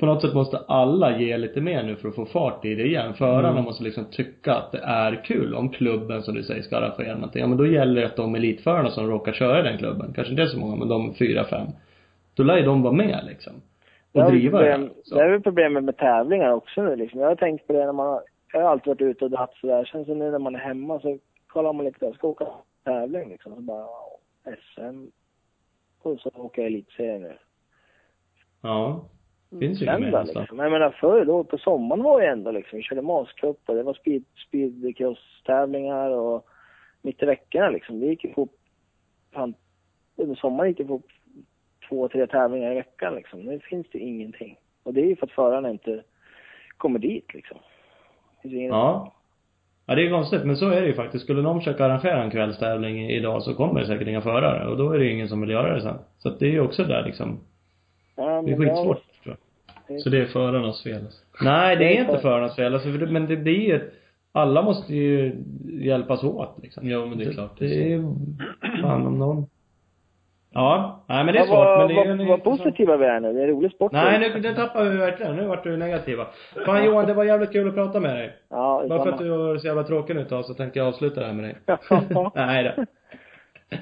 [0.00, 2.82] på något sätt måste alla ge lite mer nu för att få fart i det
[2.86, 3.14] igen.
[3.14, 3.64] Förarna Mm.
[3.64, 7.40] måste liksom tycka att det är kul om klubben som du säger ska arrangera någonting.
[7.40, 10.30] Ja men då gäller det att de elitförarna som råkar köra i den klubben, kanske
[10.32, 11.66] inte så många men de fyra, fem.
[12.34, 13.52] Då lär ju de vara med liksom.
[14.12, 14.90] Det Och driva problem, det.
[15.04, 15.14] Så.
[15.14, 17.20] det är väl problemet med tävlingar också nu liksom.
[17.20, 18.22] Jag har tänkt på det när man har,
[18.52, 19.84] jag har alltid varit ute och dratt sådär.
[19.84, 22.46] Sen så nu när man är hemma så kollar man lite, jag ska åka
[22.84, 23.54] tävling liksom.
[23.54, 23.86] Så bara,
[24.44, 25.06] SM.
[26.02, 27.32] Och så åker jag elitserien nu.
[28.62, 29.04] Ja.
[29.58, 30.42] Finns ju Sen inget då, mer nästan.
[30.42, 30.58] liksom.
[30.58, 33.82] Jag menar förr då, på sommaren var det ändå liksom, vi körde mascup och det
[33.82, 36.46] var speed, speedcross-tävlingar och
[37.02, 38.00] mitt i veckorna liksom.
[38.00, 38.48] Det gick ju på,
[39.32, 39.54] fan,
[40.16, 41.00] under sommaren gick det på
[41.88, 43.40] två, tre tävlingar i veckan liksom.
[43.40, 44.56] Nu finns det ingenting.
[44.82, 46.02] Och det är ju för att förarna inte
[46.76, 47.58] kommer dit liksom.
[48.42, 49.12] Det Ja.
[49.86, 51.24] Ja, det är konstigt, men så är det ju faktiskt.
[51.24, 54.92] Skulle någon försöka arrangera en kvällstävling idag så kommer det säkert inga förare och då
[54.92, 55.98] är det ju ingen som vill göra det sen.
[56.18, 57.40] Så att det är ju också där liksom,
[58.16, 59.02] Ja, det är skitsvårt
[60.02, 61.02] Så det är förarnas fel.
[61.42, 63.92] Nej, det är inte för- förarnas fel alltså, men det blir ju ett,
[64.32, 66.88] alla måste ju hjälpas åt liksom.
[66.90, 67.58] Ja, men det är klart.
[67.58, 68.02] Det, det är ju,
[68.82, 69.46] fan om någon.
[70.56, 72.42] Ja, nej men det är Ja, svårt, vad, men det är ju vad, en vad
[72.44, 73.32] positiva vi är nu.
[73.32, 73.92] Det är en rolig sport.
[73.92, 75.36] Nej, nu, nu tappar vi verkligen.
[75.36, 76.26] Nu vart du negativa.
[76.66, 78.32] Fan Johan, det var jävligt kul att prata med dig.
[78.50, 81.20] Ja, Bara för att du var så jävla tråkig nu tag så tänkte jag avsluta
[81.20, 81.56] det här med dig.
[82.34, 82.84] Nej då.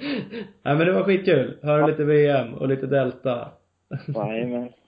[0.62, 1.58] Nej men det var skitkul.
[1.62, 3.48] Höra lite VM och lite Delta.
[4.06, 4.68] Nej, men.
[4.68, 4.81] Ser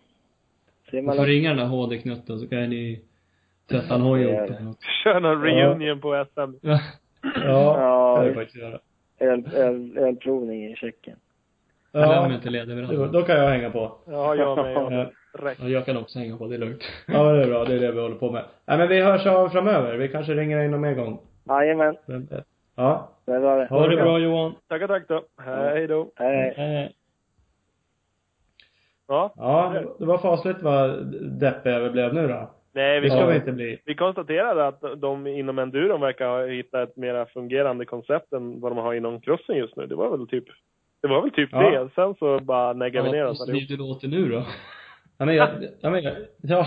[0.95, 3.01] Man man får ringa den där HD-knutten så kan ni
[3.71, 4.83] testa en hoj ihop eller något.
[5.05, 6.41] Kör någon reunion på SM.
[6.61, 6.79] Ja.
[7.23, 8.79] Ja, Ja, det kan du faktiskt göra.
[9.19, 11.17] öl, öl, ölprovning i Tjeckien.
[11.93, 12.01] Ja.
[12.01, 13.13] Ja, inte det- ledarbrand.
[13.13, 13.93] då kan jag hänga på.
[14.07, 14.73] Ja, jag med.
[14.73, 14.91] Jag Ja.
[14.91, 15.11] med.
[15.39, 15.59] Rätt.
[15.63, 16.85] Ja, jag kan också hänga på, det är lugnt.
[17.07, 18.45] Ja det är bra, det är det vi håller på med.
[18.67, 19.97] Nej men vi hörs av framöver.
[19.97, 21.19] Vi kanske ringer in någon mer gång.
[21.49, 21.97] Jajamän?
[22.77, 23.11] Ja.
[23.27, 23.67] det var det.
[23.67, 24.55] Ha det bra Johan.
[24.69, 25.23] Tackar, tack då.
[25.43, 26.11] Hej då.
[26.17, 26.49] Hej.
[26.57, 26.91] Eh,
[29.09, 29.33] Ja.
[29.37, 31.07] Ja, det var fasligt vad
[31.41, 32.51] deppiga vi blev nu då.
[32.75, 33.79] Nej, vi, Det ska vi inte bli.
[33.85, 38.73] vi konstaterade att de inom enduron verkar ha hittat ett mera fungerande koncept än vad
[38.73, 39.87] de har inom crossen just nu.
[39.87, 40.45] Det var väl typ,
[41.03, 41.71] det var väl typ Ja.
[41.71, 41.89] det.
[41.95, 43.61] Sen så bara neggade vi ner Vad oss allihop.
[43.61, 44.43] positivt det låter nu då.
[45.19, 45.49] Ja men jag,
[45.81, 46.67] ja men jag, ja,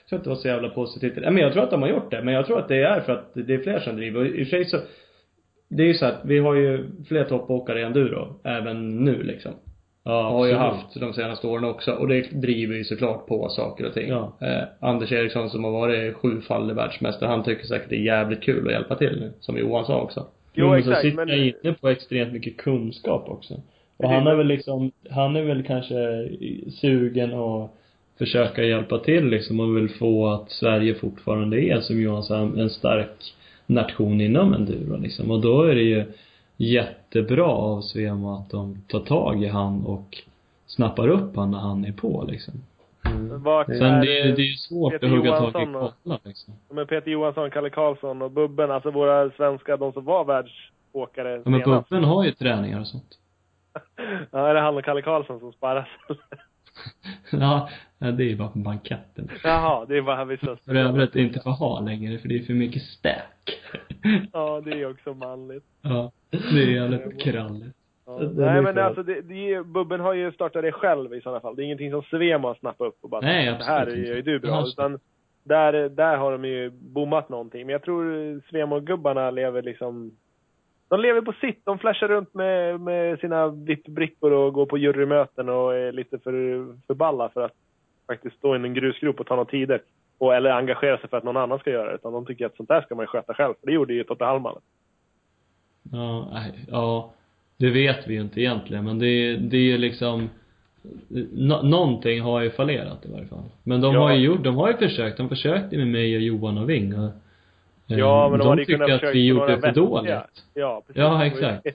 [0.00, 1.12] jag tror inte det var så jävla positivt.
[1.22, 2.22] Ja, men jag tror att de har gjort det.
[2.22, 4.20] Men jag tror att det är för att det är fler som driver.
[4.20, 4.76] Och i och för sig så,
[5.70, 9.52] det är ju så att vi har ju fler toppåkare i enduro, även nu liksom.
[10.04, 11.92] Ja, har ju haft de senaste åren också.
[11.92, 14.08] Och det driver ju såklart på saker och ting.
[14.08, 14.32] Ja.
[14.40, 18.66] Eh, Anders Eriksson som har varit sjufaldig världsmästare, han tycker säkert det är jävligt kul
[18.66, 19.32] att hjälpa till nu.
[19.40, 20.26] Som Johan sa också.
[20.54, 23.54] Jo, men så exakt, sitter men- jag inne på extremt mycket kunskap också.
[23.96, 26.28] Och han är väl liksom, han är väl kanske
[26.80, 27.70] sugen att
[28.18, 32.70] försöka hjälpa till liksom och vill få att Sverige fortfarande är, som Johan sa, en
[32.70, 33.34] stark
[33.66, 35.30] nation inom enduro liksom.
[35.30, 36.04] Och då är det ju
[36.66, 40.22] jättebra av Svema att de tar tag i han och
[40.66, 42.54] snappar upp han när han är på liksom.
[43.42, 45.92] Vart Sen det, är- det är ju svårt Peter att hugga tag i Johansson och-
[46.02, 46.54] kollar liksom.
[46.70, 51.50] med Peter Johansson, Kalle Karlsson och Bubben, alltså våra svenska, de som var världsåkare Ja,
[51.50, 51.88] men senast.
[51.88, 53.18] Bubben har ju träningar och sånt.
[54.30, 55.88] Ja, är det han och Kalle Karlsson som sparras?
[57.32, 59.30] ja, ja, det är ju bara på banketten.
[59.44, 62.52] Jaha, det är bara vissa För övrigt inte får ha längre, för det är för
[62.54, 63.60] mycket späk.
[64.32, 65.64] Ja, det är också manligt.
[65.82, 67.76] ja, det är jävligt kralligt.
[68.06, 68.18] Ja.
[68.34, 71.56] Nej men alltså det, det Bubben har ju startat det själv i sådana fall.
[71.56, 74.22] Det är ingenting som Svema har snappat upp och bara Nej, det här gör ju
[74.22, 74.50] du bra.
[74.50, 74.66] Ja.
[74.66, 74.98] Utan
[75.44, 77.66] där, där har de ju bommat någonting.
[77.66, 80.12] Men jag tror Svema-gubbarna lever liksom
[80.88, 81.64] de lever på sitt.
[81.64, 86.32] De flashar runt med, med sina VIP-brickor och går på jurymöten och är lite för,
[86.86, 87.52] för balla för att
[88.06, 89.82] faktiskt stå i en grusgrop och ta några tider.
[90.18, 91.94] Och, eller engagera sig för att någon annan ska göra det.
[91.94, 93.54] Utan de tycker att sånt där ska man ju sköta själv.
[93.60, 94.58] För det gjorde ju Totte Hallman.
[95.92, 96.28] Ja,
[96.70, 97.12] ja.
[97.56, 100.30] Det vet vi ju inte egentligen, men det är, det är ju liksom
[101.32, 103.44] nå, någonting har ju fallerat i varje fall.
[103.62, 104.00] Men de Ja.
[104.00, 106.98] har ju gjort, de har ju försökt, de försökte med mig och Johan och Ving
[106.98, 110.14] och, eh, Ja, men de, hade ju tycker kunnat att vi gjorde några för dåligt.
[110.54, 111.00] Ja, precis.
[111.00, 111.66] Ja, exakt.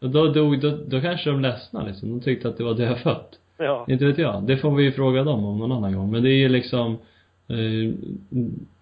[0.00, 2.08] Och då, då, då, då kanske de ledsnade liksom.
[2.10, 3.38] De tyckte att det var dödfött.
[3.56, 3.84] Ja.
[3.88, 4.42] Inte vet jag.
[4.42, 6.10] Det får vi ju fråga dem om någon annan gång.
[6.10, 6.98] Men det är ju liksom,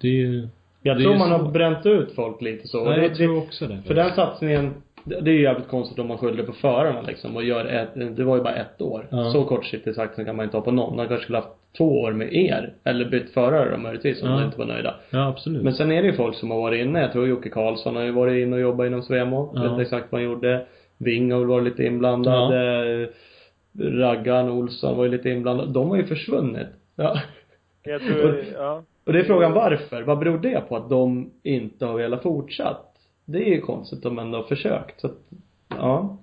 [0.00, 0.48] det är ju
[0.82, 1.52] Jag Det tror man har svårt.
[1.52, 2.84] bränt ut folk lite så.
[2.84, 3.78] Nej, det, jag tror också det.
[3.86, 7.36] För den satsningen, det det är ju jävligt konstigt om man skyller på förarna liksom
[7.36, 9.06] och gör ett, det var ju bara ett år.
[9.10, 9.30] Ja.
[9.30, 10.96] Så kortsiktig satsning kan man inte ha på någon.
[10.96, 11.48] Man kanske skulle haft
[11.78, 12.72] två år med er.
[12.84, 14.36] Eller bytt förare då möjligtvis om Ja.
[14.36, 14.94] de inte var nöjda.
[15.10, 15.62] Ja, absolut.
[15.62, 17.00] Men sen är det ju folk som har varit inne.
[17.00, 19.52] Jag tror Jocke Karlsson har ju varit inne och jobbat inom Svemo.
[19.54, 19.62] Ja.
[19.62, 20.66] Vet inte exakt vad han gjorde.
[20.98, 22.52] Wing har väl varit lite inblandad.
[23.02, 23.08] Eh,
[23.78, 25.68] Raggan Olsson var ju lite inblandad.
[25.72, 26.66] De har ju försvunnit.
[26.96, 27.20] Ja.
[27.82, 28.82] Jag tror, ja.
[29.04, 30.02] Och det är frågan varför.
[30.02, 32.88] Vad beror det på att de inte har velat fortsatt?
[33.24, 35.00] Det är ju konstigt om de ändå har försökt.
[35.00, 35.16] Så att,
[35.68, 36.16] ja.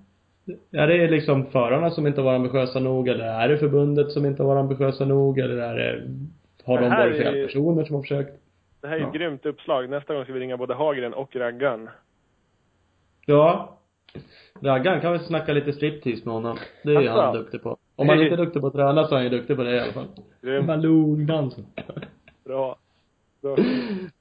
[0.70, 4.42] Är det liksom förarna som inte var ambitiösa nog eller är det förbundet som inte
[4.42, 6.08] var ambitiösa nog eller är det,
[6.64, 8.40] har Det de varit fel personer som har försökt?
[8.80, 9.08] Det här är ju Ja.
[9.08, 9.90] ett grymt uppslag.
[9.90, 11.88] Nästa gång ska vi ringa både Hagren och Raggan.
[13.26, 13.78] Ja.
[14.60, 16.56] Raggan kan väl snacka lite striptease med honom.
[16.84, 17.20] Det är ju Asså?
[17.20, 17.76] han duktig på.
[18.00, 19.76] Om han inte är duktig på att träna så är han ju duktig på det
[19.76, 20.04] i alla fall.
[20.42, 20.66] Grymt.
[20.66, 21.64] Ballongdansen.
[22.44, 22.76] Bra.
[23.42, 23.56] Bra.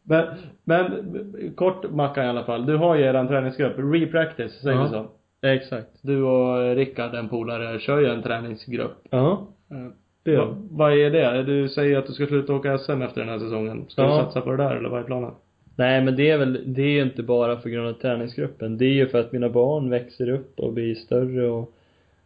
[0.04, 0.26] Men,
[0.64, 2.66] men kort Mackan i alla fall.
[2.66, 4.84] Du har ju eran träningsgrupp, Repractice, säger Ja.
[4.84, 5.06] vi så?
[5.48, 5.90] Exakt.
[6.02, 8.98] Du och Rickard, en polare, kör ju en träningsgrupp.
[9.10, 9.48] Ja.
[9.72, 9.78] Eh,
[10.24, 11.44] Det gör Va, vad är det?
[11.44, 13.86] Du säger att du ska sluta åka SM efter den här säsongen.
[13.88, 14.08] Ska Ja.
[14.08, 15.32] du satsa på det där eller vad är planen?
[15.76, 18.78] Nej men det är väl, det är ju inte bara för grund av träningsgruppen.
[18.78, 21.74] Det är ju för att mina barn växer upp och blir större och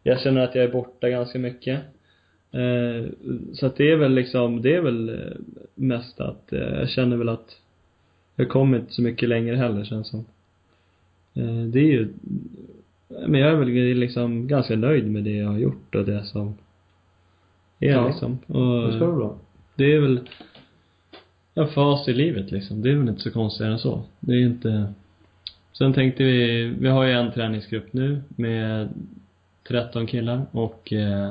[0.03, 1.79] jag känner att jag är borta ganska mycket.
[2.51, 3.09] Eh,
[3.53, 5.37] så att det är väl liksom, det är väl eh,
[5.75, 7.59] mest att eh, jag känner väl att
[8.35, 10.25] jag kommer inte så mycket längre heller känns som.
[11.33, 12.07] Eh, det är ju,
[13.27, 16.53] men jag är väl liksom ganska nöjd med det jag har gjort och det som
[17.79, 18.07] är Ja.
[18.07, 18.37] liksom.
[18.47, 19.37] Och, Det ska vara bra.
[19.75, 20.19] det är väl
[21.55, 22.81] en fas i livet liksom.
[22.81, 24.03] Det är väl inte så konstigt än så.
[24.19, 24.93] Det är inte
[25.77, 28.89] Sen tänkte vi, vi har ju en träningsgrupp nu med
[29.67, 31.29] 13 killar och eh,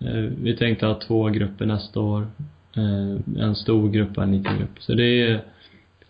[0.00, 2.26] eh, vi tänkte ha två grupper nästa år.
[2.76, 4.78] Eh, en stor grupp och en liten grupp.
[4.82, 5.40] Så det är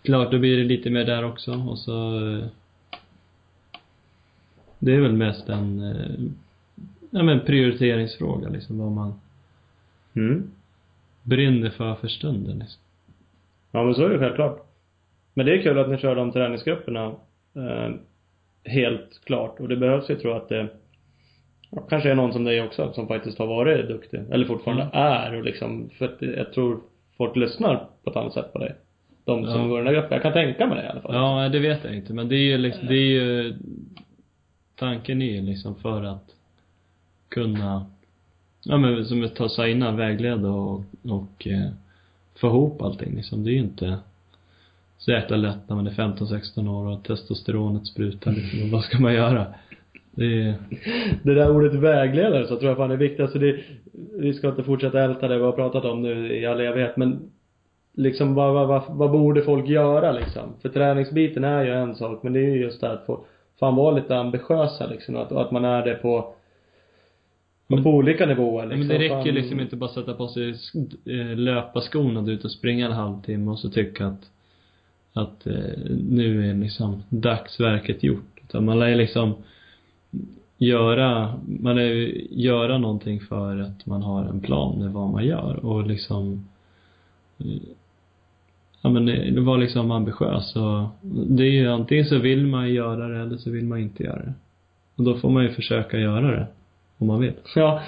[0.03, 2.45] klart, då blir det lite mer där också och så eh,
[4.79, 6.31] det är väl mest en eh,
[7.09, 9.13] ja men prioriteringsfråga liksom vad man
[10.15, 10.51] Mm.
[11.23, 12.81] brinner för för stunden liksom.
[13.71, 14.65] Ja men så är det självklart.
[15.33, 17.05] Men det är kul att ni kör de träningsgrupperna.
[17.55, 17.89] Eh,
[18.63, 19.59] helt klart.
[19.59, 20.67] Och det behövs ju tror jag att det
[21.89, 24.21] kanske är någon som dig också som faktiskt har varit duktig.
[24.31, 24.95] Eller fortfarande Mm.
[24.95, 26.79] är och liksom, för att jag tror
[27.17, 28.75] folk lyssnar på ett annat sätt på dig.
[29.25, 29.67] De som Ja.
[29.67, 30.13] går i den här gruppen.
[30.13, 31.15] Jag kan tänka mig det i alla fall.
[31.15, 32.13] Ja, det vet jag inte.
[32.13, 33.53] Men det är ju liksom, det är ju
[34.75, 36.35] Tanken är ju liksom för att
[37.29, 37.85] kunna
[38.63, 41.69] Ja men som jag sa innan, vägleda och, och eh,
[42.35, 43.43] få ihop allting liksom.
[43.43, 43.97] Det är ju inte
[44.97, 48.71] så jäkla lätt när man är 15-16 år och testosteronet sprutar liksom.
[48.71, 49.45] Vad ska man göra?
[50.19, 50.53] Det är,
[51.23, 53.19] Det där ordet vägledare så tror jag fan är viktigt.
[53.19, 53.59] Alltså det,
[54.17, 57.19] vi ska inte fortsätta älta det vi har pratat om nu i all evighet men
[57.93, 60.53] liksom vad, vad, vad, vad borde folk göra liksom?
[60.61, 63.25] För träningsbiten är ju en sak men det är ju just det här att få
[63.59, 66.33] fan vara lite ambitiösa liksom och att, och att man är det på
[67.67, 68.79] Men- på olika nivåer liksom.
[68.79, 70.49] men det räcker fan, liksom inte bara sätta på sig
[71.05, 74.29] eh, löparskorna och ut och springa en halvtimme och så tycka att
[75.13, 75.53] att eh,
[76.09, 78.39] nu är liksom dagsverket gjort.
[78.43, 79.33] Utan man lär ju liksom
[80.57, 81.91] göra, man är,
[82.33, 86.47] göra någonting för att man har en plan med vad man gör och liksom
[88.81, 93.07] ja men det var liksom ambitiös och det är ju antingen så vill man göra
[93.07, 94.33] det eller så vill man inte göra det.
[94.95, 96.47] Och då får man ju försöka göra det.
[96.97, 97.33] Om man vill.
[97.55, 97.81] Ja.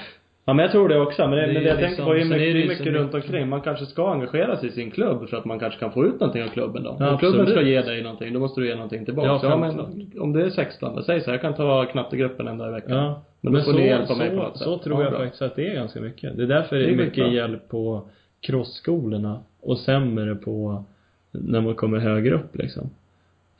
[0.52, 1.22] Ja men jag tror det också.
[1.28, 2.68] Men det, Det är men det jag liksom- tänker på är sen mycket, är det
[2.68, 3.49] mycket så runt omkring.
[3.49, 6.19] Man kanske ska engagera sig i sin klubb för att man kanske kan få ut
[6.19, 6.95] någonting av klubben då.
[6.99, 9.28] Ja, om klubben ska ge dig någonting, då måste du ge någonting tillbaka.
[9.28, 9.80] Ja, Ja, men
[10.19, 12.98] om det är 16, säg så här, jag kan ta knattegruppen en dag i veckan.
[12.98, 13.22] Ja.
[13.41, 14.64] Men då får så, ni hjälpa så, mig på något sätt.
[14.68, 15.19] Så tror Ja, jag bra.
[15.22, 16.38] faktiskt att det är ganska mycket.
[16.38, 17.34] Det är därför det Det är är mycket bra.
[17.34, 18.02] hjälp på
[18.41, 20.84] crossskolorna och sämre på
[21.32, 22.90] när man kommer högre upp liksom.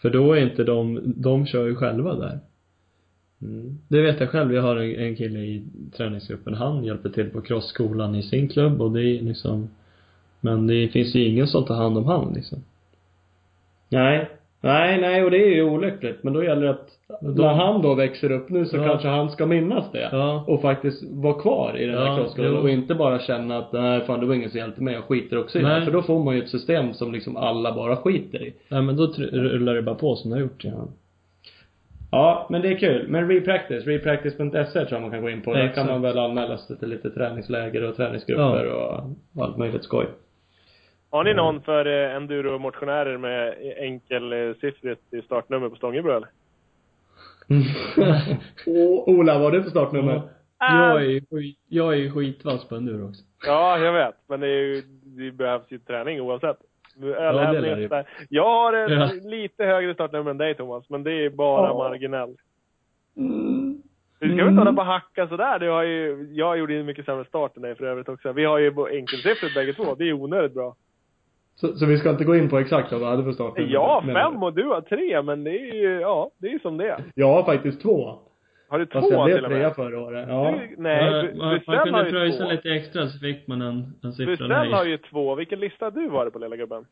[0.02, 2.40] För då är inte de, de kör ju själva där.
[3.42, 3.78] Mm.
[3.88, 4.54] Det vet jag själv.
[4.54, 5.64] Jag har en, kille i
[5.98, 6.54] träningsgruppen.
[6.54, 9.70] Han hjälper till på crossskolan i sin klubb och det är liksom
[10.42, 12.64] Men det finns ju ingen som tar hand om han liksom.
[13.90, 14.30] Nej.
[14.64, 16.24] Nej, nej, och det är ju olyckligt.
[16.24, 16.90] Men då gäller det att
[17.22, 18.88] då- när han då växer upp nu så Ja.
[18.88, 20.10] kanske han ska minnas det.
[20.12, 20.44] Ja.
[20.48, 22.58] Och faktiskt vara kvar i den här Ja, crossskolan jo.
[22.62, 25.38] och inte bara känna att nej fan det var ingen som hjälpte mig, jag skiter
[25.38, 25.68] också i det.
[25.68, 25.86] Nej.
[25.86, 28.54] För då får man ju ett system som liksom alla bara skiter i.
[28.70, 30.88] Nej men då rullar det bara på som det har gjort ja.
[32.12, 33.08] Ja, men det är kul.
[33.08, 35.54] Men Repractice, repractice.se tror jag man kan gå in på.
[35.54, 35.76] Där Exakt.
[35.76, 40.08] kan man väl anmäla sig till lite träningsläger och träningsgrupper och allt möjligt skoj.
[41.10, 46.30] Har ni någon för eh, enduro-motionärer med enkelsiffrigt i startnummer på Stångebro eller?
[49.10, 50.22] Ola, vad har du för startnummer?
[50.60, 53.22] Jag är ju skit, jag är skitvass på enduro också.
[53.46, 54.16] Ja, jag vet.
[54.28, 56.58] Men det, är ju, det behövs ju träning oavsett.
[56.94, 58.06] Sådär.
[58.30, 59.10] Jag har en Ja.
[59.24, 61.78] lite högre startnummer än dig Thomas, men det är bara Ja.
[61.78, 62.36] marginell.
[63.18, 63.82] Mm.
[64.20, 65.60] Du ska väl inte hålla på och hacka sådär?
[65.60, 68.32] Du har ju, jag gjorde ju en mycket sämre start än dig för övrigt också.
[68.32, 69.96] Vi har ju enkelsiffrigt bägge två.
[69.96, 70.76] Det är onödigt bra.
[71.56, 73.54] Så, så vi ska inte gå in på exakt vad du hade för start?
[73.58, 76.60] Jag har fem och du har tre, men det är ju, ja, det är ju
[76.60, 77.04] som det är.
[77.16, 78.20] Jag har faktiskt två.
[78.72, 80.26] Har du Fast jag två blev trea förra året.
[80.30, 80.52] Ja.
[80.52, 82.52] Du, nej, man, du, man, man Brusell har kunde pröjsa två.
[82.52, 85.36] lite extra så fick man en, en siffra Brusell där har ju två.
[85.36, 86.86] Vilken lista du varit på lilla gubben?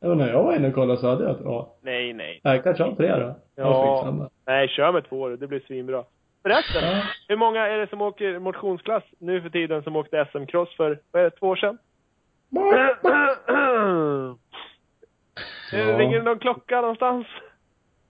[0.00, 0.14] ja.
[0.14, 1.76] När jag var inne och kollade så hade jag, ja.
[1.82, 2.40] Nej, nej.
[2.42, 3.36] Jag kanske har tre då.
[3.56, 4.28] Ja.
[4.46, 5.28] Nej, kör med två.
[5.28, 6.04] Det blir svinbra.
[6.42, 7.02] Förresten, Ja.
[7.28, 11.20] hur många är det som åker motionsklass nu för tiden som åkte SM-cross för, vad
[11.20, 11.78] är det, två år sedan?
[15.72, 15.98] Ja.
[15.98, 17.26] Ringer det någon klocka någonstans?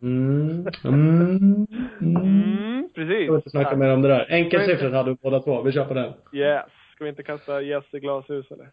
[0.03, 0.67] Mm.
[0.85, 1.67] Mm.
[2.01, 2.17] Mm.
[2.17, 3.09] Mm, precis.
[3.15, 4.27] Jag vill inte snacka mer om det där.
[4.31, 5.63] Enkelsiffrigt hade vi båda två.
[5.63, 6.13] Vi kör på den.
[6.33, 6.63] Yes.
[6.95, 8.67] Ska vi inte kasta gäss i glashus eller?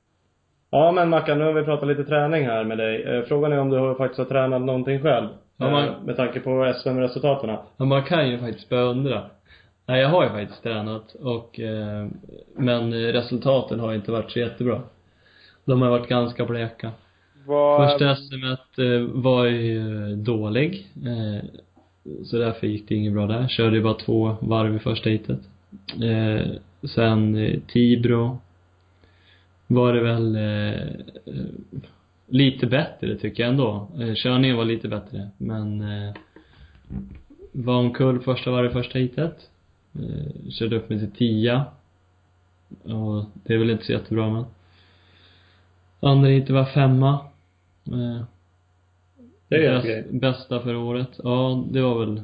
[0.72, 3.03] Ja men Mackan, nu har vi pratat lite träning här med dig.
[3.03, 5.27] Eh, Frågan är om du har- faktiskt har tränat någonting själv?
[5.57, 7.49] Ja, man- Eh, Med tanke på SM-resultaten.
[7.77, 9.22] Ja, man kan ju faktiskt börja undra.
[9.88, 12.07] Nej, jag har ju faktiskt tränat och, eh,
[12.57, 14.81] men resultaten har inte varit så jättebra.
[15.65, 16.91] De har varit ganska bleka.
[17.49, 17.89] Vad...
[17.89, 20.88] Första SMet eh, var ju eh, dålig.
[21.05, 21.45] Eh,
[22.26, 23.47] så därför gick det inget bra där.
[23.47, 25.39] Körde ju bara två varv i första heatet.
[26.95, 28.39] Sen Tibro
[29.67, 30.38] var det väl
[32.27, 33.88] lite bättre tycker jag ändå.
[34.15, 35.30] Körningen var lite bättre.
[35.38, 35.84] Men
[37.51, 39.49] var omkull första varv i första heatet.
[40.49, 41.65] Körde upp mig till tia.
[42.84, 44.45] Och det är väl inte så jättebra men.
[45.99, 47.19] Andra heatet var femma.
[47.93, 48.23] Eh,
[49.47, 50.11] Det är bäst.
[50.11, 51.19] Bästa för året.
[51.23, 52.21] Ja, det var väl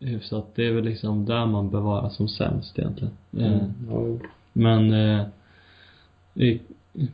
[0.00, 0.46] hyfsat.
[0.54, 3.12] Det är väl liksom där man bör vara som sämst egentligen.
[3.38, 3.72] Eh, Mm.
[3.90, 4.26] Ja.
[4.52, 5.26] men eh,
[6.34, 6.60] vi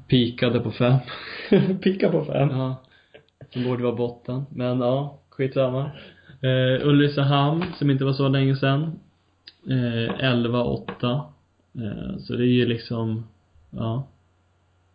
[0.08, 0.98] pikade på fem.
[1.82, 2.48] Picka på fem.
[2.50, 2.74] Ja.
[3.52, 4.46] Som borde vara botten.
[4.50, 5.90] Men ja, skitsamma.
[6.40, 8.82] Eh, Ulricehamn, som inte var så länge sedan.
[9.66, 11.20] Eh, 11-8.
[11.74, 13.26] Eh, så det är ju liksom,
[13.70, 14.06] ja.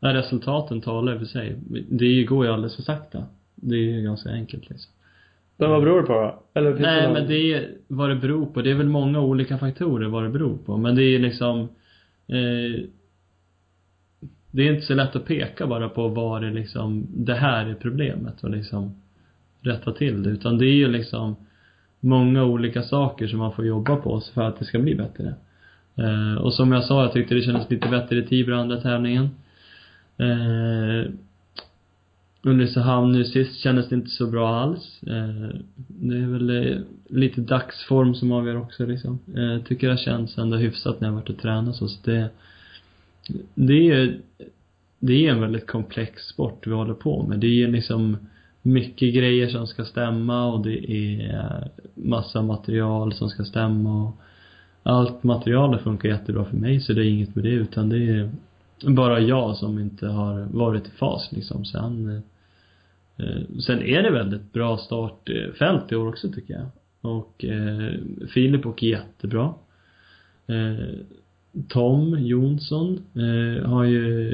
[0.02, 1.56] Nej, resultaten talar för sig.
[1.90, 3.24] Det går ju alldeles för sakta.
[3.56, 4.92] Det är ju ganska enkelt liksom.
[5.58, 6.40] Men vad beror det på då?
[6.60, 8.62] Eller finns Nej någon- men det är vad det beror på.
[8.62, 10.78] Det är väl många olika faktorer vad det beror på.
[10.78, 11.60] Men det är liksom
[12.28, 12.82] eh,
[14.52, 17.74] Det är inte så lätt att peka bara på vad det liksom, det här är
[17.74, 18.96] problemet och liksom
[19.62, 20.30] rätta till det.
[20.30, 21.36] Utan det är ju liksom
[22.00, 25.34] många olika saker som man får jobba på för att det ska bli bättre.
[25.96, 29.30] Eh, och som jag sa, jag tyckte det kändes lite bättre i Tibro andra tävlingen.
[30.22, 31.12] Eh,
[32.44, 35.04] Ulricehamn nu sist kändes det inte så bra alls.
[35.04, 36.78] Eh, det är väl eh,
[37.10, 39.20] lite dagsform som avgör också liksom.
[39.36, 42.30] Eh, tycker jag känns ändå hyfsat när jag varit och tränat så, så det
[43.56, 44.22] det är ju
[45.00, 47.40] det är en väldigt komplex sport vi håller på med.
[47.40, 48.18] Det är ju liksom
[48.62, 54.16] mycket grejer som ska stämma och det är massa material som ska stämma och
[54.84, 58.32] allt materialet funkar jättebra för mig så det är inget med det utan det är
[58.88, 61.66] bara jag som inte har varit i fas liksom.
[61.66, 62.22] Sen,
[63.18, 66.66] eh, sen är det väldigt bra startfält i år också tycker jag.
[67.02, 67.94] Och eh,
[68.34, 69.54] Filip åker jättebra.
[70.48, 70.86] Eh,
[71.68, 74.32] Tom Jonsson eh, har ju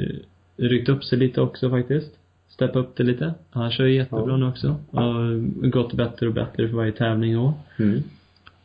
[0.56, 2.10] ryckt upp sig lite också faktiskt.
[2.48, 3.34] Steppat upp det lite.
[3.50, 4.36] Han kör jättebra Ja.
[4.36, 4.76] nu också.
[4.90, 7.52] Och gått bättre och bättre för varje tävling i år.
[7.76, 8.02] Mm.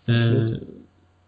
[0.06, 0.58] Eh,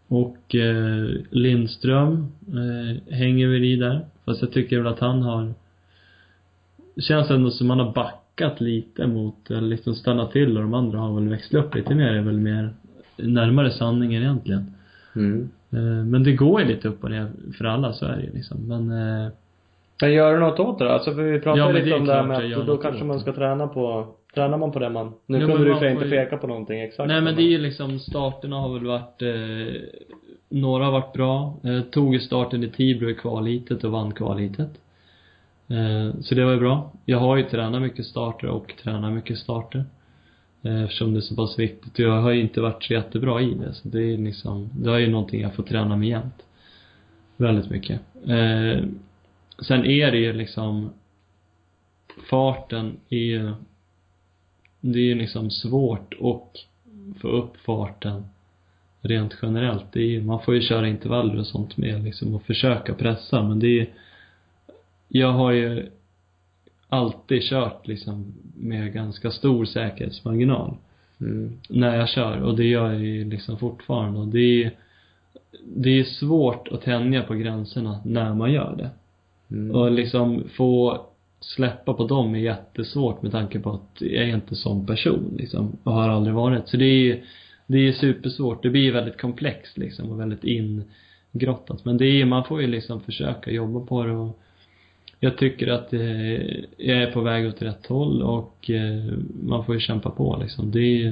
[0.07, 4.06] och eh, Lindström eh, hänger väl i där.
[4.26, 5.53] Fast jag tycker väl att han har
[6.97, 10.97] känns ändå som han har backat lite mot, eller liksom stannat till och de andra
[10.97, 12.73] har väl växlat upp lite mer, är väl mer
[13.15, 14.73] närmare sanningen egentligen.
[15.15, 15.49] Mm.
[15.72, 17.27] Eh, men det går ju lite upp och ner
[17.57, 18.68] för alla, så är det ju liksom.
[18.68, 19.31] Men eh,
[20.02, 20.91] Men gör du något åt det då?
[20.91, 23.34] Alltså för vi pratade Ja, lite om det här med att då kanske man ska
[23.34, 26.48] träna på, tränar man på det man, nu Ja, men du får inte peka på
[26.48, 27.07] någonting exakt.
[27.07, 29.82] Nej men det är ju liksom, starterna har väl varit, eh,
[30.49, 31.57] några har varit bra.
[31.64, 34.72] Eh, tog starten i Tibro i kvalhitet och vann kvalhitet.
[35.68, 36.91] Eh, så det var ju bra.
[37.06, 39.86] Jag har ju tränat mycket starter och tränar mycket starter.
[40.64, 41.99] Eh, eftersom det är så pass viktigt.
[41.99, 43.74] Jag har ju inte varit så jättebra i det.
[43.74, 46.45] Så det är liksom, det är ju någonting jag får träna med jämt.
[47.38, 48.02] Väldigt mycket.
[48.28, 48.84] Eh,
[49.68, 50.90] sen är det ju liksom,
[52.30, 53.52] farten är ju,
[54.94, 56.66] det är ju liksom svårt att
[57.22, 58.26] få upp farten
[59.02, 59.86] rent generellt.
[59.91, 63.44] Det är, ju- man får ju köra intervaller och sånt med liksom och försöka pressa
[63.44, 63.88] men det är
[65.07, 65.90] jag har ju
[66.90, 70.74] alltid kört liksom med ganska stor säkerhetsmarginal
[71.22, 71.57] Mm.
[71.70, 74.72] när jag kör och det gör jag ju liksom fortfarande och det är
[75.76, 78.90] det är svårt att tänja på gränserna när man gör det.
[79.56, 79.76] Mm.
[79.76, 81.06] Och liksom få
[81.46, 85.78] släppa på dem är jättesvårt med tanke på att jag är inte sån person liksom.
[85.84, 86.68] Och har aldrig varit.
[86.68, 87.24] Så det är ju
[87.68, 88.64] det är supersvårt.
[88.64, 91.86] Det blir väldigt komplext liksom och väldigt ingrottat.
[91.86, 94.40] Men det är, man får ju liksom försöka jobba på det och
[95.20, 96.02] jag tycker att eh,
[96.78, 99.14] jag är på väg åt rätt håll och eh,
[99.44, 100.72] man får ju kämpa på liksom.
[100.72, 101.08] Det är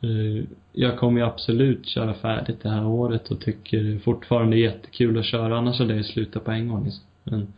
[0.00, 4.64] eh, jag kommer ju absolut köra färdigt det här året och tycker fortfarande det är
[4.64, 7.04] jättekul att köra, annars hade jag slutat på en gång liksom.
[7.24, 7.52] Men,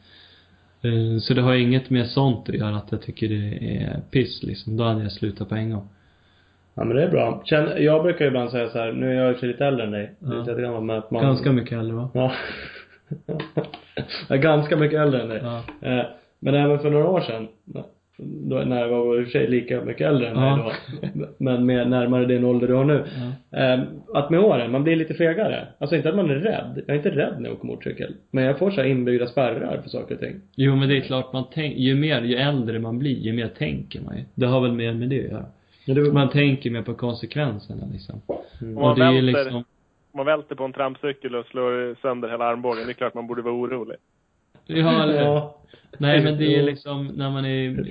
[1.20, 4.76] så det har inget med sånt att göra, att jag tycker det är piss liksom.
[4.76, 5.88] Då hade jag slutat på en gång.
[6.74, 7.42] Ja men det är bra.
[7.44, 9.90] Känn, jag brukar ju ibland säga så här, nu är jag sig lite äldre än
[9.90, 10.12] dig.
[10.18, 10.34] Ja.
[10.34, 12.10] Lite gammal men att man Ganska mycket äldre va?
[12.14, 12.32] Ja.
[14.28, 15.40] jag är ganska mycket äldre än dig.
[15.42, 15.62] Ja.
[15.88, 16.06] Eh,
[16.38, 17.48] men även för några år sedan,
[18.18, 20.72] då, när jag var i och för sig lika mycket äldre än Ja.
[21.00, 23.04] dig då, men med närmare din ålder du har nu.
[23.50, 23.58] Ja.
[23.58, 23.80] Eh,
[24.14, 25.68] att med åren, man blir lite fegare.
[25.78, 26.82] Alltså inte att man är rädd.
[26.86, 28.14] Jag är inte rädd när jag åker motorcykel.
[28.30, 30.40] Men jag får så här inbyggda spärrar för saker och ting.
[30.54, 33.48] Jo men det är klart man tänker, ju mer, ju äldre man blir, ju mer
[33.48, 34.22] tänker man ju.
[34.34, 35.44] Det har väl mer med det att göra.
[35.86, 38.20] Men det, Man tänker mer på konsekvenserna liksom.
[38.62, 38.78] Mm.
[38.78, 39.64] Och det är liksom, om
[40.16, 43.42] man välter på en trampcykel och slår sönder hela armbågen, det är klart man borde
[43.42, 43.96] vara orolig.
[44.66, 45.58] ja eller ja.
[45.98, 47.84] Nej men det är liksom, när man är,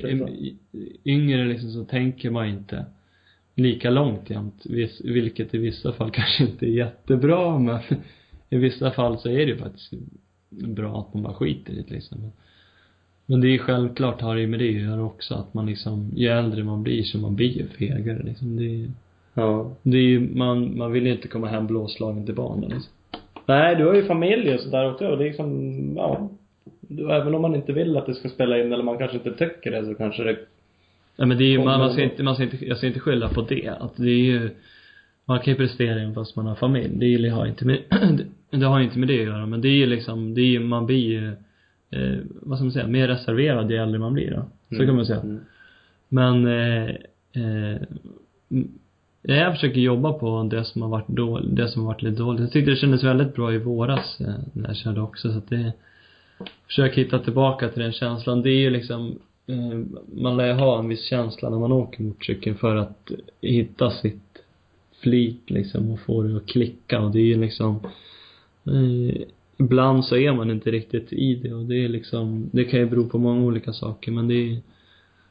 [1.06, 2.86] yngre liksom så tänker man inte
[3.56, 4.66] lika långt jämt.
[5.04, 7.80] Vilket i vissa fall kanske inte är jättebra men
[8.50, 9.94] i vissa fall så är det ju faktiskt
[10.50, 12.32] bra att man bara skiter i det liksom.
[13.26, 16.12] Men- det är självklart har det ju med det att göra också att man liksom,
[16.16, 18.56] ju äldre man blir så man blir ju fegare liksom.
[18.58, 18.88] Det är,
[19.34, 19.72] Ja.
[19.84, 22.92] det är ju, man, man vill ju inte komma hem blåslagen till barnen liksom.
[23.46, 25.08] Nej, du har ju familj och sådär också.
[25.08, 26.30] Och det är liksom, ja.
[26.90, 29.72] Även om man inte vill att det ska spela in eller man kanske inte tycker
[29.72, 30.38] det så kanske det
[31.16, 33.00] Ja men det är ju, man, man ska inte, man ska inte, jag ska inte
[33.00, 33.70] skylla på det.
[33.70, 34.50] Att det är ju,
[35.26, 37.18] man kan ju prestera även fast man har familj.
[37.20, 37.80] Det har inte med,
[38.50, 39.46] det har inte med det att göra.
[39.46, 41.28] Men det är ju liksom, det är ju, man blir ju,
[41.92, 44.46] eh, vad ska man säga, mer reserverad ju äldre man blir då.
[44.78, 45.20] Så kan man säga.
[45.20, 45.40] Mm.
[46.10, 46.90] Men, eh,
[47.34, 47.82] eh,
[48.52, 48.68] mm,
[49.22, 52.42] jag försöker jobba på det som har varit dåligt, det som har varit lite dåligt.
[52.42, 55.50] Jag tyckte det kändes väldigt bra i våras eh, när jag körde också så att
[55.50, 55.74] det
[56.68, 58.42] Försök hitta tillbaka till den känslan.
[58.42, 59.80] Det är ju liksom eh,
[60.14, 64.22] man lär ju ha en viss känsla när man åker motorcykel för att hitta sitt
[65.00, 67.80] flyt liksom och få det att klicka och det är ju liksom
[68.66, 69.22] eh,
[69.58, 72.86] ibland så är man inte riktigt i det och det är liksom, det kan ju
[72.86, 74.62] bero på många olika saker men det är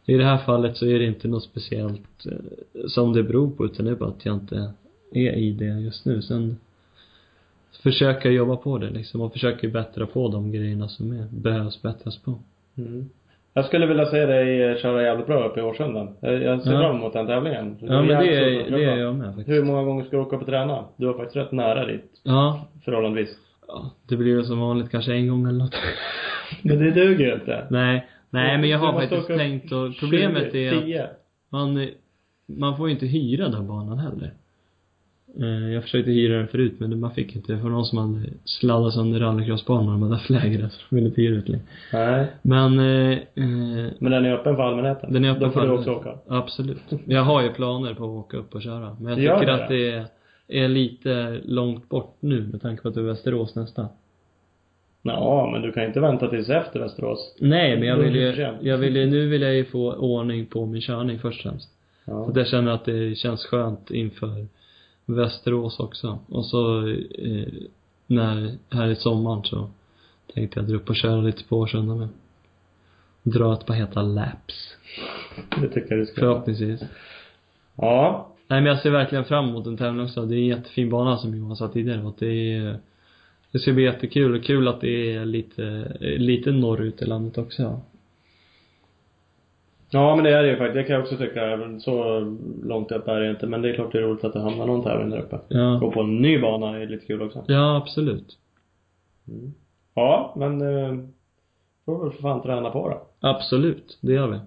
[0.07, 3.65] i det här fallet så är det inte något speciellt eh, som det beror på
[3.65, 4.73] utan det är bara att jag inte
[5.13, 6.23] är i det just nu.
[6.23, 6.57] Sen
[7.83, 11.83] försöker jag jobba på det liksom och försöker bättra på de grejerna som är, behövs
[11.83, 12.39] bättras på.
[12.79, 13.09] Mm.
[13.57, 16.09] Jag skulle vilja se dig eh, köra jävligt bra uppe i Årsunda.
[16.21, 16.81] Jag, ser Ja.
[16.81, 17.77] fram emot den tävlingen.
[17.81, 19.49] Ja men det är, det är jag med faktiskt.
[19.49, 20.85] Hur många gånger ska du åka på träna?
[20.97, 22.69] Du var faktiskt rätt nära dit, Ja.
[22.85, 23.37] förhållandevis.
[23.69, 23.91] ja.
[24.09, 25.75] Det blir väl som vanligt kanske en gång eller något.
[26.63, 27.67] Men det duger ju inte.
[27.71, 28.07] Nej.
[28.31, 31.07] Nej men jag har faktiskt tänkt och problemet 20, är att 10.
[31.49, 31.89] man,
[32.47, 34.33] man får ju inte hyra den banan heller.
[35.40, 37.52] Eh, Jag försökte hyra den förut men man fick inte.
[37.52, 41.20] Det var någon som hade sladdat sönder rallycrossbanan med där lägret så de ville inte
[41.23, 41.65] hyra ut längre.
[41.93, 42.27] Nej.
[42.43, 45.12] Men, eh, eh, Men den är öppen för allmänheten.
[45.12, 46.15] den är öppen Då får för du också åka.
[46.28, 46.82] Absolut.
[47.06, 48.97] Jag har ju planer på att åka upp och köra.
[49.01, 49.62] Men jag Gör tycker det?
[49.65, 50.05] att det är,
[50.48, 53.89] är lite långt bort nu med tanke på att det är Västerås nästa.
[55.02, 57.36] Ja, men du kan inte vänta tills efter Västerås.
[57.40, 60.66] Nej, men jag vill ju, jag vill ju, nu vill jag ju få ordning på
[60.66, 61.69] min körning först och främst.
[62.05, 62.24] Ja.
[62.32, 64.47] Så jag känner att det känns skönt inför
[65.07, 66.19] Västerås också.
[66.29, 67.49] Och så, eh,
[68.07, 69.71] när, här i sommaren så
[70.35, 72.09] tänkte jag dra upp och köra lite på Årsunda med.
[73.23, 74.77] Dra ett par heta laps.
[75.61, 76.21] Det tycker jag du ska.
[76.21, 76.81] Förhoppningsvis.
[77.77, 78.31] Ja.
[78.49, 80.27] Nej men jag ser verkligen fram emot en tävling också.
[80.27, 82.79] Det är en jättefin bana som Johan sa tidigare och det är
[83.55, 87.81] det ska bli jättekul och kul att det är lite, lite norrut i landet också.
[89.95, 90.15] Ja.
[90.16, 90.75] Men det är det ju faktiskt.
[90.75, 91.59] Det kan jag också tycka.
[91.81, 92.21] Så
[92.65, 93.47] långt upp är det inte.
[93.47, 95.39] Men det är klart det är roligt att det hamnar någon tävling där uppe.
[95.49, 97.45] Ja, Gå på en ny bana är lite kul också.
[97.49, 98.39] ja absolut.
[99.95, 100.95] Ja, men eh,
[101.85, 103.03] får väl för fan träna på då.
[103.29, 104.39] Absolut, det gör vi.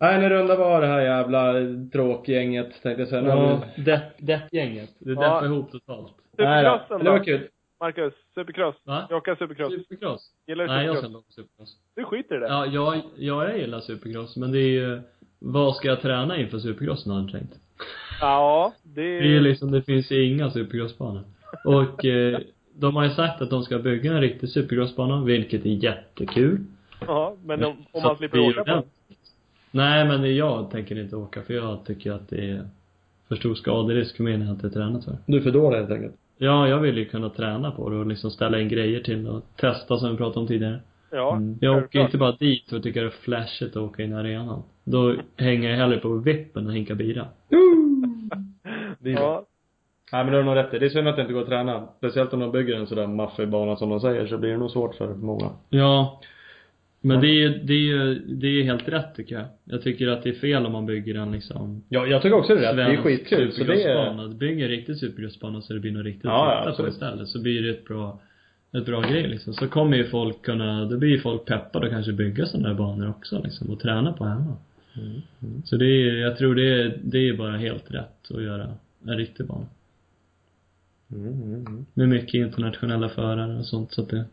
[0.00, 1.52] Nej, nu rundar var det här jävla
[1.92, 3.22] tråkgänget tänkte jag säga.
[3.28, 4.90] Ja, det, det gänget.
[4.98, 5.20] Det Ja.
[5.20, 6.12] deppar ihop totalt.
[6.38, 7.48] Nej det var kul.
[7.80, 8.74] Marcus, supercross.
[8.84, 9.06] Va?
[9.10, 9.72] Jag åker supercross.
[9.72, 10.30] Supercross?
[10.46, 11.04] Gillar du Nej, jag supercross?
[11.04, 11.76] känner också supercross.
[11.94, 12.46] Du skiter i det?
[12.46, 15.00] Ja, jag, ja, jag gillar supercross, men det är ju,
[15.38, 17.54] vad ska jag träna inför supercrossen har jag tänkt.
[18.20, 21.22] Ja, det Det är liksom, det finns ju inga supercrossbanor.
[21.64, 22.38] Och eh,
[22.74, 26.64] de har ju sagt att de ska bygga en riktig supercrossbana, vilket är jättekul.
[27.06, 28.82] Ja, men om, om man slipper åka på den.
[29.70, 32.68] Nej, men jag tänker inte åka för jag tycker att det är
[33.28, 35.16] för stor skaderisk för mig när jag inte tränat för.
[35.26, 36.14] Du är för dålig helt enkelt.
[36.38, 39.42] Ja, jag vill ju kunna träna på det och liksom ställa in grejer till och
[39.56, 40.80] testa som vi pratade om tidigare.
[41.10, 41.58] Ja, Mm.
[41.60, 44.62] Jag åker inte bara dit och tycker det är flashigt att åka in i arenan.
[44.84, 47.26] Då hänger jag hellre på vippen och hinkar bira.
[48.98, 49.22] Det är bra.
[49.24, 49.44] Ja,
[50.12, 50.78] Nej men du har nog rätt i.
[50.78, 51.88] Det är synd att det inte går att träna.
[51.98, 54.70] Speciellt om de bygger en sådär maffig bana som de säger så blir det nog
[54.70, 55.50] svårt för många.
[55.68, 56.20] Ja.
[57.06, 59.44] Men det är det är ju, det är helt rätt tycker jag.
[59.64, 62.54] Jag tycker att det är fel om man bygger en liksom Ja, jag tycker också
[62.54, 62.76] det är rätt.
[62.76, 63.52] Det är svensk skitkul.
[63.52, 64.28] Så det är...
[64.28, 67.28] Bygg en riktig supercrossbana så det blir något riktigt Ja, ja, att titta på istället.
[67.28, 68.20] Så blir det ett bra,
[68.72, 69.54] ett bra grej liksom.
[69.54, 72.74] Så kommer ju folk kunna, då blir ju folk peppade och kanske bygga sådana här
[72.74, 74.56] banor också liksom och träna på hemma.
[74.96, 78.68] Mm, Så det är, jag tror det är, det är bara helt rätt att göra
[79.06, 79.66] en riktig bana.
[81.12, 81.86] Mm, mm, mm.
[81.94, 84.24] Med mycket internationella förare och sånt så att det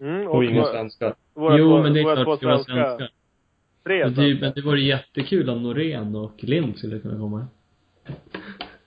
[0.00, 1.14] mm, Och inga våra- svenskar.
[1.36, 2.72] Våra Jo två, men det är klart två det svenska.
[2.72, 3.10] svenskar.
[3.84, 7.46] Tre Men det, men det vore jättekul om Norén och Lind skulle kunna komma.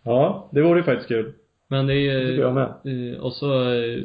[0.03, 1.33] Ja, det vore ju faktiskt kul.
[1.67, 2.73] Men det är Det tycker jag med.
[2.83, 3.99] ju, eh, och så eh,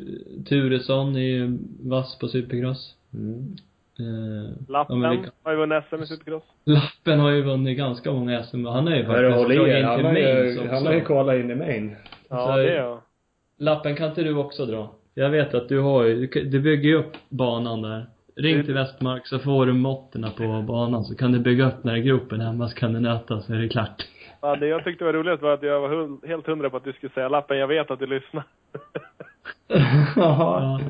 [0.48, 2.94] Turesson är ju vass på supercross.
[3.14, 3.56] Mm.
[3.98, 6.42] Eh, Lappen ja, kan- har ju vunnit SM i supercross.
[6.64, 9.76] Lappen har ju vunnit ganska många SM han är ju faktiskt håll i er.
[9.78, 11.96] in Han till har ju, han har ju kvalat in i main.
[12.28, 13.00] Ja, Så- det är jag.
[13.58, 14.90] Lappen kan inte du också dra?
[15.14, 18.06] Jag vet att du har ju, du, du bygger ju upp banan där.
[18.36, 21.82] Ring Det- till Västmark så får du måtten på banan så kan du bygga upp
[21.82, 24.02] den här gropen hemma så kan du nöta så är det klart.
[24.40, 26.92] Ja, det jag tyckte var roligt var att jag var helt hundra på att du
[26.92, 27.58] skulle säga lappen.
[27.58, 28.44] Jag vet att du lyssnar.
[29.68, 29.80] ja.
[30.16, 30.80] Ja.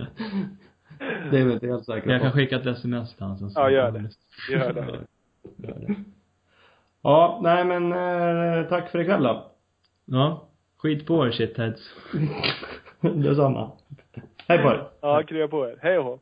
[1.30, 3.60] Det är vi inte helt säkra Jag kan skicka ett sms till honom sen så
[3.60, 4.10] Ja, gör det.
[4.50, 5.94] Gör det.
[7.02, 9.50] Ja, nej men eh, tack för ikväll då.
[10.04, 10.44] Ja.
[10.78, 11.80] Skit på er shitheads.
[13.00, 13.70] Detsamma.
[14.48, 14.84] Hej på er.
[15.00, 15.76] Ja, krya på er.
[15.82, 16.20] Hej och.